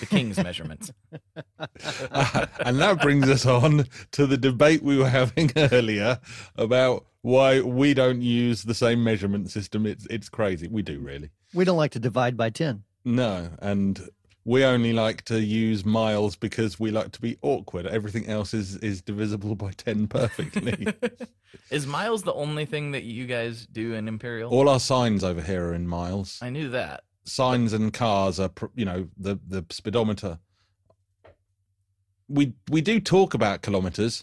The 0.00 0.06
king's 0.06 0.42
measurements. 0.42 0.90
and 1.58 2.78
that 2.80 2.98
brings 3.02 3.28
us 3.28 3.44
on 3.44 3.84
to 4.12 4.26
the 4.26 4.38
debate 4.38 4.82
we 4.82 4.96
were 4.96 5.10
having 5.10 5.52
earlier 5.54 6.18
about 6.56 7.04
why 7.20 7.60
we 7.60 7.92
don't 7.92 8.22
use 8.22 8.62
the 8.62 8.72
same 8.72 9.04
measurement 9.04 9.50
system. 9.50 9.84
It's 9.84 10.06
it's 10.08 10.30
crazy. 10.30 10.66
We 10.66 10.80
do 10.80 10.98
really. 10.98 11.28
We 11.52 11.66
don't 11.66 11.76
like 11.76 11.90
to 11.90 11.98
divide 11.98 12.38
by 12.38 12.48
10. 12.48 12.84
No, 13.04 13.50
and 13.58 14.00
we 14.46 14.64
only 14.64 14.92
like 14.92 15.22
to 15.22 15.42
use 15.42 15.84
miles 15.84 16.36
because 16.36 16.78
we 16.78 16.92
like 16.92 17.10
to 17.10 17.20
be 17.20 17.36
awkward. 17.42 17.84
Everything 17.84 18.28
else 18.28 18.54
is 18.54 18.76
is 18.76 19.02
divisible 19.02 19.56
by 19.56 19.72
ten 19.72 20.06
perfectly. 20.06 20.86
is 21.70 21.84
miles 21.86 22.22
the 22.22 22.32
only 22.32 22.64
thing 22.64 22.92
that 22.92 23.02
you 23.02 23.26
guys 23.26 23.66
do 23.66 23.94
in 23.94 24.06
Imperial? 24.06 24.52
All 24.52 24.68
our 24.68 24.78
signs 24.78 25.24
over 25.24 25.42
here 25.42 25.66
are 25.66 25.74
in 25.74 25.88
miles. 25.88 26.38
I 26.40 26.50
knew 26.50 26.70
that. 26.70 27.02
Signs 27.24 27.72
and 27.72 27.92
cars 27.92 28.38
are, 28.38 28.50
you 28.76 28.84
know, 28.84 29.08
the 29.18 29.40
the 29.44 29.66
speedometer. 29.70 30.38
We 32.28 32.54
we 32.70 32.80
do 32.80 33.00
talk 33.00 33.34
about 33.34 33.62
kilometers. 33.62 34.22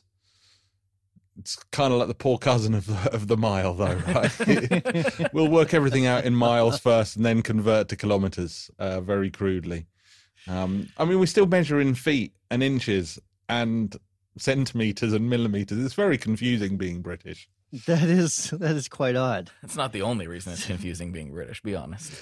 It's 1.37 1.57
kind 1.71 1.91
of 1.91 1.99
like 1.99 2.07
the 2.07 2.13
poor 2.13 2.37
cousin 2.37 2.75
of 2.75 2.85
the, 2.85 3.11
of 3.11 3.27
the 3.27 3.35
mile, 3.35 3.73
though, 3.73 3.95
right? 4.07 5.33
we'll 5.33 5.49
work 5.49 5.73
everything 5.73 6.05
out 6.05 6.25
in 6.25 6.35
miles 6.35 6.79
first, 6.79 7.15
and 7.17 7.25
then 7.25 7.41
convert 7.41 7.89
to 7.89 7.95
kilometers, 7.95 8.69
uh, 8.77 9.01
very 9.01 9.31
crudely. 9.31 9.87
Um, 10.47 10.89
I 10.97 11.05
mean, 11.05 11.19
we 11.19 11.25
still 11.25 11.45
measure 11.45 11.79
in 11.79 11.95
feet 11.95 12.33
and 12.51 12.61
inches 12.61 13.19
and 13.49 13.95
centimeters 14.37 15.13
and 15.13 15.29
millimeters. 15.29 15.83
It's 15.83 15.93
very 15.93 16.17
confusing 16.17 16.77
being 16.77 17.01
British. 17.01 17.47
That 17.87 18.03
is 18.03 18.51
that 18.51 18.75
is 18.75 18.87
quite 18.87 19.15
odd. 19.15 19.49
It's 19.63 19.75
not 19.75 19.93
the 19.93 20.03
only 20.03 20.27
reason 20.27 20.53
it's 20.53 20.65
confusing 20.65 21.11
being 21.11 21.31
British. 21.31 21.61
Be 21.61 21.75
honest. 21.75 22.13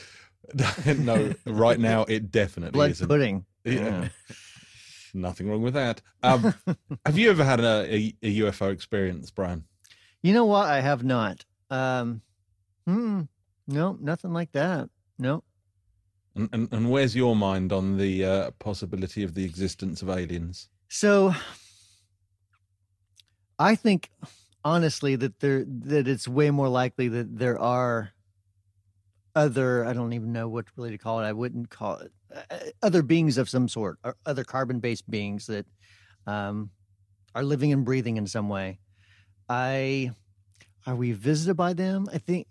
no, 0.85 1.33
right 1.45 1.79
now 1.79 2.03
it 2.05 2.31
definitely 2.31 2.71
Blood 2.71 2.91
isn't. 2.91 3.07
pudding. 3.07 3.45
Yeah. 3.63 4.09
Nothing 5.13 5.49
wrong 5.49 5.61
with 5.61 5.73
that. 5.73 6.01
Um, 6.23 6.53
have 7.05 7.17
you 7.17 7.29
ever 7.29 7.43
had 7.43 7.59
a, 7.59 7.93
a, 7.93 8.15
a 8.23 8.39
UFO 8.39 8.71
experience, 8.71 9.29
Brian? 9.29 9.65
You 10.23 10.33
know 10.33 10.45
what? 10.45 10.67
I 10.69 10.79
have 10.79 11.03
not. 11.03 11.43
Um, 11.69 12.21
hmm, 12.87 13.23
no, 13.67 13.97
nothing 13.99 14.31
like 14.31 14.53
that. 14.53 14.89
No. 15.19 15.43
And, 16.35 16.49
and, 16.53 16.71
and 16.71 16.89
where's 16.89 17.15
your 17.15 17.35
mind 17.35 17.73
on 17.73 17.97
the 17.97 18.25
uh, 18.25 18.51
possibility 18.51 19.23
of 19.23 19.33
the 19.33 19.43
existence 19.43 20.01
of 20.01 20.09
aliens? 20.09 20.69
So 20.87 21.33
I 23.59 23.75
think 23.75 24.09
honestly 24.63 25.15
that 25.15 25.39
there 25.39 25.65
that 25.65 26.07
it's 26.07 26.27
way 26.27 26.51
more 26.51 26.69
likely 26.69 27.07
that 27.09 27.37
there 27.37 27.59
are 27.59 28.11
other 29.35 29.85
I 29.85 29.93
don't 29.93 30.13
even 30.13 30.31
know 30.31 30.47
what 30.47 30.65
really 30.75 30.91
to 30.91 30.97
call 30.97 31.19
it. 31.19 31.23
I 31.23 31.33
wouldn't 31.33 31.69
call 31.69 31.97
it 31.97 32.11
uh, 32.33 32.57
other 32.81 33.03
beings 33.03 33.37
of 33.37 33.49
some 33.49 33.67
sort 33.67 33.99
or 34.03 34.15
other 34.25 34.43
carbon 34.43 34.79
based 34.79 35.09
beings 35.09 35.47
that 35.47 35.65
um, 36.27 36.71
are 37.35 37.43
living 37.43 37.73
and 37.73 37.85
breathing 37.85 38.17
in 38.17 38.27
some 38.27 38.49
way. 38.49 38.79
I 39.49 40.11
are 40.85 40.95
we 40.95 41.11
visited 41.11 41.55
by 41.55 41.73
them? 41.73 42.07
I 42.11 42.17
think 42.17 42.47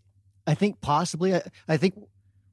I 0.46 0.54
think 0.54 0.80
possibly. 0.80 1.34
I, 1.34 1.42
I 1.68 1.76
think 1.76 1.94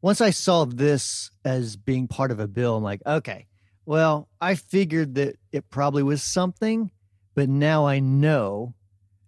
once 0.01 0.21
I 0.21 0.29
saw 0.29 0.65
this 0.65 1.31
as 1.43 1.75
being 1.75 2.07
part 2.07 2.31
of 2.31 2.39
a 2.39 2.47
bill, 2.47 2.75
I'm 2.77 2.83
like, 2.83 3.01
okay, 3.05 3.47
well, 3.85 4.27
I 4.41 4.55
figured 4.55 5.15
that 5.15 5.37
it 5.51 5.69
probably 5.69 6.03
was 6.03 6.21
something, 6.21 6.91
but 7.35 7.47
now 7.49 7.85
I 7.87 7.99
know, 7.99 8.73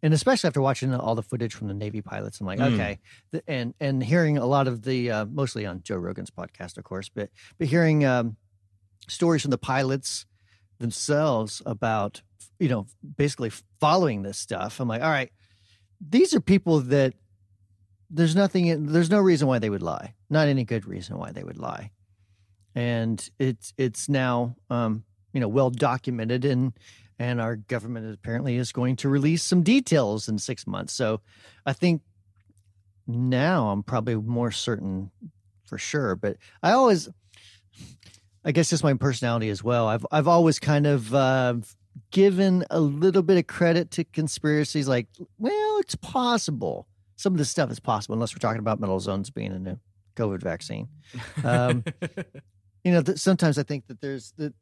and 0.03 0.13
especially 0.13 0.47
after 0.47 0.61
watching 0.61 0.93
all 0.93 1.15
the 1.15 1.24
footage 1.24 1.53
from 1.53 1.67
the 1.67 1.74
Navy 1.74 2.01
pilots, 2.01 2.39
I'm 2.39 2.47
like, 2.47 2.59
Mm. 2.59 2.74
okay, 2.74 2.99
and 3.47 3.74
and 3.80 4.03
hearing 4.03 4.38
a 4.38 4.45
lot 4.45 4.67
of 4.67 4.82
the 4.84 5.11
uh, 5.11 5.26
mostly 5.26 5.65
on 5.65 5.82
Joe 5.84 5.97
Rogan's 5.97 6.30
podcast, 6.32 6.78
of 6.78 6.84
course, 6.84 7.09
but 7.09 7.30
but 7.57 7.67
hearing 7.67 8.05
um, 8.05 8.38
stories 9.07 9.41
from 9.41 9.51
the 9.51 9.57
pilots 9.57 10.26
themselves 10.80 11.61
about 11.65 12.22
you 12.59 12.70
know 12.70 12.86
basically 13.17 13.51
following 13.80 14.24
this 14.24 14.38
stuff, 14.38 14.80
I'm 14.80 14.88
like, 14.88 15.01
all 15.01 15.09
right, 15.09 15.32
these 16.01 16.34
are 16.34 16.41
people 16.41 16.80
that 16.82 17.13
there's 18.10 18.36
nothing, 18.36 18.68
in- 18.68 18.88
there's 18.91 19.10
no 19.10 19.20
reason 19.20 19.47
why 19.47 19.60
they 19.60 19.70
would 19.70 19.84
lie, 19.84 20.16
not 20.30 20.47
any 20.47 20.64
good 20.64 20.86
reason 20.88 21.18
why 21.18 21.32
they 21.32 21.43
would 21.43 21.57
lie 21.57 21.91
and 22.76 23.30
it's 23.39 23.74
it's 23.78 24.07
now 24.07 24.55
um, 24.70 25.03
you 25.34 25.39
know 25.39 25.47
well 25.47 25.70
documented 25.70 26.45
and 26.45 26.74
and 27.18 27.41
our 27.41 27.57
government 27.57 28.14
apparently 28.14 28.55
is 28.55 28.72
going 28.72 28.95
to 28.95 29.10
release 29.10 29.43
some 29.43 29.62
details 29.62 30.30
in 30.30 30.38
six 30.39 30.66
months. 30.66 30.93
So 30.93 31.20
I 31.66 31.74
think 31.74 32.01
now 33.05 33.70
I'm 33.70 33.84
probably 33.84 34.16
more 34.16 34.51
certain 34.51 35.12
for 35.66 35.78
sure. 35.78 36.16
But 36.16 36.38
I 36.64 36.72
always, 36.72 37.10
I 38.45 38.53
guess, 38.53 38.70
just 38.70 38.86
my 38.86 38.93
personality 38.93 39.49
as 39.49 39.62
well. 39.64 39.88
I've 39.88 40.05
I've 40.12 40.28
always 40.30 40.60
kind 40.60 40.88
of 40.88 41.14
uh, 41.14 41.55
given 42.12 42.64
a 42.70 42.80
little 42.80 43.24
bit 43.24 43.38
of 43.38 43.47
credit 43.47 43.91
to 43.91 44.05
conspiracies. 44.05 44.88
Like, 44.88 45.07
well, 45.38 45.80
it's 45.80 45.95
possible. 45.95 46.88
Some 47.20 47.34
of 47.34 47.38
this 47.38 47.49
stuff 47.49 47.70
is 47.70 47.82
possible, 47.82 48.13
unless 48.13 48.34
we're 48.34 48.39
talking 48.39 48.59
about 48.59 48.80
metal 48.80 48.97
zones 49.01 49.30
being 49.30 49.51
a 49.51 49.59
new 49.59 49.78
COVID 50.15 50.41
vaccine. 50.41 50.88
Um, 51.43 51.84
you 52.86 52.93
know, 52.93 53.01
th- 53.01 53.17
sometimes 53.17 53.57
I 53.57 53.63
think 53.63 53.88
that 53.88 53.99
there's 53.99 54.34
the 54.38 54.53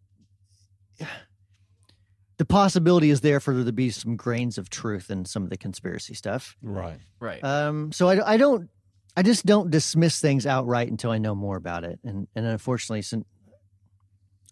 the 2.38 2.46
possibility 2.46 3.12
is 3.12 3.22
there 3.22 3.40
for 3.40 3.54
there 3.54 3.64
to 3.64 3.72
be 3.72 3.92
some 3.92 4.16
grains 4.16 4.58
of 4.58 4.72
truth 4.72 5.12
in 5.12 5.26
some 5.26 5.44
of 5.44 5.52
the 5.52 5.58
conspiracy 5.58 6.16
stuff. 6.16 6.58
Right. 6.64 6.98
right. 7.20 7.44
Um, 7.44 7.92
so 7.92 8.10
I, 8.10 8.34
I 8.34 8.38
don't, 8.38 8.72
I 9.16 9.22
just 9.22 9.46
don't 9.46 9.70
dismiss 9.70 10.20
things 10.20 10.48
outright 10.48 10.90
until 10.90 11.12
I 11.12 11.20
know 11.20 11.36
more 11.36 11.58
about 11.58 11.84
it. 11.84 12.00
And 12.04 12.28
and 12.36 12.48
unfortunately, 12.48 13.04
since 13.04 13.24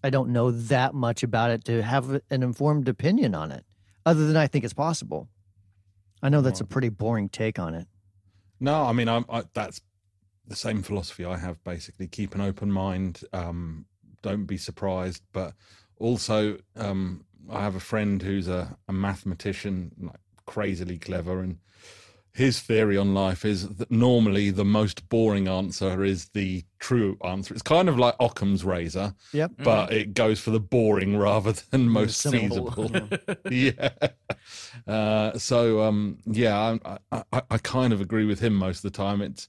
I 0.03 0.11
don't 0.11 0.29
know 0.29 0.51
that 0.51 0.93
much 0.93 1.23
about 1.23 1.49
it 1.49 1.65
to 1.65 1.81
have 1.81 2.21
an 2.29 2.43
informed 2.43 2.87
opinion 2.87 3.33
on 3.33 3.51
it, 3.51 3.65
other 4.05 4.27
than 4.27 4.37
I 4.37 4.45
think 4.45 4.63
it's 4.63 4.75
possible. 4.75 5.27
I 6.21 6.29
know 6.29 6.41
that's 6.41 6.61
a 6.61 6.65
pretty 6.65 6.89
boring 6.89 7.29
take 7.29 7.59
on 7.59 7.75
it. 7.75 7.87
No, 8.65 8.85
I 8.85 8.93
mean, 8.93 9.07
I'm, 9.07 9.25
I, 9.29 9.43
that's 9.53 9.79
the 10.47 10.55
same 10.55 10.81
philosophy 10.81 11.23
I 11.23 11.37
have. 11.37 11.63
Basically, 11.63 12.07
keep 12.07 12.33
an 12.33 12.41
open 12.41 12.71
mind. 12.71 13.21
Um, 13.31 13.85
don't 14.23 14.45
be 14.45 14.57
surprised, 14.57 15.21
but 15.33 15.53
also, 15.99 16.57
um, 16.75 17.25
I 17.47 17.61
have 17.61 17.75
a 17.75 17.79
friend 17.79 18.19
who's 18.23 18.47
a, 18.47 18.75
a 18.87 18.91
mathematician, 18.91 19.91
like 19.99 20.19
crazily 20.47 20.97
clever, 20.97 21.41
and 21.41 21.59
his 22.35 22.59
theory 22.59 22.97
on 22.97 23.13
life 23.13 23.45
is 23.45 23.67
that 23.77 23.89
normally 23.89 24.51
the 24.51 24.65
most 24.65 25.07
boring 25.07 25.47
answer 25.47 26.03
is 26.03 26.29
the 26.33 26.63
true 26.79 27.17
answer. 27.23 27.53
It's 27.53 27.63
kind 27.63 27.87
of 27.87 27.97
like 27.97 28.13
Occam's 28.19 28.65
razor, 28.65 29.15
Yep. 29.31 29.51
but 29.63 29.93
it 29.93 30.13
goes 30.13 30.39
for 30.41 30.51
the 30.51 30.59
boring 30.59 31.15
rather 31.29 31.53
than 31.53 31.87
most 31.87 32.17
simple. 32.19 32.71
feasible. 32.71 33.09
yeah. 33.49 33.89
Uh, 34.85 35.37
so 35.37 35.81
um, 35.83 36.17
yeah, 36.25 36.77
I, 36.85 36.97
I, 37.11 37.23
I- 37.31 37.41
I 37.51 37.57
kind 37.59 37.93
of 37.93 38.01
agree 38.01 38.25
with 38.25 38.39
him 38.41 38.53
most 38.53 38.83
of 38.83 38.91
the 38.91 38.97
time. 38.97 39.21
It's 39.21 39.47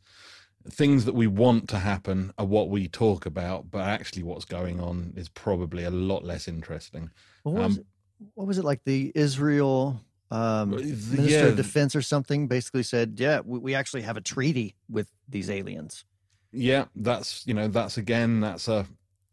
things 0.70 1.04
that 1.06 1.14
we 1.14 1.26
want 1.26 1.68
to 1.70 1.78
happen 1.78 2.32
are 2.38 2.46
what 2.46 2.68
we 2.70 2.88
talk 2.88 3.26
about, 3.26 3.70
but 3.70 3.80
actually, 3.82 4.22
what's 4.22 4.44
going 4.44 4.80
on 4.80 5.12
is 5.16 5.28
probably 5.28 5.84
a 5.84 5.90
lot 5.90 6.24
less 6.24 6.46
interesting. 6.48 7.10
What 7.42 7.54
was, 7.56 7.64
Um, 7.64 7.78
it? 7.80 7.86
what 8.34 8.46
was 8.46 8.58
it 8.58 8.64
like? 8.64 8.80
The 8.84 9.12
Israel 9.14 10.00
um, 10.30 10.70
Minister 10.70 11.22
yeah. 11.22 11.44
of 11.44 11.56
Defense 11.56 11.94
or 11.94 12.02
something 12.02 12.48
basically 12.48 12.82
said, 12.82 13.14
"Yeah, 13.18 13.40
we, 13.44 13.58
we 13.58 13.74
actually 13.74 14.02
have 14.02 14.16
a 14.16 14.20
treaty 14.20 14.74
with 14.88 15.10
these 15.28 15.50
aliens." 15.50 16.04
Yeah, 16.52 16.86
that's 16.96 17.46
you 17.46 17.54
know 17.54 17.68
that's 17.68 17.96
again 17.96 18.40
that's 18.40 18.68
a, 18.68 18.86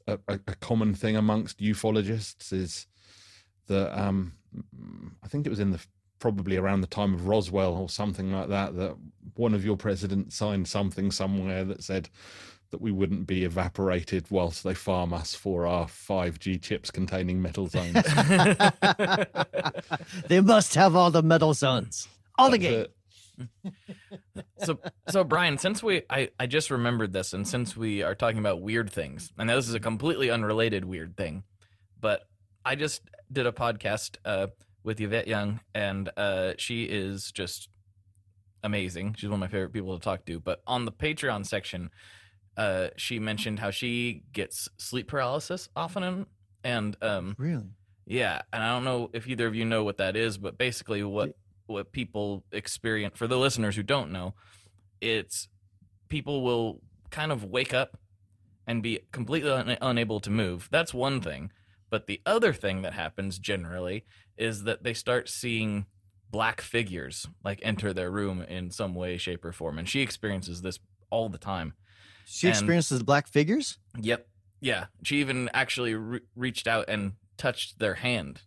a 0.07 0.19
a 0.27 0.37
common 0.37 0.93
thing 0.93 1.15
amongst 1.15 1.59
ufologists 1.59 2.51
is 2.53 2.87
that 3.67 3.97
um 3.99 4.33
I 5.23 5.27
think 5.27 5.45
it 5.45 5.49
was 5.49 5.59
in 5.59 5.71
the 5.71 5.79
probably 6.19 6.57
around 6.57 6.81
the 6.81 6.87
time 6.87 7.13
of 7.13 7.27
Roswell 7.27 7.75
or 7.75 7.89
something 7.89 8.31
like 8.31 8.49
that 8.49 8.75
that 8.77 8.95
one 9.35 9.53
of 9.53 9.65
your 9.65 9.75
presidents 9.75 10.35
signed 10.35 10.67
something 10.67 11.11
somewhere 11.11 11.63
that 11.65 11.83
said 11.83 12.09
that 12.73 12.81
we 12.81 12.91
wouldn't 12.91 13.27
be 13.27 13.43
evaporated 13.43 14.25
whilst 14.31 14.63
they 14.63 14.73
farm 14.73 15.13
us 15.13 15.35
for 15.35 15.67
our 15.67 15.85
5G 15.85 16.59
chips 16.59 16.89
containing 16.89 17.39
metal 17.39 17.67
zones. 17.67 17.93
they 20.27 20.41
must 20.41 20.73
have 20.73 20.95
all 20.95 21.11
the 21.11 21.21
metal 21.21 21.53
zones. 21.53 22.07
All 22.35 22.49
the 22.49 22.57
That's 22.57 22.87
game. 23.61 23.73
so 24.57 24.79
so 25.07 25.23
Brian, 25.23 25.59
since 25.59 25.83
we 25.83 26.01
I, 26.09 26.29
I 26.39 26.47
just 26.47 26.71
remembered 26.71 27.13
this 27.13 27.33
and 27.33 27.47
since 27.47 27.77
we 27.77 28.01
are 28.01 28.15
talking 28.15 28.39
about 28.39 28.59
weird 28.59 28.91
things, 28.91 29.31
and 29.37 29.47
this 29.47 29.69
is 29.69 29.75
a 29.75 29.79
completely 29.79 30.31
unrelated 30.31 30.83
weird 30.83 31.15
thing, 31.15 31.43
but 32.01 32.21
I 32.65 32.73
just 32.73 33.03
did 33.31 33.45
a 33.45 33.51
podcast 33.51 34.17
uh 34.25 34.47
with 34.83 34.99
Yvette 34.99 35.27
Young 35.27 35.59
and 35.75 36.09
uh 36.17 36.53
she 36.57 36.85
is 36.85 37.31
just 37.31 37.69
amazing. 38.63 39.13
She's 39.15 39.29
one 39.29 39.35
of 39.35 39.41
my 39.41 39.47
favorite 39.47 39.73
people 39.73 39.95
to 39.95 40.03
talk 40.03 40.25
to. 40.25 40.39
But 40.39 40.63
on 40.65 40.85
the 40.85 40.91
Patreon 40.91 41.45
section, 41.45 41.91
uh 42.57 42.87
she 42.97 43.19
mentioned 43.19 43.59
how 43.59 43.71
she 43.71 44.23
gets 44.33 44.69
sleep 44.77 45.07
paralysis 45.07 45.69
often 45.75 46.03
and, 46.03 46.25
and 46.63 46.97
um 47.01 47.35
Really? 47.37 47.69
yeah, 48.05 48.41
and 48.51 48.61
I 48.63 48.69
don't 48.73 48.83
know 48.83 49.09
if 49.13 49.27
either 49.27 49.47
of 49.47 49.55
you 49.55 49.65
know 49.65 49.83
what 49.83 49.97
that 49.97 50.15
is, 50.15 50.37
but 50.37 50.57
basically 50.57 51.03
what 51.03 51.35
what 51.67 51.91
people 51.91 52.43
experience 52.51 53.17
for 53.17 53.27
the 53.27 53.37
listeners 53.37 53.75
who 53.75 53.83
don't 53.83 54.11
know, 54.11 54.33
it's 55.01 55.47
people 56.09 56.41
will 56.43 56.81
kind 57.09 57.31
of 57.31 57.43
wake 57.43 57.73
up 57.73 57.97
and 58.67 58.83
be 58.83 58.99
completely 59.11 59.51
un- 59.51 59.77
unable 59.81 60.19
to 60.19 60.29
move. 60.29 60.67
That's 60.71 60.93
one 60.93 61.21
thing, 61.21 61.51
but 61.89 62.07
the 62.07 62.21
other 62.25 62.53
thing 62.53 62.81
that 62.81 62.93
happens 62.93 63.39
generally 63.39 64.05
is 64.37 64.63
that 64.63 64.83
they 64.83 64.93
start 64.93 65.29
seeing 65.29 65.85
black 66.31 66.61
figures 66.61 67.27
like 67.43 67.59
enter 67.61 67.93
their 67.93 68.09
room 68.09 68.41
in 68.41 68.71
some 68.71 68.95
way 68.95 69.17
shape 69.17 69.45
or 69.45 69.51
form 69.51 69.77
and 69.77 69.87
she 69.87 70.01
experiences 70.01 70.61
this 70.61 70.79
all 71.11 71.29
the 71.29 71.37
time. 71.37 71.73
She 72.25 72.47
And- 72.47 72.55
experiences 72.55 73.03
black 73.03 73.27
figures. 73.27 73.77
Yep. 73.99 74.27
Yeah. 74.61 74.85
She 75.03 75.19
even 75.19 75.49
actually 75.53 75.93
re- 75.95 76.21
reached 76.35 76.67
out 76.67 76.85
and 76.87 77.13
touched 77.37 77.79
their 77.79 77.95
hand 77.95 78.41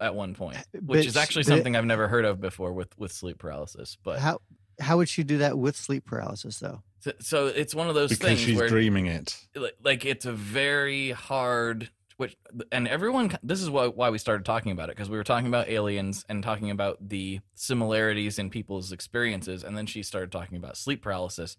at 0.00 0.14
one 0.14 0.34
point, 0.34 0.56
uh, 0.56 0.62
which 0.74 0.82
But 0.86 1.06
is 1.06 1.16
actually 1.16 1.42
but- 1.42 1.48
something 1.48 1.76
I've 1.76 1.84
never 1.84 2.08
heard 2.08 2.24
of 2.24 2.40
before 2.40 2.72
with 2.72 2.96
with 2.98 3.12
sleep 3.12 3.38
paralysis. 3.38 3.96
But 4.02 4.20
How 4.20 4.40
how 4.80 4.96
would 4.98 5.08
she 5.08 5.22
do 5.24 5.38
that 5.38 5.58
with 5.58 5.76
sleep 5.76 6.06
paralysis 6.06 6.58
though? 6.58 6.82
so, 7.00 7.12
so 7.20 7.46
it's 7.48 7.74
one 7.74 7.88
of 7.88 7.94
those 7.94 8.10
because 8.10 8.28
things 8.28 8.40
she's 8.40 8.56
where 8.56 8.68
dreaming 8.68 9.06
it. 9.06 9.36
like- 9.54 9.76
like 9.82 10.04
it's 10.06 10.24
a 10.26 10.32
very 10.32 11.10
hard 11.10 11.90
which 12.20 12.36
and 12.70 12.86
everyone 12.86 13.34
this 13.42 13.62
is 13.62 13.70
why 13.70 13.86
why 13.86 14.10
we 14.10 14.18
started 14.18 14.44
talking 14.44 14.72
about 14.72 14.90
it 14.90 14.94
because 14.94 15.08
we 15.08 15.16
were 15.16 15.24
talking 15.24 15.46
about 15.46 15.70
aliens 15.70 16.22
and 16.28 16.42
talking 16.42 16.70
about 16.70 16.98
the 17.08 17.40
similarities 17.54 18.38
in 18.38 18.50
people's 18.50 18.92
experiences 18.92 19.64
and 19.64 19.74
then 19.74 19.86
she 19.86 20.02
started 20.02 20.30
talking 20.30 20.58
about 20.58 20.76
sleep 20.76 21.02
paralysis 21.02 21.56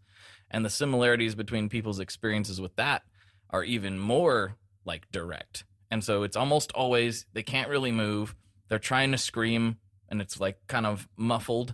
and 0.51 0.64
the 0.64 0.70
similarities 0.70 1.34
between 1.34 1.68
people's 1.68 1.99
experiences 1.99 2.62
with 2.62 2.76
that 2.76 3.01
are 3.49 3.64
even 3.64 3.97
more 3.97 4.55
like 4.86 5.12
direct 5.12 5.64
and 5.89 6.03
so 6.03 6.22
it's 6.22 6.38
almost 6.38 6.72
always 6.74 7.26
they 7.34 7.41
can't 7.41 7.68
really 7.68 7.91
move 7.91 8.36
they're 8.70 8.78
trying 8.78 9.12
to 9.12 9.18
scream 9.18 9.78
and 10.09 10.22
it's 10.22 10.39
like 10.39 10.59
kind 10.68 10.86
of 10.86 11.07
muffled 11.18 11.74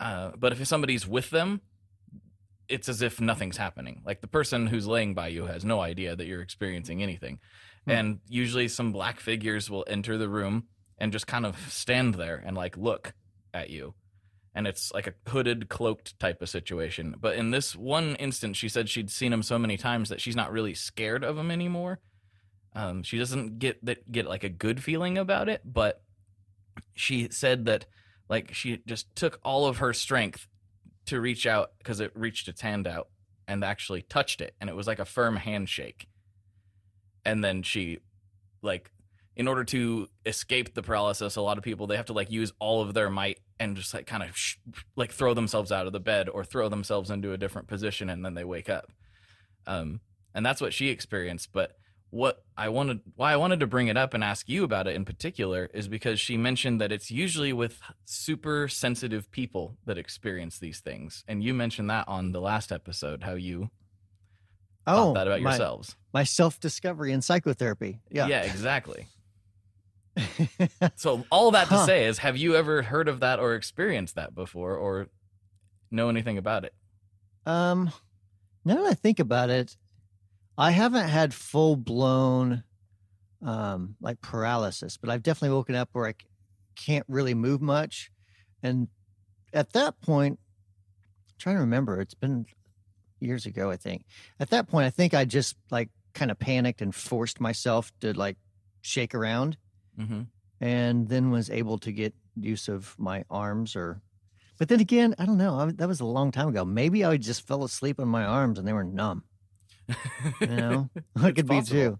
uh, 0.00 0.32
but 0.36 0.52
if 0.52 0.66
somebody's 0.66 1.06
with 1.06 1.30
them 1.30 1.60
it's 2.68 2.88
as 2.88 3.02
if 3.02 3.20
nothing's 3.20 3.56
happening. 3.56 4.02
Like 4.04 4.20
the 4.20 4.26
person 4.26 4.66
who's 4.66 4.86
laying 4.86 5.14
by 5.14 5.28
you 5.28 5.46
has 5.46 5.64
no 5.64 5.80
idea 5.80 6.16
that 6.16 6.26
you're 6.26 6.42
experiencing 6.42 7.02
anything. 7.02 7.38
Hmm. 7.86 7.90
And 7.90 8.18
usually 8.28 8.68
some 8.68 8.92
black 8.92 9.20
figures 9.20 9.70
will 9.70 9.84
enter 9.88 10.18
the 10.18 10.28
room 10.28 10.64
and 10.98 11.12
just 11.12 11.26
kind 11.26 11.46
of 11.46 11.56
stand 11.70 12.14
there 12.14 12.42
and 12.44 12.56
like 12.56 12.76
look 12.76 13.14
at 13.54 13.70
you. 13.70 13.94
And 14.54 14.66
it's 14.66 14.92
like 14.92 15.06
a 15.06 15.30
hooded, 15.30 15.68
cloaked 15.68 16.18
type 16.18 16.40
of 16.40 16.48
situation. 16.48 17.14
But 17.20 17.36
in 17.36 17.50
this 17.50 17.76
one 17.76 18.16
instance, 18.16 18.56
she 18.56 18.70
said 18.70 18.88
she'd 18.88 19.10
seen 19.10 19.32
him 19.32 19.42
so 19.42 19.58
many 19.58 19.76
times 19.76 20.08
that 20.08 20.20
she's 20.20 20.36
not 20.36 20.50
really 20.50 20.72
scared 20.72 21.24
of 21.24 21.36
him 21.36 21.50
anymore. 21.50 22.00
Um, 22.74 23.02
she 23.02 23.18
doesn't 23.18 23.58
get 23.58 23.84
that 23.84 24.10
get 24.10 24.26
like 24.26 24.44
a 24.44 24.48
good 24.48 24.82
feeling 24.82 25.18
about 25.18 25.48
it, 25.48 25.60
but 25.64 26.02
she 26.94 27.28
said 27.30 27.66
that 27.66 27.86
like 28.28 28.54
she 28.54 28.82
just 28.86 29.14
took 29.14 29.38
all 29.42 29.66
of 29.66 29.78
her 29.78 29.92
strength 29.92 30.46
to 31.06 31.20
reach 31.20 31.46
out 31.46 31.70
because 31.78 32.00
it 32.00 32.12
reached 32.14 32.48
its 32.48 32.60
hand 32.60 32.86
out 32.86 33.08
and 33.48 33.62
actually 33.62 34.02
touched 34.02 34.40
it 34.40 34.54
and 34.60 34.68
it 34.68 34.74
was 34.74 34.86
like 34.86 34.98
a 34.98 35.04
firm 35.04 35.36
handshake 35.36 36.08
and 37.26 37.44
then 37.44 37.62
she 37.62 37.98
like 38.62 38.90
in 39.34 39.46
order 39.46 39.64
to 39.64 40.08
escape 40.24 40.74
the 40.74 40.82
paralysis 40.82 41.36
a 41.36 41.42
lot 41.42 41.58
of 41.58 41.64
people 41.64 41.86
they 41.86 41.96
have 41.96 42.06
to 42.06 42.14
like 42.14 42.30
use 42.30 42.52
all 42.58 42.80
of 42.80 42.94
their 42.94 43.10
might 43.10 43.38
and 43.60 43.76
just 43.76 43.92
like 43.92 44.06
kind 44.06 44.22
of 44.22 44.34
sh- 44.36 44.56
like 44.96 45.12
throw 45.12 45.34
themselves 45.34 45.70
out 45.70 45.86
of 45.86 45.92
the 45.92 46.00
bed 46.00 46.28
or 46.28 46.44
throw 46.44 46.68
themselves 46.68 47.10
into 47.10 47.32
a 47.32 47.38
different 47.38 47.68
position 47.68 48.08
and 48.08 48.24
then 48.24 48.34
they 48.34 48.44
wake 48.44 48.70
up 48.70 48.92
um 49.66 50.00
and 50.34 50.46
that's 50.46 50.60
what 50.60 50.72
she 50.72 50.88
experienced 50.88 51.50
but 51.52 51.76
what 52.10 52.44
I 52.56 52.68
wanted 52.68 53.00
why 53.16 53.32
I 53.32 53.36
wanted 53.36 53.60
to 53.60 53.66
bring 53.66 53.88
it 53.88 53.96
up 53.96 54.14
and 54.14 54.22
ask 54.22 54.48
you 54.48 54.64
about 54.64 54.86
it 54.86 54.94
in 54.94 55.04
particular 55.04 55.68
is 55.74 55.88
because 55.88 56.20
she 56.20 56.36
mentioned 56.36 56.80
that 56.80 56.92
it's 56.92 57.10
usually 57.10 57.52
with 57.52 57.80
super 58.04 58.68
sensitive 58.68 59.30
people 59.30 59.76
that 59.84 59.98
experience 59.98 60.58
these 60.58 60.80
things. 60.80 61.24
And 61.26 61.42
you 61.42 61.52
mentioned 61.52 61.90
that 61.90 62.06
on 62.08 62.32
the 62.32 62.40
last 62.40 62.70
episode 62.70 63.24
how 63.24 63.34
you 63.34 63.70
Oh, 64.86 64.94
thought 64.96 65.14
that 65.14 65.26
about 65.26 65.42
my, 65.42 65.50
yourselves. 65.52 65.96
My 66.12 66.24
self 66.24 66.60
discovery 66.60 67.12
in 67.12 67.22
psychotherapy. 67.22 68.00
Yeah. 68.10 68.28
yeah 68.28 68.42
exactly. 68.42 69.08
So 70.96 71.26
all 71.30 71.50
that 71.50 71.64
to 71.68 71.74
Huh. 71.76 71.86
say 71.86 72.06
is 72.06 72.18
have 72.18 72.36
you 72.36 72.56
ever 72.56 72.82
heard 72.82 73.08
of 73.08 73.20
that 73.20 73.38
or 73.38 73.54
experienced 73.54 74.14
that 74.14 74.34
before 74.34 74.74
or 74.76 75.08
know 75.90 76.08
anything 76.08 76.38
about 76.38 76.64
it? 76.64 76.74
um, 77.44 77.90
now 78.64 78.74
that 78.76 78.86
I 78.86 78.94
think 78.94 79.20
about 79.20 79.50
it, 79.50 79.76
I 80.58 80.70
haven't 80.72 81.08
had 81.08 81.32
full 81.34 81.76
blown 81.76 82.64
um, 83.44 83.96
like 84.00 84.20
paralysis, 84.20 84.96
but 84.96 85.10
I've 85.10 85.22
definitely 85.22 85.54
woken 85.54 85.74
up 85.74 85.90
where 85.92 86.06
I 86.06 86.12
c- 86.12 86.26
can't 86.74 87.04
really 87.08 87.34
move 87.34 87.60
much. 87.60 88.10
And 88.62 88.88
at 89.52 89.72
that 89.74 90.00
point, 90.00 90.40
I'm 90.40 91.34
trying 91.38 91.56
to 91.56 91.60
remember, 91.60 92.00
it's 92.00 92.14
been 92.14 92.46
years 93.20 93.46
ago, 93.46 93.70
I 93.70 93.76
think. 93.76 94.04
At 94.40 94.50
that 94.50 94.68
point, 94.68 94.86
I 94.86 94.90
think 94.90 95.14
I 95.14 95.24
just 95.24 95.56
like 95.70 95.90
kind 96.14 96.30
of 96.30 96.38
panicked 96.38 96.80
and 96.80 96.94
forced 96.94 97.40
myself 97.40 97.92
to 98.00 98.12
like 98.12 98.36
shake 98.80 99.14
around 99.14 99.56
hmm 99.98 100.22
and 100.58 101.10
then 101.10 101.30
was 101.30 101.50
able 101.50 101.76
to 101.76 101.92
get 101.92 102.14
use 102.34 102.66
of 102.68 102.94
my 102.98 103.22
arms 103.28 103.76
or 103.76 104.00
but 104.58 104.68
then 104.68 104.80
again 104.80 105.14
i 105.18 105.26
don't 105.26 105.36
know 105.36 105.58
I, 105.58 105.72
that 105.72 105.86
was 105.88 106.00
a 106.00 106.06
long 106.06 106.30
time 106.30 106.48
ago 106.48 106.64
maybe 106.64 107.04
i 107.04 107.14
just 107.18 107.46
fell 107.46 107.62
asleep 107.64 108.00
on 108.00 108.08
my 108.08 108.24
arms 108.24 108.58
and 108.58 108.66
they 108.66 108.72
were 108.72 108.84
numb 108.84 109.24
you 110.40 110.46
know 110.46 110.88
it 111.16 111.36
could 111.36 111.46
be 111.46 111.56
possible. 111.56 111.80
too 111.80 111.98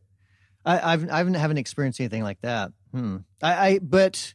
I, 0.66 0.94
I've 0.94 1.08
I 1.10 1.18
haven't 1.38 1.58
experienced 1.58 2.00
anything 2.00 2.24
like 2.24 2.40
that. 2.40 2.72
Hmm. 2.90 3.18
I, 3.40 3.68
I 3.68 3.78
but 3.78 4.34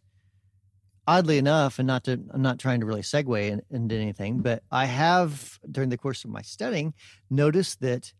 oddly 1.07 1.37
enough, 1.37 1.79
and 1.79 1.87
not 1.87 2.03
to 2.05 2.13
I'm 2.33 2.41
not 2.41 2.59
trying 2.59 2.79
to 2.81 2.85
really 2.85 3.01
segue 3.01 3.49
in, 3.49 3.61
into 3.69 3.95
anything, 3.95 4.41
but 4.41 4.63
I 4.71 4.85
have 4.85 5.59
during 5.69 5.89
the 5.89 5.97
course 5.97 6.23
of 6.23 6.29
my 6.31 6.41
studying 6.41 6.93
noticed 7.29 7.81
that 7.81 8.13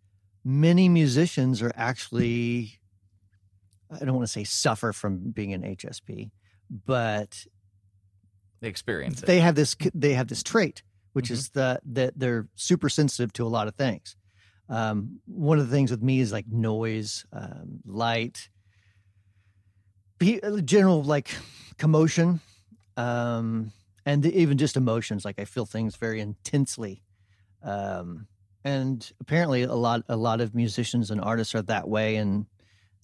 many 0.43 0.89
musicians 0.89 1.61
are 1.61 1.71
actually 1.75 2.79
I 3.91 4.05
don't 4.05 4.15
want 4.15 4.25
to 4.27 4.31
say 4.31 4.43
suffer 4.45 4.93
from 4.93 5.31
being 5.31 5.53
an 5.53 5.63
HSP, 5.63 6.31
but 6.85 7.45
They 8.61 8.69
experience 8.69 9.21
it. 9.21 9.25
they 9.25 9.39
have 9.41 9.55
this 9.55 9.75
they 9.93 10.13
have 10.13 10.27
this 10.27 10.43
trait 10.43 10.83
which 11.13 11.27
Mhm. 11.27 11.31
is 11.31 11.49
the 11.49 11.79
that 11.83 12.17
they're 12.17 12.47
super 12.55 12.87
sensitive 12.89 13.33
to 13.33 13.45
a 13.45 13.49
lot 13.49 13.67
of 13.67 13.75
things 13.75 14.15
um, 14.69 15.19
one 15.25 15.59
of 15.59 15.67
the 15.67 15.75
things 15.75 15.91
with 15.91 16.01
me 16.01 16.21
is 16.21 16.31
like 16.31 16.47
noise 16.47 17.25
um, 17.33 17.81
light 17.85 18.49
general 20.63 21.03
like 21.03 21.35
commotion 21.77 22.39
um, 23.01 23.71
and 24.05 24.25
even 24.25 24.57
just 24.57 24.77
emotions 24.77 25.25
like 25.25 25.39
i 25.39 25.45
feel 25.45 25.65
things 25.65 25.95
very 25.95 26.19
intensely 26.19 27.01
um, 27.63 28.27
and 28.63 29.11
apparently 29.19 29.63
a 29.63 29.73
lot 29.73 30.03
a 30.09 30.15
lot 30.15 30.41
of 30.41 30.53
musicians 30.53 31.09
and 31.11 31.19
artists 31.21 31.55
are 31.55 31.61
that 31.63 31.87
way 31.87 32.15
and 32.15 32.45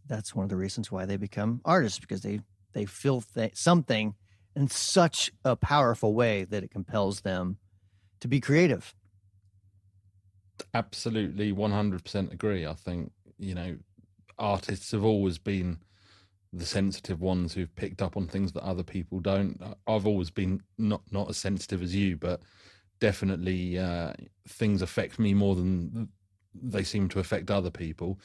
that's 0.07 0.33
one 0.35 0.43
of 0.43 0.49
the 0.49 0.55
reasons 0.55 0.91
why 0.91 1.05
they 1.05 1.17
become 1.17 1.61
artists 1.65 1.99
because 1.99 2.21
they 2.21 2.39
they 2.73 2.85
feel 2.85 3.21
th- 3.21 3.55
something 3.55 4.13
in 4.55 4.67
such 4.67 5.31
a 5.43 5.55
powerful 5.55 6.13
way 6.13 6.43
that 6.43 6.63
it 6.63 6.71
compels 6.71 7.21
them 7.21 7.57
to 8.19 8.27
be 8.27 8.39
creative. 8.39 8.95
absolutely 10.73 11.51
100% 11.51 12.33
agree 12.33 12.65
i 12.65 12.73
think 12.73 13.11
you 13.37 13.55
know 13.55 13.77
artists 14.37 14.91
have 14.91 15.03
always 15.03 15.37
been 15.37 15.79
the 16.53 16.65
sensitive 16.65 17.21
ones 17.21 17.53
who've 17.53 17.75
picked 17.75 18.01
up 18.01 18.17
on 18.17 18.27
things 18.27 18.51
that 18.53 18.63
other 18.63 18.83
people 18.83 19.19
don't 19.19 19.61
i've 19.87 20.07
always 20.07 20.29
been 20.29 20.61
not 20.77 21.01
not 21.11 21.29
as 21.29 21.37
sensitive 21.37 21.81
as 21.81 21.95
you 21.95 22.15
but 22.17 22.41
definitely 22.99 23.77
uh, 23.77 24.11
things 24.47 24.81
affect 24.81 25.19
me 25.19 25.33
more 25.33 25.55
than 25.55 26.09
they 26.55 26.83
seem 26.83 27.07
to 27.07 27.19
affect 27.19 27.51
other 27.51 27.69
people 27.69 28.19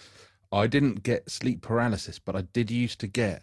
i 0.52 0.66
didn't 0.66 1.02
get 1.02 1.28
sleep 1.30 1.60
paralysis 1.62 2.18
but 2.18 2.34
i 2.36 2.40
did 2.52 2.70
used 2.70 2.98
to 3.00 3.06
get 3.06 3.42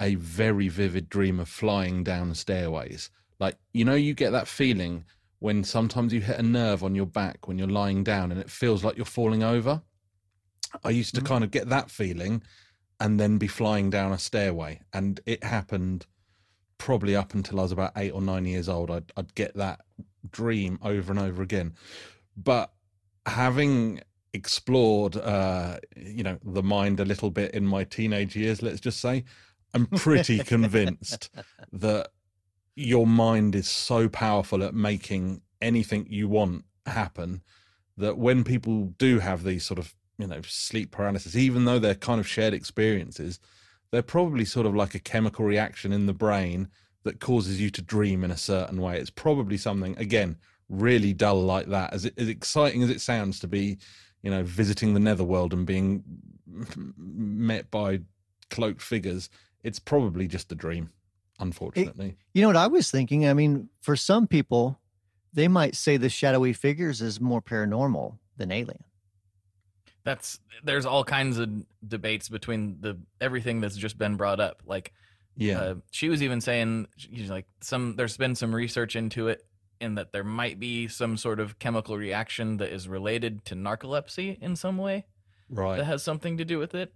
a 0.00 0.14
very 0.16 0.68
vivid 0.68 1.08
dream 1.08 1.38
of 1.38 1.48
flying 1.48 2.02
down 2.02 2.34
stairways 2.34 3.10
like 3.40 3.56
you 3.72 3.84
know 3.84 3.94
you 3.94 4.14
get 4.14 4.30
that 4.30 4.48
feeling 4.48 5.04
when 5.40 5.62
sometimes 5.62 6.10
you 6.10 6.22
hit 6.22 6.38
a 6.38 6.42
nerve 6.42 6.82
on 6.82 6.94
your 6.94 7.04
back 7.04 7.46
when 7.46 7.58
you're 7.58 7.68
lying 7.68 8.02
down 8.02 8.32
and 8.32 8.40
it 8.40 8.48
feels 8.50 8.82
like 8.82 8.96
you're 8.96 9.04
falling 9.04 9.42
over. 9.42 9.82
I 10.82 10.88
used 10.88 11.14
to 11.16 11.20
Mhm. 11.20 11.26
kind 11.26 11.44
of 11.44 11.50
get 11.50 11.68
that 11.68 11.90
feeling 11.90 12.42
and 13.00 13.18
then 13.18 13.38
be 13.38 13.48
flying 13.48 13.90
down 13.90 14.12
a 14.12 14.18
stairway. 14.18 14.80
And 14.92 15.20
it 15.26 15.44
happened 15.44 16.06
probably 16.78 17.16
up 17.16 17.34
until 17.34 17.60
I 17.60 17.62
was 17.62 17.72
about 17.72 17.92
eight 17.96 18.12
or 18.12 18.22
nine 18.22 18.44
years 18.44 18.68
old. 18.68 18.90
I'd, 18.90 19.12
I'd 19.16 19.34
get 19.34 19.54
that 19.56 19.80
dream 20.30 20.78
over 20.82 21.12
and 21.12 21.20
over 21.20 21.42
again. 21.42 21.74
But 22.36 22.72
having 23.26 24.00
explored, 24.32 25.16
uh, 25.16 25.78
you 25.96 26.22
know, 26.22 26.38
the 26.44 26.62
mind 26.62 27.00
a 27.00 27.04
little 27.04 27.30
bit 27.30 27.52
in 27.52 27.66
my 27.66 27.84
teenage 27.84 28.36
years, 28.36 28.62
let's 28.62 28.80
just 28.80 29.00
say, 29.00 29.24
I'm 29.72 29.86
pretty 29.86 30.38
convinced 30.44 31.30
that 31.72 32.08
your 32.76 33.06
mind 33.06 33.54
is 33.54 33.68
so 33.68 34.08
powerful 34.08 34.62
at 34.62 34.74
making 34.74 35.42
anything 35.60 36.06
you 36.08 36.28
want 36.28 36.64
happen 36.86 37.42
that 37.96 38.18
when 38.18 38.44
people 38.44 38.92
do 38.98 39.20
have 39.20 39.44
these 39.44 39.64
sort 39.64 39.78
of 39.78 39.94
you 40.18 40.26
know 40.26 40.40
sleep 40.42 40.90
paralysis 40.90 41.36
even 41.36 41.64
though 41.64 41.78
they're 41.78 41.94
kind 41.94 42.20
of 42.20 42.26
shared 42.26 42.54
experiences 42.54 43.38
they're 43.90 44.02
probably 44.02 44.44
sort 44.44 44.66
of 44.66 44.74
like 44.74 44.94
a 44.94 44.98
chemical 44.98 45.44
reaction 45.44 45.92
in 45.92 46.06
the 46.06 46.12
brain 46.12 46.68
that 47.04 47.20
causes 47.20 47.60
you 47.60 47.70
to 47.70 47.82
dream 47.82 48.24
in 48.24 48.30
a 48.30 48.36
certain 48.36 48.80
way 48.80 48.98
it's 48.98 49.10
probably 49.10 49.56
something 49.56 49.96
again 49.98 50.36
really 50.68 51.12
dull 51.12 51.42
like 51.42 51.66
that 51.66 51.92
as, 51.92 52.06
as 52.16 52.28
exciting 52.28 52.82
as 52.82 52.90
it 52.90 53.00
sounds 53.00 53.38
to 53.38 53.46
be 53.46 53.76
you 54.22 54.30
know 54.30 54.42
visiting 54.42 54.94
the 54.94 55.00
netherworld 55.00 55.52
and 55.52 55.66
being 55.66 56.02
met 56.96 57.70
by 57.70 58.00
cloaked 58.50 58.82
figures 58.82 59.28
it's 59.62 59.78
probably 59.78 60.26
just 60.26 60.50
a 60.52 60.54
dream 60.54 60.90
unfortunately 61.40 62.16
You 62.32 62.42
know 62.42 62.48
what 62.48 62.56
I 62.56 62.66
was 62.66 62.90
thinking? 62.90 63.26
I 63.26 63.34
mean, 63.34 63.68
for 63.80 63.96
some 63.96 64.26
people, 64.26 64.78
they 65.32 65.48
might 65.48 65.74
say 65.74 65.96
the 65.96 66.08
shadowy 66.08 66.52
figures 66.52 67.00
is 67.02 67.20
more 67.20 67.42
paranormal 67.42 68.18
than 68.36 68.50
alien. 68.50 68.84
That's 70.04 70.38
there's 70.62 70.86
all 70.86 71.04
kinds 71.04 71.38
of 71.38 71.50
debates 71.86 72.28
between 72.28 72.78
the 72.80 72.98
everything 73.20 73.60
that's 73.60 73.76
just 73.76 73.98
been 73.98 74.16
brought 74.16 74.40
up. 74.40 74.62
Like 74.66 74.92
yeah. 75.36 75.60
uh, 75.60 75.74
she 75.90 76.08
was 76.08 76.22
even 76.22 76.40
saying 76.40 76.86
she's 76.96 77.30
like 77.30 77.46
some 77.60 77.96
there's 77.96 78.16
been 78.16 78.34
some 78.34 78.54
research 78.54 78.96
into 78.96 79.28
it 79.28 79.44
in 79.80 79.96
that 79.96 80.12
there 80.12 80.24
might 80.24 80.60
be 80.60 80.88
some 80.88 81.16
sort 81.16 81.40
of 81.40 81.58
chemical 81.58 81.96
reaction 81.96 82.58
that 82.58 82.72
is 82.72 82.88
related 82.88 83.44
to 83.46 83.54
narcolepsy 83.54 84.40
in 84.40 84.56
some 84.56 84.78
way 84.78 85.04
right. 85.50 85.78
that 85.78 85.84
has 85.84 86.02
something 86.02 86.38
to 86.38 86.44
do 86.44 86.58
with 86.58 86.74
it 86.74 86.92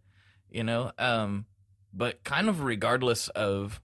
you 0.51 0.65
know? 0.65 0.93
Um 0.99 1.47
but 1.93 2.23
kind 2.23 2.49
of 2.49 2.63
regardless 2.63 3.29
of 3.29 3.81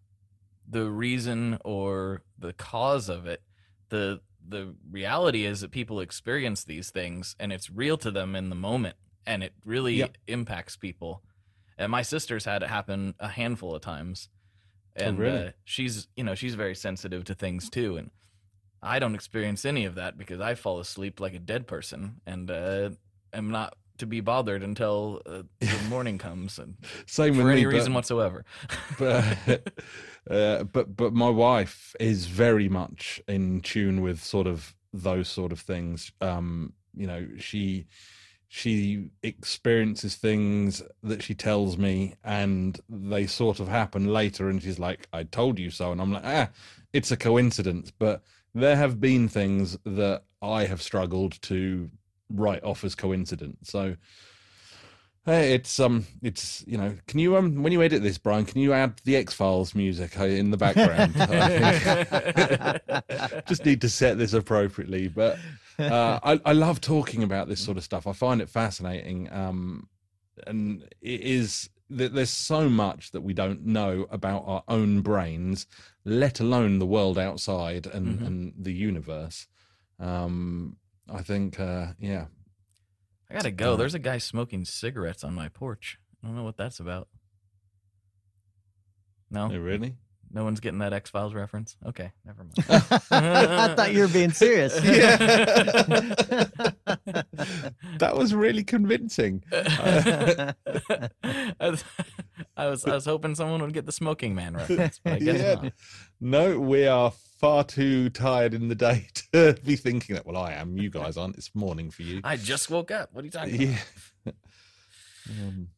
the 0.69 0.89
reason 0.91 1.59
or 1.65 2.23
the 2.39 2.53
cause 2.53 3.09
of 3.09 3.27
it 3.27 3.43
the 3.89 4.21
the 4.47 4.75
reality 4.91 5.45
is 5.45 5.63
that 5.63 5.71
people 5.71 6.01
experience 6.01 6.65
these 6.65 6.91
things 6.91 7.35
and 7.41 7.53
it's 7.53 7.71
real 7.71 7.97
to 7.97 8.11
them 8.11 8.37
in 8.37 8.51
the 8.51 8.55
moment 8.55 8.97
and 9.27 9.43
it 9.43 9.53
really 9.65 9.97
Yep. 9.97 10.17
impacts 10.29 10.77
people 10.77 11.23
and 11.79 11.91
my 11.91 12.03
sister's 12.03 12.45
had 12.45 12.63
it 12.63 12.69
happen 12.69 13.15
a 13.21 13.29
handful 13.29 13.75
of 13.75 13.83
times 13.83 14.29
Oh, 14.97 15.05
and 15.07 15.19
really? 15.19 15.49
uh, 15.49 15.51
she's 15.65 16.09
you 16.17 16.25
know 16.25 16.35
she's 16.35 16.55
very 16.55 16.75
sensitive 16.75 17.25
to 17.25 17.35
things 17.35 17.69
too 17.69 17.97
and 17.97 18.11
i 18.83 18.99
don't 18.99 19.15
experience 19.15 19.65
any 19.65 19.85
of 19.85 19.95
that 19.97 20.17
because 20.19 20.41
i 20.41 20.55
fall 20.55 20.79
asleep 20.79 21.21
like 21.21 21.35
a 21.35 21.39
dead 21.39 21.67
person 21.67 22.21
and 22.27 22.51
uh, 22.51 22.91
am 23.33 23.51
not 23.51 23.75
to 23.97 24.07
be 24.07 24.21
bothered 24.21 24.63
until 24.63 25.21
uh, 25.27 25.43
the 25.61 25.79
morning 25.89 26.19
comes 26.19 26.59
and 26.59 26.77
same 27.07 27.37
with 27.37 27.47
for 27.47 27.51
any 27.53 27.65
reason 27.67 27.95
whatsoever 27.95 28.45
but, 28.99 29.73
uh, 30.31 30.65
but 30.65 30.97
but 30.97 31.13
my 31.13 31.29
wife 31.31 31.95
is 32.01 32.27
very 32.27 32.69
much 32.69 33.21
in 33.29 33.61
tune 33.61 34.01
with 34.01 34.23
sort 34.23 34.47
of 34.47 34.75
those 34.93 35.29
sort 35.29 35.51
of 35.53 35.61
things. 35.61 36.13
Um, 36.21 36.73
you 36.97 37.07
know, 37.07 37.27
she 37.39 37.87
she 38.57 39.11
experiences 39.25 40.15
things 40.15 40.81
that 41.03 41.25
she 41.25 41.35
tells 41.35 41.77
me, 41.77 42.15
and 42.23 42.79
they 42.89 43.27
sort 43.27 43.59
of 43.59 43.67
happen 43.67 44.07
later, 44.07 44.49
and 44.49 44.63
she's 44.63 44.79
like, 44.79 45.09
"I 45.13 45.25
told 45.25 45.59
you 45.59 45.71
so," 45.71 45.91
and 45.91 46.01
I'm 46.01 46.13
like, 46.13 46.23
"Ah, 46.25 46.51
it's 46.93 47.11
a 47.11 47.17
coincidence." 47.17 47.91
But 47.91 48.23
there 48.55 48.77
have 48.77 49.01
been 49.01 49.27
things 49.27 49.77
that 49.85 50.23
I 50.41 50.67
have 50.67 50.81
struggled 50.81 51.43
to 51.43 51.91
write 52.31 52.63
off 52.63 52.85
as 52.85 52.95
coincidence. 52.95 53.71
So. 53.71 53.97
Hey, 55.27 55.55
it's 55.55 55.81
um, 55.81 56.07
it's 56.23 56.63
you 56.67 56.77
know, 56.77 56.99
can 57.07 57.19
you 57.19 57.39
um, 57.39 57.63
when 57.63 57.73
you 57.73 57.83
edit 57.83 58.03
this, 58.03 58.19
Brian, 58.19 58.45
can 58.45 58.61
you 58.61 58.75
add 58.75 59.01
the 59.05 59.17
X 59.17 59.33
Files 59.33 59.75
music 59.75 60.15
in 60.17 60.51
the 60.51 60.59
background? 60.59 61.15
Just 63.49 63.65
need 63.65 63.81
to 63.81 63.89
set 63.89 64.19
this 64.19 64.35
appropriately, 64.35 65.09
but 65.09 65.39
uh, 65.79 66.21
I, 66.23 66.41
I 66.45 66.53
love 66.53 66.81
talking 66.81 67.23
about 67.23 67.49
this 67.49 67.61
sort 67.61 67.77
of 67.77 67.85
stuff. 67.85 68.07
I 68.07 68.13
find 68.13 68.41
it 68.41 68.49
fascinating, 68.49 69.31
um, 69.33 69.89
and 70.47 70.83
it 71.01 71.21
is 71.21 71.71
th- 71.97 72.13
there's 72.13 72.31
so 72.31 72.69
much 72.69 73.11
that 73.13 73.21
we 73.23 73.35
don't 73.35 73.65
know 73.67 74.07
about 74.11 74.45
our 74.47 74.65
own 74.69 75.01
brains, 75.03 75.67
let 76.05 76.41
alone 76.41 76.79
the 76.79 76.87
world 76.87 77.19
outside 77.19 77.87
and 77.87 78.21
Mhm. 78.21 78.27
and 78.27 78.55
the 78.59 78.73
universe. 78.73 79.47
Um, 79.99 80.77
I 81.09 81.23
think, 81.23 81.61
uh, 81.61 81.93
yeah, 81.99 82.27
i 83.31 83.35
gotta 83.35 83.51
go 83.51 83.73
Uh, 83.73 83.77
there's 83.77 83.95
a 83.95 83.99
guy 83.99 84.19
smoking 84.19 84.65
cigarettes 84.65 85.23
on 85.25 85.35
my 85.35 85.49
porch 85.49 85.99
i 86.23 86.27
don't 86.27 86.37
know 86.37 86.43
what 86.45 86.57
that's 86.57 86.81
about 86.81 87.09
no 89.31 89.51
Oh, 89.53 89.57
really. 89.59 89.97
No 90.35 90.45
one's 90.45 90.61
getting 90.61 90.81
that 90.81 90.93
x-files 90.93 91.33
reference 91.33 91.77
okay 91.87 92.13
never 92.27 92.45
mind 92.45 92.53
I 93.11 93.75
thought 93.75 93.95
you 93.95 94.01
were 94.01 94.09
being 94.09 94.33
serious. 94.33 94.75
Yeah. 94.85 95.17
that 97.99 98.17
was 98.17 98.35
really 98.35 98.65
convincing. 98.65 99.43
I, 99.53 100.55
I 101.63 101.71
was 101.71 101.85
I 102.57 102.67
was 102.95 103.05
hoping 103.05 103.35
someone 103.35 103.61
would 103.63 103.73
get 103.73 103.87
the 103.87 103.93
smoking 103.93 104.35
man 104.35 104.55
reference, 104.55 105.01
but 105.03 105.15
I 105.15 105.19
guess 105.19 105.41
Yeah. 105.41 105.55
not. 105.55 105.73
No, 106.21 106.61
we 106.61 106.87
are 106.87 107.11
far 107.39 107.65
too 107.65 108.11
tired 108.11 108.55
in 108.55 108.69
the 108.69 108.75
day 108.75 109.09
to 109.33 109.57
be 109.65 109.77
thinking 109.77 110.15
that. 110.17 110.27
Well, 110.27 110.37
I 110.37 110.53
am. 110.53 110.77
You 110.77 110.91
guys 110.91 111.17
aren't. 111.17 111.37
It's 111.37 111.55
morning 111.55 111.91
for 111.91 112.03
you. 112.03 112.21
I 112.25 112.37
just 112.37 112.71
woke 112.71 112.91
up. 112.91 113.11
What 113.13 113.23
are 113.23 113.27
you 113.27 113.31
talking 113.31 113.55
about? 113.55 113.79
Yeah. 114.27 114.33
Um, 115.47 115.69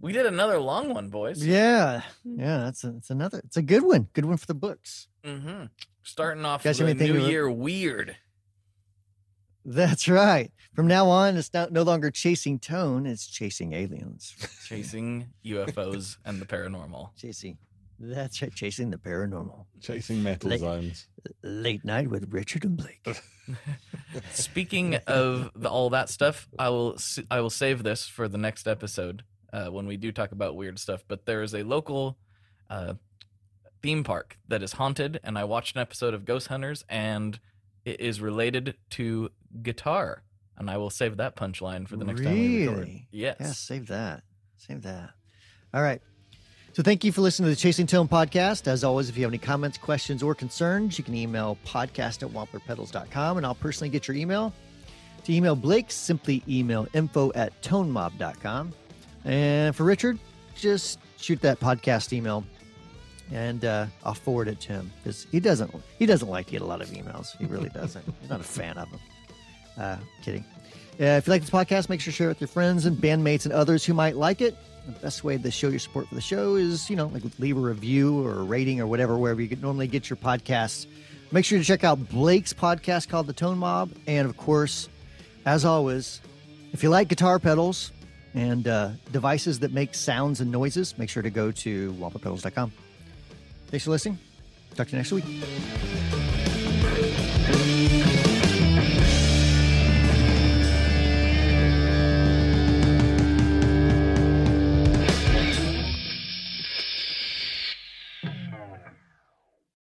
We 0.00 0.12
did 0.12 0.26
another 0.26 0.58
long 0.58 0.92
one, 0.92 1.08
boys. 1.08 1.44
Yeah, 1.44 2.02
yeah, 2.24 2.58
that's 2.58 2.84
a, 2.84 2.94
it's 2.96 3.10
another. 3.10 3.40
It's 3.44 3.56
a 3.56 3.62
good 3.62 3.82
one. 3.82 4.08
Good 4.12 4.24
one 4.26 4.36
for 4.36 4.46
the 4.46 4.54
books. 4.54 5.08
Mm-hmm. 5.24 5.64
Starting 6.02 6.44
off 6.44 6.62
Guys, 6.62 6.78
the 6.78 6.94
new 6.94 6.94
to- 6.94 7.28
year 7.30 7.50
weird. 7.50 8.16
That's 9.64 10.08
right. 10.08 10.52
From 10.74 10.86
now 10.86 11.08
on, 11.08 11.36
it's 11.36 11.52
not 11.52 11.72
no 11.72 11.82
longer 11.82 12.10
chasing 12.10 12.58
tone; 12.60 13.06
it's 13.06 13.26
chasing 13.26 13.72
aliens. 13.72 14.34
Chasing 14.66 15.28
UFOs 15.44 16.18
and 16.24 16.40
the 16.40 16.46
paranormal. 16.46 17.10
Chasing. 17.16 17.58
That's 17.98 18.40
right. 18.42 18.54
Chasing 18.54 18.90
the 18.90 18.98
paranormal. 18.98 19.64
chasing 19.80 20.22
metal 20.22 20.50
Late- 20.50 20.60
zones. 20.60 21.08
Late 21.42 21.84
night 21.84 22.08
with 22.10 22.32
Richard 22.32 22.64
and 22.64 22.76
Blake. 22.76 23.04
Speaking 24.32 24.96
of 25.06 25.50
the, 25.56 25.68
all 25.68 25.90
that 25.90 26.10
stuff, 26.10 26.48
I 26.58 26.68
will 26.68 26.96
I 27.30 27.40
will 27.40 27.50
save 27.50 27.82
this 27.82 28.06
for 28.06 28.28
the 28.28 28.38
next 28.38 28.68
episode 28.68 29.24
uh, 29.56 29.70
when 29.70 29.86
we 29.86 29.96
do 29.96 30.12
talk 30.12 30.32
about 30.32 30.54
weird 30.54 30.78
stuff. 30.78 31.02
But 31.08 31.24
there 31.24 31.42
is 31.42 31.54
a 31.54 31.62
local 31.62 32.18
uh, 32.68 32.94
theme 33.82 34.04
park 34.04 34.38
that 34.48 34.62
is 34.62 34.72
haunted, 34.72 35.18
and 35.24 35.38
I 35.38 35.44
watched 35.44 35.76
an 35.76 35.82
episode 35.82 36.12
of 36.12 36.24
Ghost 36.24 36.48
Hunters, 36.48 36.84
and 36.88 37.40
it 37.84 38.00
is 38.00 38.20
related 38.20 38.76
to 38.90 39.30
guitar. 39.62 40.22
And 40.58 40.70
I 40.70 40.76
will 40.76 40.90
save 40.90 41.16
that 41.18 41.36
punchline 41.36 41.88
for 41.88 41.96
the 41.96 42.04
next 42.04 42.22
time 42.22 42.32
we 42.34 42.66
record. 42.66 42.78
Really? 42.78 43.08
Yes. 43.10 43.36
Yeah, 43.40 43.46
save 43.52 43.86
that. 43.88 44.22
Save 44.56 44.82
that. 44.82 45.10
All 45.74 45.82
right. 45.82 46.00
So 46.72 46.82
thank 46.82 47.04
you 47.04 47.12
for 47.12 47.22
listening 47.22 47.46
to 47.46 47.54
the 47.54 47.60
Chasing 47.60 47.86
Tone 47.86 48.08
podcast. 48.08 48.66
As 48.66 48.84
always, 48.84 49.08
if 49.08 49.16
you 49.16 49.22
have 49.24 49.30
any 49.30 49.38
comments, 49.38 49.78
questions, 49.78 50.22
or 50.22 50.34
concerns, 50.34 50.98
you 50.98 51.04
can 51.04 51.14
email 51.14 51.58
podcast 51.66 52.22
at 52.22 52.30
wamplerpedals.com 52.30 53.36
and 53.36 53.46
I'll 53.46 53.54
personally 53.54 53.88
get 53.88 54.08
your 54.08 54.16
email. 54.16 54.52
To 55.24 55.32
email 55.32 55.56
Blake, 55.56 55.90
simply 55.90 56.42
email 56.48 56.86
info 56.94 57.32
at 57.34 57.60
tonemob.com. 57.62 58.72
And 59.26 59.74
for 59.74 59.84
Richard, 59.84 60.18
just 60.54 60.98
shoot 61.18 61.40
that 61.42 61.60
podcast 61.60 62.12
email 62.12 62.44
and 63.32 63.64
uh, 63.64 63.86
I'll 64.04 64.14
forward 64.14 64.48
it 64.48 64.60
to 64.60 64.72
him 64.72 64.92
because 65.02 65.26
he 65.32 65.40
doesn't 65.40 65.74
he 65.98 66.06
doesn't 66.06 66.28
like 66.28 66.46
to 66.46 66.52
get 66.52 66.62
a 66.62 66.64
lot 66.64 66.80
of 66.80 66.88
emails. 66.90 67.36
He 67.36 67.44
really 67.46 67.68
doesn't. 67.70 68.04
He's 68.20 68.30
not 68.30 68.40
a 68.40 68.44
fan 68.44 68.78
of 68.78 68.90
them. 68.90 69.00
Uh, 69.78 69.96
kidding. 70.22 70.44
Uh, 70.98 71.18
if 71.18 71.26
you 71.26 71.32
like 71.32 71.42
this 71.42 71.50
podcast, 71.50 71.88
make 71.88 72.00
sure 72.00 72.12
to 72.12 72.16
share 72.16 72.28
it 72.28 72.30
with 72.30 72.40
your 72.40 72.48
friends 72.48 72.86
and 72.86 72.96
bandmates 72.96 73.44
and 73.44 73.52
others 73.52 73.84
who 73.84 73.92
might 73.92 74.16
like 74.16 74.40
it. 74.40 74.56
The 74.86 74.92
best 75.00 75.24
way 75.24 75.36
to 75.36 75.50
show 75.50 75.68
your 75.68 75.80
support 75.80 76.08
for 76.08 76.14
the 76.14 76.20
show 76.20 76.54
is, 76.54 76.88
you 76.88 76.96
know, 76.96 77.06
like 77.06 77.22
leave 77.38 77.56
a 77.56 77.60
review 77.60 78.24
or 78.24 78.34
a 78.34 78.42
rating 78.44 78.80
or 78.80 78.86
whatever, 78.86 79.18
wherever 79.18 79.42
you 79.42 79.54
normally 79.56 79.88
get 79.88 80.08
your 80.08 80.16
podcasts. 80.16 80.86
Make 81.32 81.44
sure 81.44 81.58
to 81.58 81.64
check 81.64 81.82
out 81.82 82.08
Blake's 82.08 82.54
podcast 82.54 83.08
called 83.08 83.26
The 83.26 83.32
Tone 83.32 83.58
Mob. 83.58 83.90
And 84.06 84.28
of 84.28 84.36
course, 84.36 84.88
as 85.44 85.64
always, 85.64 86.20
if 86.72 86.82
you 86.84 86.88
like 86.88 87.08
guitar 87.08 87.40
pedals 87.40 87.90
and 88.34 88.68
uh, 88.68 88.90
devices 89.12 89.60
that 89.60 89.72
make 89.72 89.94
sounds 89.94 90.40
and 90.40 90.50
noises, 90.50 90.98
make 90.98 91.08
sure 91.08 91.22
to 91.22 91.30
go 91.30 91.50
to 91.50 91.92
wamplerpedals.com. 91.94 92.72
Thanks 93.68 93.84
for 93.84 93.90
listening. 93.90 94.18
Talk 94.74 94.88
to 94.88 94.92
you 94.92 94.98
next 94.98 95.12
week. 95.12 96.35